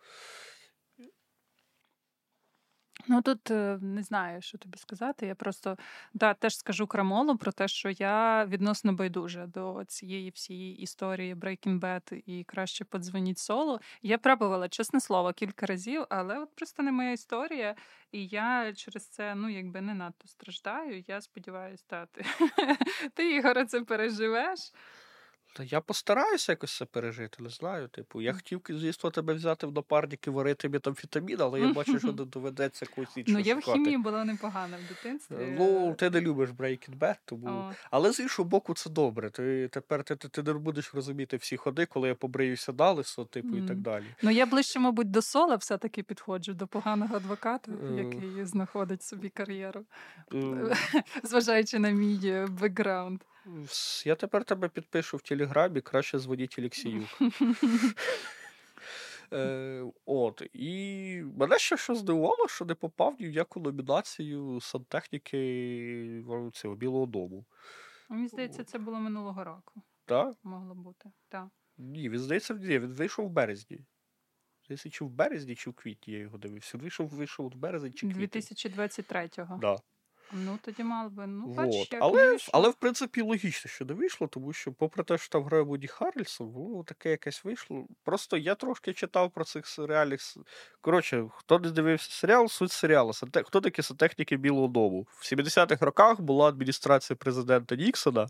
Ну 3.09 3.23
тут 3.23 3.51
е, 3.51 3.79
не 3.83 4.03
знаю, 4.03 4.43
що 4.43 4.59
тобі 4.59 4.79
сказати. 4.79 5.27
Я 5.27 5.35
просто 5.35 5.77
да, 6.15 6.35
теж 6.35 6.57
скажу 6.57 6.87
крамолу 6.87 7.37
про 7.37 7.53
те, 7.53 7.69
що 7.69 7.91
я 7.91 8.45
відносно 8.45 8.93
байдужа 8.93 9.47
до 9.47 9.85
цієї 9.89 10.31
всієї 10.31 10.79
історії 10.79 11.35
Breaking 11.35 11.81
Bad 11.81 12.23
і 12.27 12.45
краще 12.45 12.85
подзвоніть 12.85 13.39
соло. 13.39 13.81
Я 14.03 14.19
пробувала, 14.19 14.69
чесне 14.69 15.01
слово, 15.01 15.33
кілька 15.33 15.67
разів, 15.67 16.07
але 16.09 16.39
от 16.39 16.55
просто 16.57 16.83
не 16.83 16.93
моя 16.93 17.13
історія, 17.13 17.75
і 18.13 18.27
я 18.27 18.73
через 18.73 19.09
це 19.09 19.35
ну 19.35 19.49
якби 19.49 19.81
не 19.81 19.95
надто 19.95 20.29
страждаю. 20.29 21.05
Я 21.07 21.21
сподіваюся, 21.21 21.85
та 21.87 22.07
ти 23.15 23.37
Ігоре, 23.37 23.67
це 23.67 23.81
переживеш. 23.81 24.59
Та 25.57 25.63
я 25.63 25.81
постараюся 25.81 26.53
якось 26.53 26.77
це 26.77 26.85
пережити, 26.85 27.43
не 27.43 27.49
знаю. 27.49 27.89
Типу, 27.89 28.23
я 28.23 28.33
хотів, 28.33 28.61
звісно, 28.69 29.11
тебе 29.11 29.35
взяти 29.35 29.67
в 29.67 29.73
напарники, 29.73 30.31
варити 30.31 30.69
метамфетамін, 30.69 31.41
але 31.41 31.61
я 31.61 31.73
бачу, 31.73 31.99
що 31.99 32.13
не 32.13 32.25
доведеться 32.25 32.87
якусь 32.91 33.17
іншу 33.17 33.33
Ну, 33.33 33.39
я 33.39 33.55
в 33.55 33.61
хімії 33.61 33.99
була 33.99 34.25
непогана 34.25 34.77
в 34.77 34.89
дитинстві. 34.89 35.37
Ну, 35.59 35.95
ти 35.99 36.11
не 36.11 36.21
любиш 36.21 36.51
Breaking 36.51 36.99
Bad, 36.99 37.17
тому. 37.25 37.73
Але 37.91 38.13
з 38.13 38.21
іншого 38.21 38.49
боку, 38.49 38.75
це 38.75 38.91
добре. 38.91 39.31
Ти 39.31 39.69
тепер 39.69 40.05
ти, 40.05 40.17
ти, 40.17 40.43
не 40.43 40.53
будеш 40.53 40.95
розуміти 40.95 41.37
всі 41.37 41.57
ходи, 41.57 41.87
коли 41.87 42.09
я 42.09 42.15
побриюся 42.15 42.73
на 42.73 42.93
лисо, 42.93 43.25
типу, 43.25 43.57
і 43.57 43.63
так 43.63 43.77
далі. 43.77 44.05
Ну, 44.23 44.31
я 44.31 44.47
ближче, 44.47 44.79
мабуть, 44.79 45.11
до 45.11 45.23
сола 45.23 45.57
все-таки 45.57 46.03
підходжу, 46.03 46.53
до 46.53 46.67
поганого 46.67 47.17
адвоката, 47.17 47.73
Е. 47.73 47.95
який 47.95 48.45
знаходить 48.45 49.03
собі 49.03 49.29
кар'єру, 49.29 49.85
Е, 50.35 50.77
зважаючи 51.23 51.79
на 51.79 51.91
мій 51.91 52.21
е, 52.25 52.47
бекграунд. 52.47 53.21
Я 54.07 54.15
тепер 54.15 54.45
тебе 54.45 54.69
підпишу 54.69 55.17
в 55.17 55.23
Телеграмі, 55.23 55.81
краще 55.81 56.19
дзвоніть 56.19 56.59
Олексію. 56.59 57.09
Е, 59.33 59.85
от, 60.07 60.43
і 60.53 61.23
мене 61.37 61.59
ще 61.59 61.77
що 61.77 61.95
здивувало, 61.95 62.49
що 62.49 62.65
не 62.65 62.75
попав 62.75 63.17
ні 63.21 63.29
в 63.29 63.33
яку 63.33 63.61
номінацію 63.61 64.61
сантехніки 64.61 66.25
цього 66.53 66.75
Білого 66.75 67.07
Дому. 67.07 67.45
Мені 68.09 68.29
здається, 68.29 68.65
це 68.65 68.79
було 68.79 68.99
минулого 68.99 69.45
року. 69.45 69.83
Так? 70.05 70.35
Могло 70.43 70.75
бути. 70.75 71.11
Так. 71.29 71.49
Ні, 71.79 72.09
він 72.09 72.19
здається, 72.19 72.55
ні, 72.55 72.79
він 72.79 72.93
вийшов 72.93 73.27
в 73.27 73.31
березні. 73.31 73.81
Здається, 74.65 74.91
чи 74.91 75.05
в 75.05 75.11
березні, 75.11 75.55
чи 75.55 75.71
в 75.71 75.75
квітні 75.75 76.15
я 76.15 76.21
його 76.21 76.39
дивився. 76.39 76.77
Він 76.77 76.83
вийшов, 76.83 77.09
вийшов 77.09 77.51
в 77.51 77.55
березень 77.55 77.93
чи 77.93 78.07
квітні. 78.09 78.41
2023-го. 78.41 79.59
Да. 79.59 79.77
Ну, 80.33 80.59
тоді 80.63 80.85
мало 80.85 81.11
би. 81.11 81.27
Ну, 81.27 81.47
Вот. 81.47 81.57
бач, 81.57 81.75
як 81.93 82.03
Але, 82.03 82.29
вийшло. 82.31 82.51
але, 82.55 82.69
в 82.69 82.75
принципі, 82.75 83.21
логічно, 83.23 83.71
що 83.71 83.85
не 83.85 83.95
вийшло, 83.95 84.27
тому 84.27 84.53
що, 84.53 84.73
попри 84.73 85.05
те, 85.05 85.19
що 85.19 85.29
там 85.29 85.45
грає 85.45 85.65
Вуді 85.65 85.87
Харрельсон, 85.87 86.47
воно 86.51 86.85
таке 86.85 87.11
якесь 87.11 87.45
вийшло. 87.45 87.87
Просто 88.05 88.37
я 88.37 88.55
трошки 88.55 88.93
читав 88.93 89.31
про 89.31 89.45
цих 89.45 89.67
серіалів. 89.67 90.21
Коротше, 90.81 91.25
хто 91.31 91.59
не 91.59 91.71
дивився 91.71 92.11
серіал, 92.11 92.49
суть 92.49 92.73
серіалу. 92.73 93.13
Хто 93.45 93.61
такі 93.61 93.83
сантехніки 93.83 94.37
Білого 94.37 94.69
Дому? 94.69 95.07
В 95.11 95.25
70-х 95.25 95.87
роках 95.87 96.21
була 96.21 96.49
адміністрація 96.49 97.17
президента 97.17 97.77
Ніксона, 97.77 98.27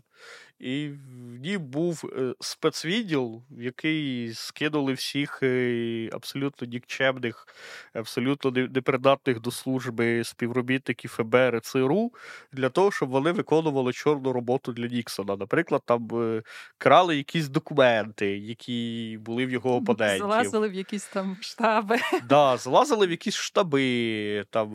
і 0.59 0.89
в 0.89 1.39
ній 1.39 1.57
був 1.57 2.11
е, 2.17 2.33
спецвідділ, 2.39 3.43
в 3.49 3.61
який 3.61 4.33
скинули 4.33 4.93
всіх 4.93 5.39
е, 5.43 6.09
абсолютно 6.11 6.67
нікчемних, 6.67 7.47
абсолютно 7.93 8.51
непридатних 8.51 9.39
до 9.39 9.51
служби 9.51 10.23
співробітників 10.23 11.11
ФБР 11.11 11.55
і 11.55 11.59
ЦРУ 11.85 12.11
для 12.51 12.69
того, 12.69 12.91
щоб 12.91 13.09
вони 13.09 13.31
виконували 13.31 13.93
чорну 13.93 14.33
роботу 14.33 14.73
для 14.73 14.87
Ніксона. 14.87 15.35
Наприклад, 15.35 15.81
там 15.85 16.07
е, 16.13 16.43
крали 16.77 17.17
якісь 17.17 17.47
документи, 17.47 18.37
які 18.37 19.17
були 19.21 19.45
в 19.45 19.51
його 19.51 19.75
опонентів. 19.75 20.19
Залазили 20.19 20.69
в 20.69 20.73
якісь 20.73 21.05
там 21.05 21.37
штаби. 21.41 21.97
Да, 22.29 22.57
залазили 22.57 23.07
в 23.07 23.11
якісь 23.11 23.35
штаби 23.35 24.45
там, 24.49 24.69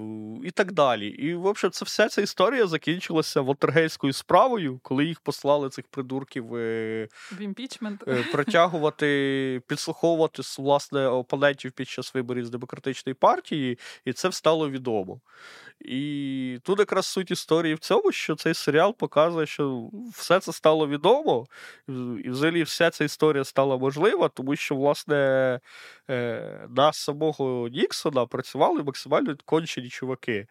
і 0.44 0.50
так 0.50 0.72
далі. 0.72 1.08
І, 1.08 1.34
в 1.34 1.46
общем, 1.46 1.70
це 1.70 1.84
вся 1.84 2.08
ця 2.08 2.22
історія 2.22 2.66
закінчилася 2.66 3.40
Вотергейською 3.40 4.12
справою, 4.12 4.80
коли 4.82 5.04
їх 5.04 5.20
послали 5.20 5.68
цих 5.68 5.86
придурків 5.88 6.54
е, 6.54 7.08
В 7.32 7.40
імпічмент. 7.40 8.04
е, 8.08 8.24
притягувати, 8.32 9.62
підслуховувати 9.66 10.42
власне 10.58 11.08
опонентів 11.08 11.72
під 11.72 11.88
час 11.88 12.14
виборів 12.14 12.46
з 12.46 12.50
демократичної 12.50 13.14
партії, 13.14 13.78
і 14.04 14.12
це 14.12 14.32
стало 14.32 14.70
відомо. 14.70 15.20
І 15.80 16.58
тут 16.62 16.78
якраз 16.78 16.99
суть 17.02 17.30
історії 17.30 17.74
в 17.74 17.78
цьому, 17.78 18.12
що 18.12 18.34
цей 18.36 18.54
серіал 18.54 18.96
показує, 18.96 19.46
що 19.46 19.90
все 20.12 20.40
це 20.40 20.52
стало 20.52 20.88
відомо, 20.88 21.46
і 22.24 22.30
взагалі 22.30 22.62
вся 22.62 22.90
ця 22.90 23.04
історія 23.04 23.44
стала 23.44 23.76
можлива, 23.78 24.28
тому 24.28 24.56
що, 24.56 24.74
власне, 24.74 25.16
е, 26.10 26.66
на 26.70 26.92
самого 26.92 27.68
Ніксона 27.68 28.26
працювали 28.26 28.82
максимально 28.82 29.36
кончені 29.44 29.88
чуваки. 29.88 30.46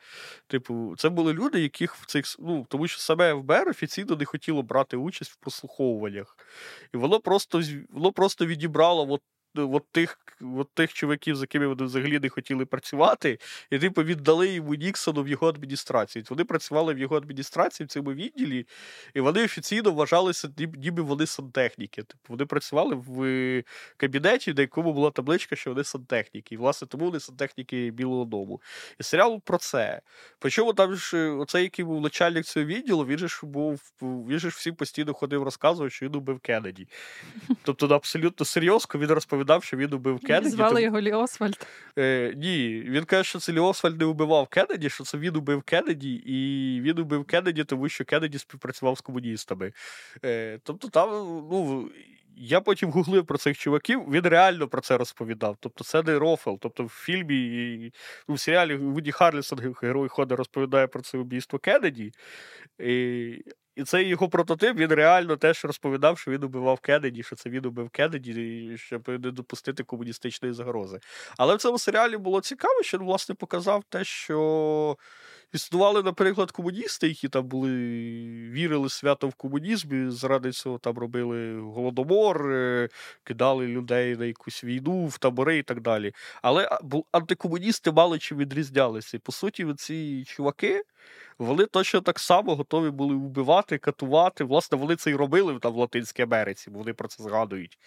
Типу, 0.47 0.95
це 0.97 1.09
були 1.09 1.33
люди, 1.33 1.61
яких 1.61 1.95
в 1.95 2.05
цих 2.05 2.25
ну, 2.39 2.65
тому 2.69 2.87
що 2.87 2.99
саме 2.99 3.33
ФБР 3.35 3.69
офіційно 3.69 4.15
не 4.15 4.25
хотіло 4.25 4.61
брати 4.63 4.97
участь 4.97 5.31
в 5.31 5.35
прослуховуваннях. 5.35 6.37
І 6.93 6.97
воно 6.97 7.19
просто 7.19 7.61
воно 7.89 8.11
просто 8.11 8.45
відібрало 8.45 9.11
от, 9.11 9.21
от, 9.55 9.91
тих, 9.91 10.19
от 10.41 10.69
тих 10.73 10.93
чуваків, 10.93 11.35
з 11.35 11.41
якими 11.41 11.67
вони 11.67 11.83
взагалі 11.83 12.19
не 12.19 12.29
хотіли 12.29 12.65
працювати, 12.65 13.39
і 13.69 13.79
типу 13.79 14.03
віддали 14.03 14.47
йому 14.47 14.75
Ніксону 14.75 15.23
в 15.23 15.27
його 15.27 15.47
адміністрації. 15.47 16.25
Вони 16.29 16.43
працювали 16.43 16.93
в 16.93 16.97
його 16.97 17.17
адміністрації 17.17 17.85
в 17.85 17.89
цьому 17.89 18.13
відділі, 18.13 18.67
і 19.13 19.19
вони 19.19 19.43
офіційно 19.43 19.91
вважалися, 19.91 20.49
ніби 20.57 21.03
вони 21.03 21.25
сантехніки. 21.25 22.03
Типу, 22.03 22.23
вони 22.27 22.45
працювали 22.45 22.95
в 22.95 23.23
е, 23.23 23.63
кабінеті, 23.97 24.53
на 24.53 24.61
якому 24.61 24.93
була 24.93 25.11
табличка, 25.11 25.55
що 25.55 25.69
вони 25.69 25.83
сантехніки. 25.83 26.55
І, 26.55 26.57
власне, 26.57 26.87
тому 26.87 27.05
вони 27.05 27.19
сантехніки 27.19 27.91
Білого 27.91 28.25
Дому. 28.25 28.61
І 28.99 29.03
серіал 29.03 29.41
про 29.41 29.57
це. 29.57 30.01
Причому 30.39 30.73
там 30.73 30.95
ж 30.95 31.17
е, 31.17 31.29
оцей, 31.29 31.63
який 31.63 31.85
був 31.85 32.01
начальник 32.01 32.45
цього 32.45 32.65
відділу, 32.65 33.05
він 33.05 33.17
же 33.17 33.27
ж 33.27 33.39
був 33.43 33.81
він 34.01 34.39
же 34.39 34.49
ж 34.49 34.55
всім 34.57 34.75
постійно 34.75 35.13
ходив, 35.13 35.43
розказував, 35.43 35.91
що 35.91 36.05
він 36.05 36.15
убив 36.15 36.39
Кеннеді. 36.39 36.87
Тобто, 37.63 37.87
абсолютно 37.87 38.45
серйозно 38.45 38.99
він 38.99 39.09
розповідав, 39.09 39.38
що 39.61 39.77
він 39.77 39.93
убив 39.93 40.19
Кеннеді. 40.19 40.49
Звали 40.49 40.69
тому- 40.69 40.85
його 40.85 41.01
Лі 41.01 41.11
Освальд. 41.11 41.67
Е, 41.97 42.33
ні, 42.37 42.83
він 42.87 43.03
каже, 43.03 43.23
що 43.23 43.39
це 43.39 43.51
Лі 43.53 43.59
Освальд 43.59 43.99
не 43.99 44.05
убивав 44.05 44.47
Кеннеді, 44.47 44.89
що 44.89 45.03
це 45.03 45.17
він 45.17 45.35
убив 45.35 45.61
Кеннеді, 45.61 46.13
і 46.13 46.35
він 46.81 46.99
убив 46.99 47.25
Кеннеді, 47.25 47.63
тому 47.63 47.89
що 47.89 48.05
Кеннеді 48.05 48.37
співпрацював 48.39 48.97
з 48.97 49.01
комуністами. 49.01 49.71
Е, 50.25 50.59
тобто 50.63 50.87
там, 50.87 51.09
ну. 51.51 51.89
Я 52.41 52.61
потім 52.61 52.89
гуглив 52.91 53.25
про 53.25 53.37
цих 53.37 53.57
чуваків, 53.57 54.01
він 54.11 54.21
реально 54.21 54.67
про 54.67 54.81
це 54.81 54.97
розповідав. 54.97 55.57
Тобто 55.59 55.83
це 55.83 56.03
не 56.03 56.19
рофл. 56.19 56.49
Тобто 56.59 56.83
в 56.83 56.89
фільмі, 56.89 57.35
і- 57.35 57.93
ну, 58.27 58.35
в 58.35 58.39
серіалі 58.39 58.75
Вуді 58.75 59.11
Харрельсон, 59.11 59.75
герой 59.81 60.07
ходить, 60.07 60.37
розповідає 60.37 60.87
про 60.87 61.01
це 61.01 61.17
убійство 61.17 61.59
Кеннеді. 61.59 62.11
І, 62.79 63.43
і 63.79 63.83
цей 63.83 64.07
його 64.07 64.29
прототип 64.29 64.77
він 64.77 64.93
реально 64.93 65.37
теж 65.37 65.65
розповідав, 65.65 66.19
що 66.19 66.31
він 66.31 66.43
убивав 66.43 66.79
Кеннеді, 66.79 67.23
що 67.23 67.35
це 67.35 67.49
він 67.49 67.65
убив 67.65 67.89
Кеннеді, 67.89 68.77
щоб 68.77 69.09
не 69.09 69.31
допустити 69.31 69.83
комуністичної 69.83 70.53
загрози. 70.53 70.99
Але 71.37 71.55
в 71.55 71.59
цьому 71.59 71.79
серіалі 71.79 72.17
було 72.17 72.41
цікаво, 72.41 72.83
що 72.83 72.97
він, 72.97 73.05
власне, 73.05 73.35
показав 73.35 73.83
те, 73.89 74.03
що 74.03 74.97
існували, 75.53 76.03
наприклад, 76.03 76.51
комуністи, 76.51 77.07
які 77.07 77.29
там 77.29 77.47
були, 77.47 77.71
вірили 78.51 78.89
свято 78.89 79.27
в 79.27 79.33
комунізм, 79.33 80.07
і 80.07 80.11
заради 80.11 80.51
цього 80.51 80.77
там 80.77 80.97
робили 80.97 81.59
голодомор, 81.59 82.51
е, 82.51 82.89
кидали 83.23 83.67
людей 83.67 84.15
на 84.15 84.25
якусь 84.25 84.63
війну, 84.63 85.05
в 85.05 85.17
табори 85.17 85.57
і 85.57 85.63
так 85.63 85.81
далі. 85.81 86.13
Але 86.41 86.79
антикомуністи 87.11 87.91
мало 87.91 88.17
чим 88.17 88.37
відрізнялися. 88.37 89.17
І, 89.17 89.19
по 89.19 89.31
суті, 89.31 89.73
ці 89.77 90.23
чуваки. 90.27 90.83
Вони 91.39 91.65
точно 91.65 92.01
так 92.01 92.19
само 92.19 92.55
готові 92.55 92.89
були 92.89 93.15
вбивати, 93.15 93.77
катувати. 93.77 94.43
Власне, 94.43 94.77
вони 94.77 94.95
це 94.95 95.11
й 95.11 95.15
робили 95.15 95.59
там 95.59 95.73
в 95.73 95.77
Латинській 95.77 96.21
Америці, 96.21 96.69
бо 96.69 96.79
вони 96.79 96.93
про 96.93 97.07
це 97.07 97.23
згадують. 97.23 97.79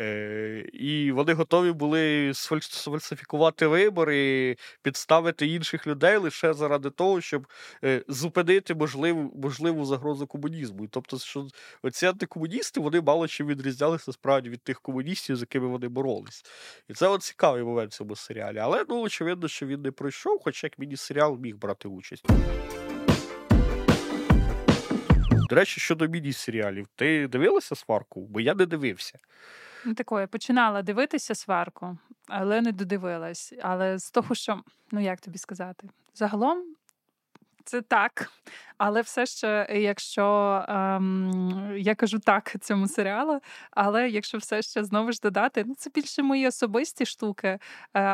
Е, 0.00 0.70
і 0.72 1.12
вони 1.12 1.32
готові 1.32 1.72
були 1.72 2.28
сфаль- 2.28 2.72
сфальсифікувати 2.72 3.66
вибори, 3.66 4.56
підставити 4.82 5.46
інших 5.46 5.86
людей 5.86 6.16
лише 6.16 6.54
заради 6.54 6.90
того, 6.90 7.20
щоб 7.20 7.46
е, 7.84 8.04
зупинити 8.08 8.74
можливу, 8.74 9.32
можливу 9.42 9.84
загрозу 9.84 10.26
комунізму. 10.26 10.86
Тобто, 10.90 11.18
що 11.18 11.46
оці 11.82 12.06
антикомуністи 12.06 12.80
вони 12.80 13.00
мало 13.00 13.28
чим 13.28 13.46
відрізнялися 13.46 14.12
справді 14.12 14.50
від 14.50 14.62
тих 14.62 14.80
комуністів, 14.80 15.36
з 15.36 15.40
якими 15.40 15.66
вони 15.66 15.88
боролись. 15.88 16.44
І 16.88 16.94
це 16.94 17.08
от 17.08 17.22
цікавий 17.22 17.62
момент 17.62 17.92
в 17.92 17.96
цьому 17.96 18.16
серіалі. 18.16 18.58
Але 18.58 18.84
ну, 18.88 19.00
очевидно, 19.00 19.48
що 19.48 19.66
він 19.66 19.82
не 19.82 19.90
пройшов, 19.90 20.40
хоча 20.44 20.66
як 20.66 20.78
міні-серіал 20.78 21.38
міг 21.38 21.56
брати 21.56 21.88
участь. 21.88 22.24
До 25.52 25.56
речі, 25.56 25.80
щодо 25.80 26.08
міні-серіалів, 26.08 26.86
ти 26.96 27.28
дивилася 27.28 27.74
сварку? 27.74 28.26
Бо 28.26 28.40
я 28.40 28.54
не 28.54 28.66
дивився. 28.66 29.18
Ну, 29.84 29.94
такое, 29.94 30.26
починала 30.26 30.82
дивитися 30.82 31.34
сварку, 31.34 31.98
але 32.28 32.60
не 32.60 32.72
додивилась. 32.72 33.54
Але 33.62 33.98
з 33.98 34.10
того, 34.10 34.34
що, 34.34 34.62
ну 34.92 35.00
як 35.00 35.20
тобі 35.20 35.38
сказати, 35.38 35.88
загалом 36.14 36.64
це 37.64 37.82
так. 37.82 38.30
Але 38.78 39.00
все 39.00 39.26
ще, 39.26 39.66
якщо 39.70 40.24
ем, 40.68 41.74
я 41.76 41.94
кажу 41.94 42.18
так 42.18 42.54
цьому 42.60 42.88
серіалу, 42.88 43.40
але 43.70 44.08
якщо 44.08 44.38
все 44.38 44.62
ще 44.62 44.84
знову 44.84 45.12
ж 45.12 45.20
додати, 45.22 45.64
ну 45.66 45.74
це 45.74 45.90
більше 45.94 46.22
мої 46.22 46.48
особисті 46.48 47.06
штуки. 47.06 47.48
Е, 47.48 47.58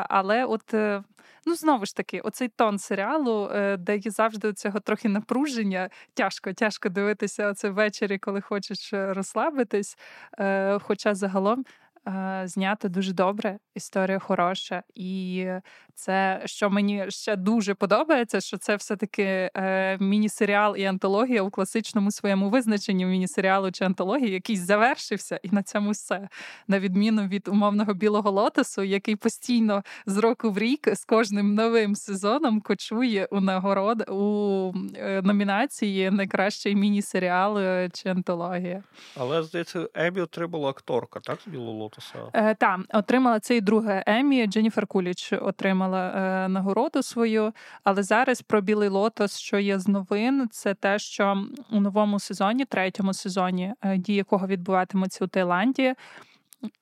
але 0.09 0.45
от, 0.45 0.73
е, 0.73 1.03
ну 1.45 1.55
знову 1.55 1.85
ж 1.85 1.95
таки, 1.95 2.19
оцей 2.19 2.47
тон 2.47 2.79
серіалу, 2.79 3.49
е, 3.53 3.77
де 3.77 3.97
є 3.97 4.11
завжди 4.11 4.53
цього 4.53 4.79
трохи 4.79 5.09
напруження, 5.09 5.89
тяжко, 6.13 6.53
тяжко 6.53 6.89
дивитися 6.89 7.47
оце 7.47 7.69
ввечері, 7.69 8.17
коли 8.17 8.41
хочеш 8.41 8.93
е, 8.93 9.13
розслабитись. 9.13 9.97
Е, 10.39 10.79
хоча 10.79 11.15
загалом. 11.15 11.65
Е, 12.07 12.41
знято 12.45 12.89
дуже 12.89 13.13
добре, 13.13 13.59
історія 13.75 14.19
хороша, 14.19 14.83
і 14.95 15.47
це, 15.93 16.41
що 16.45 16.69
мені 16.69 17.05
ще 17.09 17.35
дуже 17.35 17.73
подобається, 17.73 18.41
що 18.41 18.57
це 18.57 18.75
все-таки 18.75 19.51
е, 19.55 19.97
міні-серіал 19.99 20.75
і 20.77 20.85
антологія 20.85 21.41
у 21.41 21.49
класичному 21.49 22.11
своєму 22.11 22.49
визначенні 22.49 23.05
міні-серіалу 23.05 23.71
чи 23.71 23.85
антології, 23.85 24.31
який 24.31 24.57
завершився, 24.57 25.39
і 25.43 25.49
на 25.51 25.63
цьому 25.63 25.91
все. 25.91 26.29
На 26.67 26.79
відміну 26.79 27.27
від 27.27 27.47
умовного 27.47 27.93
білого 27.93 28.31
лотосу, 28.31 28.83
який 28.83 29.15
постійно 29.15 29.83
з 30.05 30.17
року 30.17 30.51
в 30.51 30.57
рік 30.57 30.95
з 30.95 31.05
кожним 31.05 31.53
новим 31.53 31.95
сезоном 31.95 32.61
кочує 32.61 33.27
у 33.31 33.39
нагород 33.39 34.09
у 34.09 34.73
е, 34.95 35.21
номінації 35.21 36.11
найкращий 36.11 36.75
міні-серіал 36.75 37.59
чи 37.93 38.09
антологія. 38.09 38.83
Але 39.17 39.43
здається, 39.43 39.89
Емі 39.93 40.21
отримала 40.21 40.69
акторка, 40.69 41.19
так? 41.19 41.39
з 41.41 41.47
білого 41.47 41.88
лотоса? 41.89 42.29
Е, 42.33 42.55
Так, 42.55 42.79
отримала 42.93 43.39
це 43.39 43.55
і 43.55 43.61
друге 43.61 44.03
Емі. 44.07 44.47
Дженніфер 44.47 44.87
Куліч 44.87 45.33
отримала 45.33 46.07
е, 46.07 46.47
нагороду 46.47 47.03
свою. 47.03 47.53
Але 47.83 48.03
зараз 48.03 48.41
про 48.41 48.61
білий 48.61 48.89
лотос, 48.89 49.37
що 49.39 49.59
є 49.59 49.79
з 49.79 49.87
новин, 49.87 50.47
це 50.51 50.73
те, 50.73 50.99
що 50.99 51.43
у 51.71 51.79
новому 51.79 52.19
сезоні, 52.19 52.65
третьому 52.65 53.13
сезоні, 53.13 53.73
е, 53.81 53.97
дії 53.97 54.17
якого 54.17 54.47
відбуватимуться 54.47 55.25
у 55.25 55.27
Таїланді. 55.27 55.93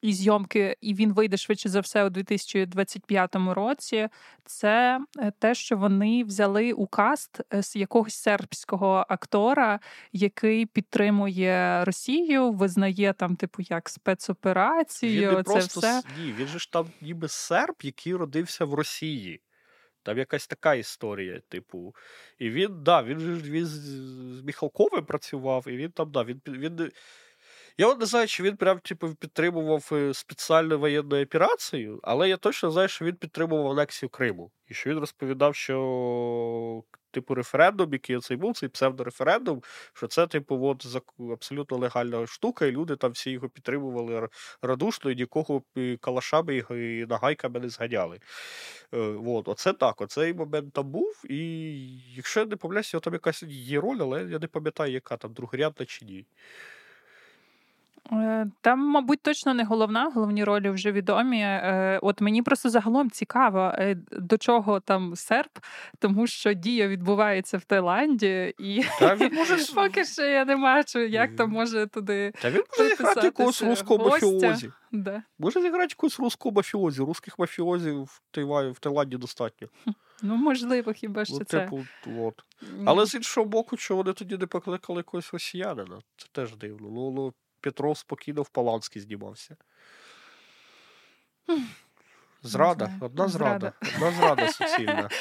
І 0.01 0.13
зйомки, 0.13 0.77
і 0.81 0.93
він 0.93 1.13
вийде 1.13 1.37
швидше 1.37 1.69
за 1.69 1.79
все 1.79 2.05
у 2.05 2.09
2025 2.09 3.35
році. 3.35 4.09
Це 4.45 4.99
е, 5.19 5.31
те, 5.39 5.55
що 5.55 5.77
вони 5.77 6.23
взяли 6.23 6.73
у 6.73 6.87
каст 6.87 7.41
е, 7.53 7.63
з 7.63 7.75
якогось 7.75 8.15
сербського 8.15 9.05
актора, 9.09 9.79
який 10.11 10.65
підтримує 10.65 11.85
Росію, 11.85 12.51
визнає 12.51 13.13
там, 13.13 13.35
типу, 13.35 13.63
як 13.69 13.89
спецоперацію. 13.89 15.29
Він 15.29 15.37
це 15.37 15.43
просто 15.43 15.79
все. 15.79 16.01
ні, 16.19 16.33
він 16.37 16.47
же 16.47 16.59
ж 16.59 16.71
там 16.71 16.87
ніби 17.01 17.27
серб, 17.27 17.75
який 17.83 18.15
родився 18.15 18.65
в 18.65 18.73
Росії. 18.73 19.41
Там 20.03 20.17
якась 20.17 20.47
така 20.47 20.75
історія, 20.75 21.41
типу. 21.49 21.95
І 22.39 22.49
він, 22.49 22.83
да, 22.83 23.03
він 23.03 23.17
він 23.19 23.65
з, 23.65 23.71
з 24.37 24.41
Міхалковим 24.41 25.05
працював, 25.05 25.67
і 25.67 25.77
він 25.77 25.91
там, 25.91 26.11
да, 26.11 26.23
він, 26.23 26.41
він. 26.47 26.91
Я 27.79 27.87
от 27.87 27.99
не 27.99 28.05
знаю, 28.05 28.27
чи 28.27 28.43
він 28.43 28.57
прям 28.57 28.79
типу, 28.79 29.15
підтримував 29.15 29.89
е, 29.91 30.13
спеціальну 30.13 30.79
воєнну 30.79 31.23
операцію, 31.23 31.99
але 32.03 32.29
я 32.29 32.37
точно 32.37 32.71
знаю, 32.71 32.87
що 32.87 33.05
він 33.05 33.15
підтримував 33.15 33.71
анексію 33.71 34.09
Криму. 34.09 34.51
І 34.67 34.73
що 34.73 34.89
він 34.89 34.99
розповідав, 34.99 35.55
що 35.55 36.83
типу 37.11 37.35
референдум, 37.35 37.93
який 37.93 38.19
цей 38.19 38.37
був, 38.37 38.57
цей 38.57 38.69
псевдореферендум, 38.69 39.61
що 39.93 40.07
це, 40.07 40.27
типу, 40.27 40.65
от 40.65 40.85
абсолютно 41.31 41.77
легальна 41.77 42.27
штука, 42.27 42.65
і 42.65 42.71
люди 42.71 42.95
там 42.95 43.11
всі 43.11 43.31
його 43.31 43.49
підтримували 43.49 44.29
радушно, 44.61 45.11
і 45.11 45.15
нікого 45.15 45.63
калашами 46.01 46.57
і 46.57 47.05
нагайками 47.05 47.59
не 47.59 47.69
зганяли. 47.69 48.19
Е, 48.93 48.97
от, 49.25 49.47
Оце 49.47 49.73
так, 49.73 50.01
оцей 50.01 50.33
момент 50.33 50.73
там 50.73 50.91
був. 50.91 51.23
І 51.29 51.37
якщо 52.15 52.39
я 52.39 52.45
не 52.45 52.55
помиляюся, 52.55 52.99
там 52.99 53.13
якась 53.13 53.43
є 53.43 53.79
роль, 53.79 53.97
але 54.01 54.23
я 54.23 54.39
не 54.39 54.47
пам'ятаю, 54.47 54.93
яка 54.93 55.17
там 55.17 55.33
другорядна 55.33 55.85
чи 55.85 56.05
ні. 56.05 56.25
Е, 58.11 58.51
там, 58.61 58.79
мабуть, 58.79 59.21
точно 59.21 59.53
не 59.53 59.63
головна, 59.63 60.11
головні 60.15 60.43
ролі 60.43 60.69
вже 60.69 60.91
відомі. 60.91 61.41
Е, 61.41 61.99
от 62.01 62.21
мені 62.21 62.41
просто 62.41 62.69
загалом 62.69 63.11
цікаво, 63.11 63.71
е, 63.75 63.97
до 64.11 64.37
чого 64.37 64.79
там 64.79 65.15
серб, 65.15 65.49
тому 65.99 66.27
що 66.27 66.53
дія 66.53 66.87
відбувається 66.87 67.57
в 67.57 67.63
Таїланді, 67.63 68.55
і 68.59 68.83
може... 69.31 69.57
поки 69.75 70.05
що 70.05 70.21
я 70.21 70.45
не 70.45 70.55
бачу, 70.55 70.99
як 70.99 71.35
там 71.35 71.49
може 71.49 71.87
туди. 71.87 72.33
Та 72.41 72.49
він 72.49 72.63
може 72.77 72.89
зіграти 72.89 73.21
якогось 73.21 73.61
руського 73.61 74.09
мафіозі. 74.09 74.71
Да. 74.91 75.23
Може 75.39 75.61
зіграти 75.61 75.87
якогось 75.89 76.19
руського 76.19 76.55
мафіозі. 76.55 77.01
Русських 77.01 77.39
мафіозів 77.39 78.03
в 78.03 78.21
Таїланді, 78.31 78.71
в 78.71 78.79
Таїланді 78.79 79.17
достатньо. 79.17 79.67
Ну, 80.21 80.35
можливо, 80.35 80.93
хіба 80.93 81.25
що 81.25 81.35
ну, 81.39 81.45
це. 81.45 81.59
Типу, 81.59 81.85
от. 82.19 82.43
Але 82.85 83.05
з 83.05 83.15
іншого 83.15 83.45
боку, 83.45 83.77
що 83.77 83.95
вони 83.95 84.13
тоді 84.13 84.37
не 84.37 84.45
покликали 84.45 84.99
якогось 84.99 85.33
росіянина. 85.33 85.99
Це 86.17 86.27
теж 86.31 86.55
дивно. 86.55 86.89
Ну, 86.91 87.11
ну 87.11 87.33
Петров 87.61 87.97
спокійно 87.97 88.41
в 88.41 88.49
Паланській 88.49 88.99
знімався. 88.99 89.57
Зрада, 92.43 92.91
одна 93.01 93.27
зрада, 93.27 93.73
одна 93.95 94.11
зрада 94.11 94.51
суцільна. 94.51 95.09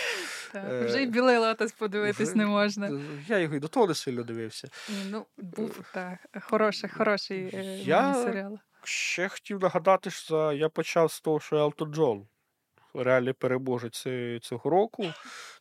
Так, 0.52 0.84
Вже 0.84 1.02
й 1.02 1.06
білий 1.06 1.38
лотос 1.38 1.72
подивитись 1.72 2.28
вже, 2.28 2.38
не 2.38 2.46
можна. 2.46 3.00
Я 3.28 3.38
його 3.38 3.54
і 3.54 3.58
до 3.60 3.68
того 3.68 3.86
не 3.86 3.94
сильно 3.94 4.22
дивився. 4.22 4.68
Ну, 5.10 5.26
був 5.36 5.84
так. 5.94 6.18
Хороший, 6.40 6.90
хороший 6.90 7.50
я 7.84 8.14
серіал. 8.14 8.58
Ще 8.84 9.28
хотів 9.28 9.60
нагадати, 9.60 10.10
що 10.10 10.52
я 10.52 10.68
почав 10.68 11.12
з 11.12 11.20
того, 11.20 11.40
що 11.40 11.56
Елтон 11.56 11.94
Джон 11.94 12.26
реальний 12.94 13.32
переможець 13.32 14.06
цього 14.42 14.70
року. 14.70 15.12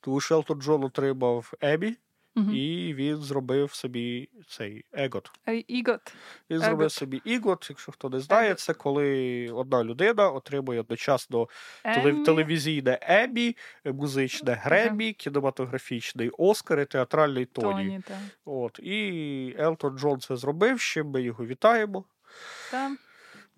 Тому 0.02 0.22
що 0.22 0.36
Елтон 0.36 0.62
Джон 0.62 0.84
отримав 0.84 1.54
Емі. 1.62 1.96
І 2.36 2.94
він 2.98 3.18
зробив 3.18 3.74
собі 3.74 4.30
цей 4.48 4.86
егот. 4.94 5.32
Ігот. 5.68 6.14
Він 6.50 6.58
Егот. 6.58 6.66
зробив 6.66 6.92
собі 6.92 7.22
ігот. 7.26 7.68
Якщо 7.70 7.92
хто 7.92 8.10
не 8.10 8.20
знає, 8.20 8.48
Егот. 8.48 8.60
це 8.60 8.74
коли 8.74 9.50
одна 9.54 9.84
людина 9.84 10.30
отримує 10.30 10.80
одночасно 10.80 11.48
Емі. 11.84 12.24
телевізійне 12.26 13.00
Емі, 13.02 13.58
музичне 13.86 14.54
Гремі, 14.54 15.14
кінематографічний 15.14 16.30
Оскар 16.30 16.80
і 16.80 16.86
театральний 16.86 17.46
Тоні. 17.46 18.02
Тоні 18.08 18.22
От. 18.46 18.80
І 18.80 19.56
Елтон 19.60 19.98
Джон 19.98 20.20
це 20.20 20.36
зробив. 20.36 20.80
Ще 20.80 21.04
ми 21.04 21.22
його 21.22 21.46
вітаємо. 21.46 22.06
Та. 22.72 22.96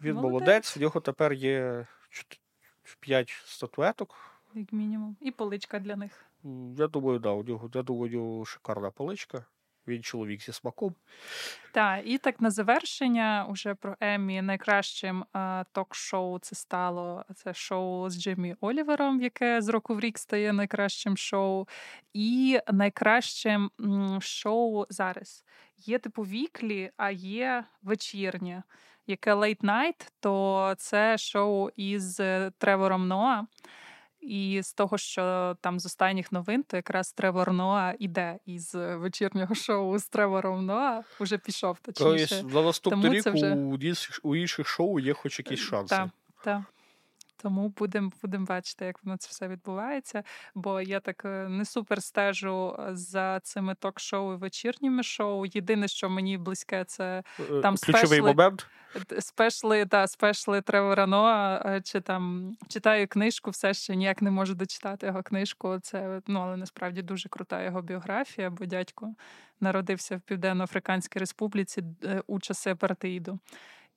Він 0.01 0.13
молодець. 0.13 0.31
молодець. 0.31 0.77
В 0.77 0.81
нього 0.81 0.99
тепер 0.99 1.33
є 1.33 1.87
5 2.99 3.29
статуеток. 3.45 4.15
Як 4.53 4.73
мінімум. 4.73 5.17
І 5.21 5.31
поличка 5.31 5.79
для 5.79 5.95
них. 5.95 6.26
Я 6.77 6.87
думаю, 6.87 7.19
да, 7.19 7.31
у 7.31 7.43
нього, 7.43 7.69
я 7.73 7.83
думаю, 7.83 8.11
у 8.11 8.13
нього 8.15 8.45
шикарна 8.45 8.91
поличка. 8.91 9.45
Він 9.87 10.03
чоловік 10.03 10.41
зі 10.41 10.51
смаком. 10.53 10.95
Так, 11.73 12.01
і 12.05 12.17
так 12.17 12.41
на 12.41 12.49
завершення 12.51 13.47
уже 13.49 13.75
про 13.75 13.95
Еммі 13.99 14.41
найкращим 14.41 15.25
а, 15.33 15.63
ток-шоу 15.71 16.39
це 16.39 16.55
стало 16.55 17.25
це 17.35 17.53
шоу 17.53 18.09
з 18.09 18.21
Джиммі 18.21 18.55
Олівером, 18.61 19.21
яке 19.21 19.61
з 19.61 19.69
року 19.69 19.95
в 19.95 19.99
рік 19.99 20.17
стає 20.17 20.53
найкращим 20.53 21.17
шоу. 21.17 21.67
І 22.13 22.59
найкращим 22.73 23.71
м, 23.81 24.21
шоу 24.21 24.85
зараз 24.89 25.45
є 25.77 25.99
типу 25.99 26.21
віклі, 26.21 26.91
а 26.97 27.11
є 27.11 27.63
вечірнє. 27.81 28.63
Яке 29.07 29.33
Night, 29.33 30.11
то 30.19 30.73
це 30.77 31.17
шоу 31.17 31.69
із 31.75 32.19
е, 32.19 32.51
Тревором 32.57 33.07
Ноа. 33.07 33.45
І 34.27 34.61
з 34.63 34.73
того, 34.73 34.97
що 34.97 35.55
там 35.61 35.79
з 35.79 35.85
останніх 35.85 36.31
новин, 36.31 36.63
то 36.63 36.77
якраз 36.77 37.11
Тревор 37.11 37.53
Ноа 37.53 37.93
іде 37.99 38.39
із 38.45 38.75
вечірнього 38.75 39.55
шоу 39.55 39.99
з 39.99 40.09
Тревором 40.09 40.65
Ноа, 40.65 41.03
вже 41.19 41.37
пішов 41.37 41.79
точніше. 41.79 42.39
Тобто 42.41 42.59
на 42.59 42.65
наступний 42.65 43.11
рік 43.11 43.25
вже... 43.25 43.55
у, 43.55 43.77
у 44.23 44.35
інших 44.35 44.67
шоу 44.67 44.99
є 44.99 45.13
хоч 45.13 45.39
якісь 45.39 45.59
шанси. 45.59 45.95
Так, 45.95 46.09
так. 46.43 46.61
Тому 47.37 47.69
будемо 47.69 48.11
будем 48.21 48.45
бачити, 48.45 48.85
як 48.85 49.03
воно 49.03 49.17
це 49.17 49.27
все 49.29 49.47
відбувається. 49.47 50.23
Бо 50.55 50.81
я 50.81 50.99
так 50.99 51.25
е, 51.25 51.47
не 51.49 51.65
супер 51.65 52.03
стежу 52.03 52.75
е, 52.79 52.95
за 52.95 53.39
цими 53.39 53.75
ток-шоу 53.75 54.33
і 54.33 54.37
вечірніми 54.37 55.03
шоу. 55.03 55.45
Єдине, 55.45 55.87
що 55.87 56.09
мені 56.09 56.37
близьке, 56.37 56.83
це 56.85 57.23
е, 57.39 57.61
там 57.61 57.75
ключовий 57.75 58.07
спешли, 58.07 58.21
момент. 58.21 58.67
Спешли 59.19 59.85
та 59.85 60.07
спешли 60.07 60.61
Тревора 60.61 61.07
Ноа, 61.07 61.81
чи 61.83 62.01
там 62.01 62.55
читаю 62.67 63.07
книжку, 63.07 63.51
все 63.51 63.73
ще 63.73 63.95
ніяк 63.95 64.21
не 64.21 64.31
можу 64.31 64.55
дочитати 64.55 65.05
його 65.05 65.23
книжку. 65.23 65.79
Це 65.79 66.21
ну 66.27 66.39
але 66.39 66.57
насправді 66.57 67.01
дуже 67.01 67.29
крута 67.29 67.63
його 67.63 67.81
біографія, 67.81 68.49
бо 68.49 68.65
дядько 68.65 69.13
народився 69.61 70.17
в 70.17 70.21
Південно-Африканській 70.21 71.19
Республіці 71.19 71.83
у 72.27 72.39
часи 72.39 72.69
апартеїду 72.69 73.39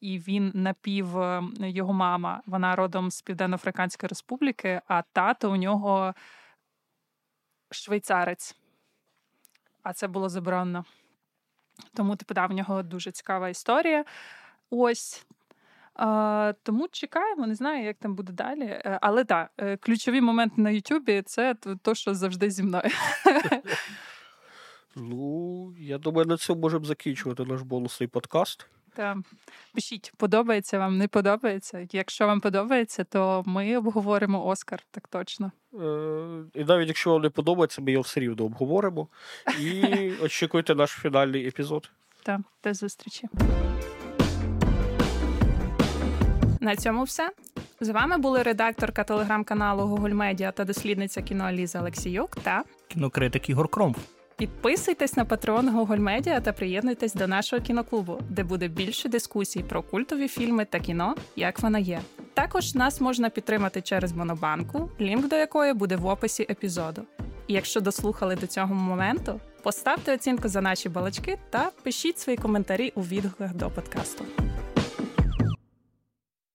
і 0.00 0.18
він 0.18 0.52
напів 0.54 1.06
його 1.60 1.92
мама. 1.92 2.42
Вона 2.46 2.76
родом 2.76 3.10
з 3.10 3.22
Південно-Африканської 3.22 4.08
Республіки, 4.08 4.80
а 4.86 5.02
тато 5.02 5.52
у 5.52 5.56
нього 5.56 6.14
швейцарець. 7.70 8.56
А 9.82 9.92
це 9.92 10.08
було 10.08 10.28
заборонено. 10.28 10.84
Тому 11.94 12.16
типу, 12.16 12.34
да, 12.34 12.46
в 12.46 12.52
нього 12.52 12.82
дуже 12.82 13.10
цікава 13.10 13.48
історія. 13.48 14.04
Ось. 14.70 15.26
А, 15.94 16.52
Тому 16.62 16.88
чекаємо, 16.88 17.46
не 17.46 17.54
знаю, 17.54 17.84
як 17.84 17.96
там 17.98 18.14
буде 18.14 18.32
далі. 18.32 18.64
Е, 18.64 18.98
але 19.02 19.24
так, 19.24 19.50
да, 19.58 19.64
е, 19.64 19.76
ключові 19.76 20.20
моменти 20.20 20.62
на 20.62 20.70
Ютубі 20.70 21.22
це 21.22 21.54
то, 21.82 21.94
що 21.94 22.14
завжди 22.14 22.50
зі 22.50 22.62
мною. 22.62 22.90
Ну, 24.96 25.74
я 25.78 25.98
думаю, 25.98 26.26
на 26.26 26.36
цьому 26.36 26.60
можемо 26.60 26.84
закінчувати 26.84 27.44
наш 27.44 27.62
бонусний 27.62 28.06
подкаст. 28.06 28.66
Пишіть, 29.74 30.12
подобається 30.16 30.78
вам, 30.78 30.98
не 30.98 31.08
подобається. 31.08 31.86
Якщо 31.92 32.26
вам 32.26 32.40
подобається, 32.40 33.04
то 33.04 33.42
ми 33.46 33.76
обговоримо 33.76 34.46
Оскар, 34.46 34.82
так 34.90 35.08
точно. 35.08 35.52
Е, 35.74 35.78
І 36.54 36.64
навіть 36.64 36.88
якщо 36.88 37.10
вам 37.10 37.22
не 37.22 37.30
подобається, 37.30 37.82
ми 37.82 37.92
його 37.92 38.02
все 38.02 38.20
рівно 38.20 38.44
обговоримо. 38.44 39.08
І 39.60 39.82
очікуйте 40.22 40.74
наш 40.74 40.90
фінальний 40.90 41.48
епізод. 41.48 41.90
Так, 42.22 42.40
до 42.64 42.74
зустрічі. 42.74 43.28
На 46.60 46.76
цьому 46.76 47.02
все. 47.02 47.30
З 47.80 47.88
вами 47.88 48.18
були 48.18 48.42
редакторка 48.42 49.04
телеграм-каналу 49.04 49.82
Google 49.82 50.14
Media 50.14 50.52
та 50.52 50.64
дослідниця 50.64 51.22
кіно 51.22 51.52
Ліза 51.52 51.80
Олексіюк 51.80 52.36
та 52.42 52.64
кінокритик 52.88 53.50
Ігор 53.50 53.68
Кромф. 53.68 53.98
Підписуйтесь 54.40 55.16
на 55.16 55.24
патрон 55.24 55.70
Google 55.70 56.00
Media 56.00 56.42
та 56.42 56.52
приєднуйтесь 56.52 57.14
до 57.14 57.26
нашого 57.26 57.62
кіноклубу, 57.62 58.18
де 58.28 58.44
буде 58.44 58.68
більше 58.68 59.08
дискусій 59.08 59.62
про 59.62 59.82
культові 59.82 60.28
фільми 60.28 60.64
та 60.64 60.80
кіно, 60.80 61.14
як 61.36 61.60
вона 61.60 61.78
є. 61.78 62.00
Також 62.34 62.74
нас 62.74 63.00
можна 63.00 63.30
підтримати 63.30 63.82
через 63.82 64.12
Монобанку, 64.12 64.90
лінк 65.00 65.28
до 65.28 65.36
якої 65.36 65.72
буде 65.72 65.96
в 65.96 66.06
описі 66.06 66.46
епізоду. 66.50 67.02
І 67.46 67.52
якщо 67.52 67.80
дослухали 67.80 68.36
до 68.36 68.46
цього 68.46 68.74
моменту, 68.74 69.40
поставте 69.62 70.14
оцінку 70.14 70.48
за 70.48 70.60
наші 70.60 70.88
балачки 70.88 71.38
та 71.50 71.70
пишіть 71.82 72.18
свої 72.18 72.36
коментарі 72.38 72.92
у 72.94 73.00
відгуках 73.00 73.54
до 73.54 73.70
подкасту. 73.70 74.24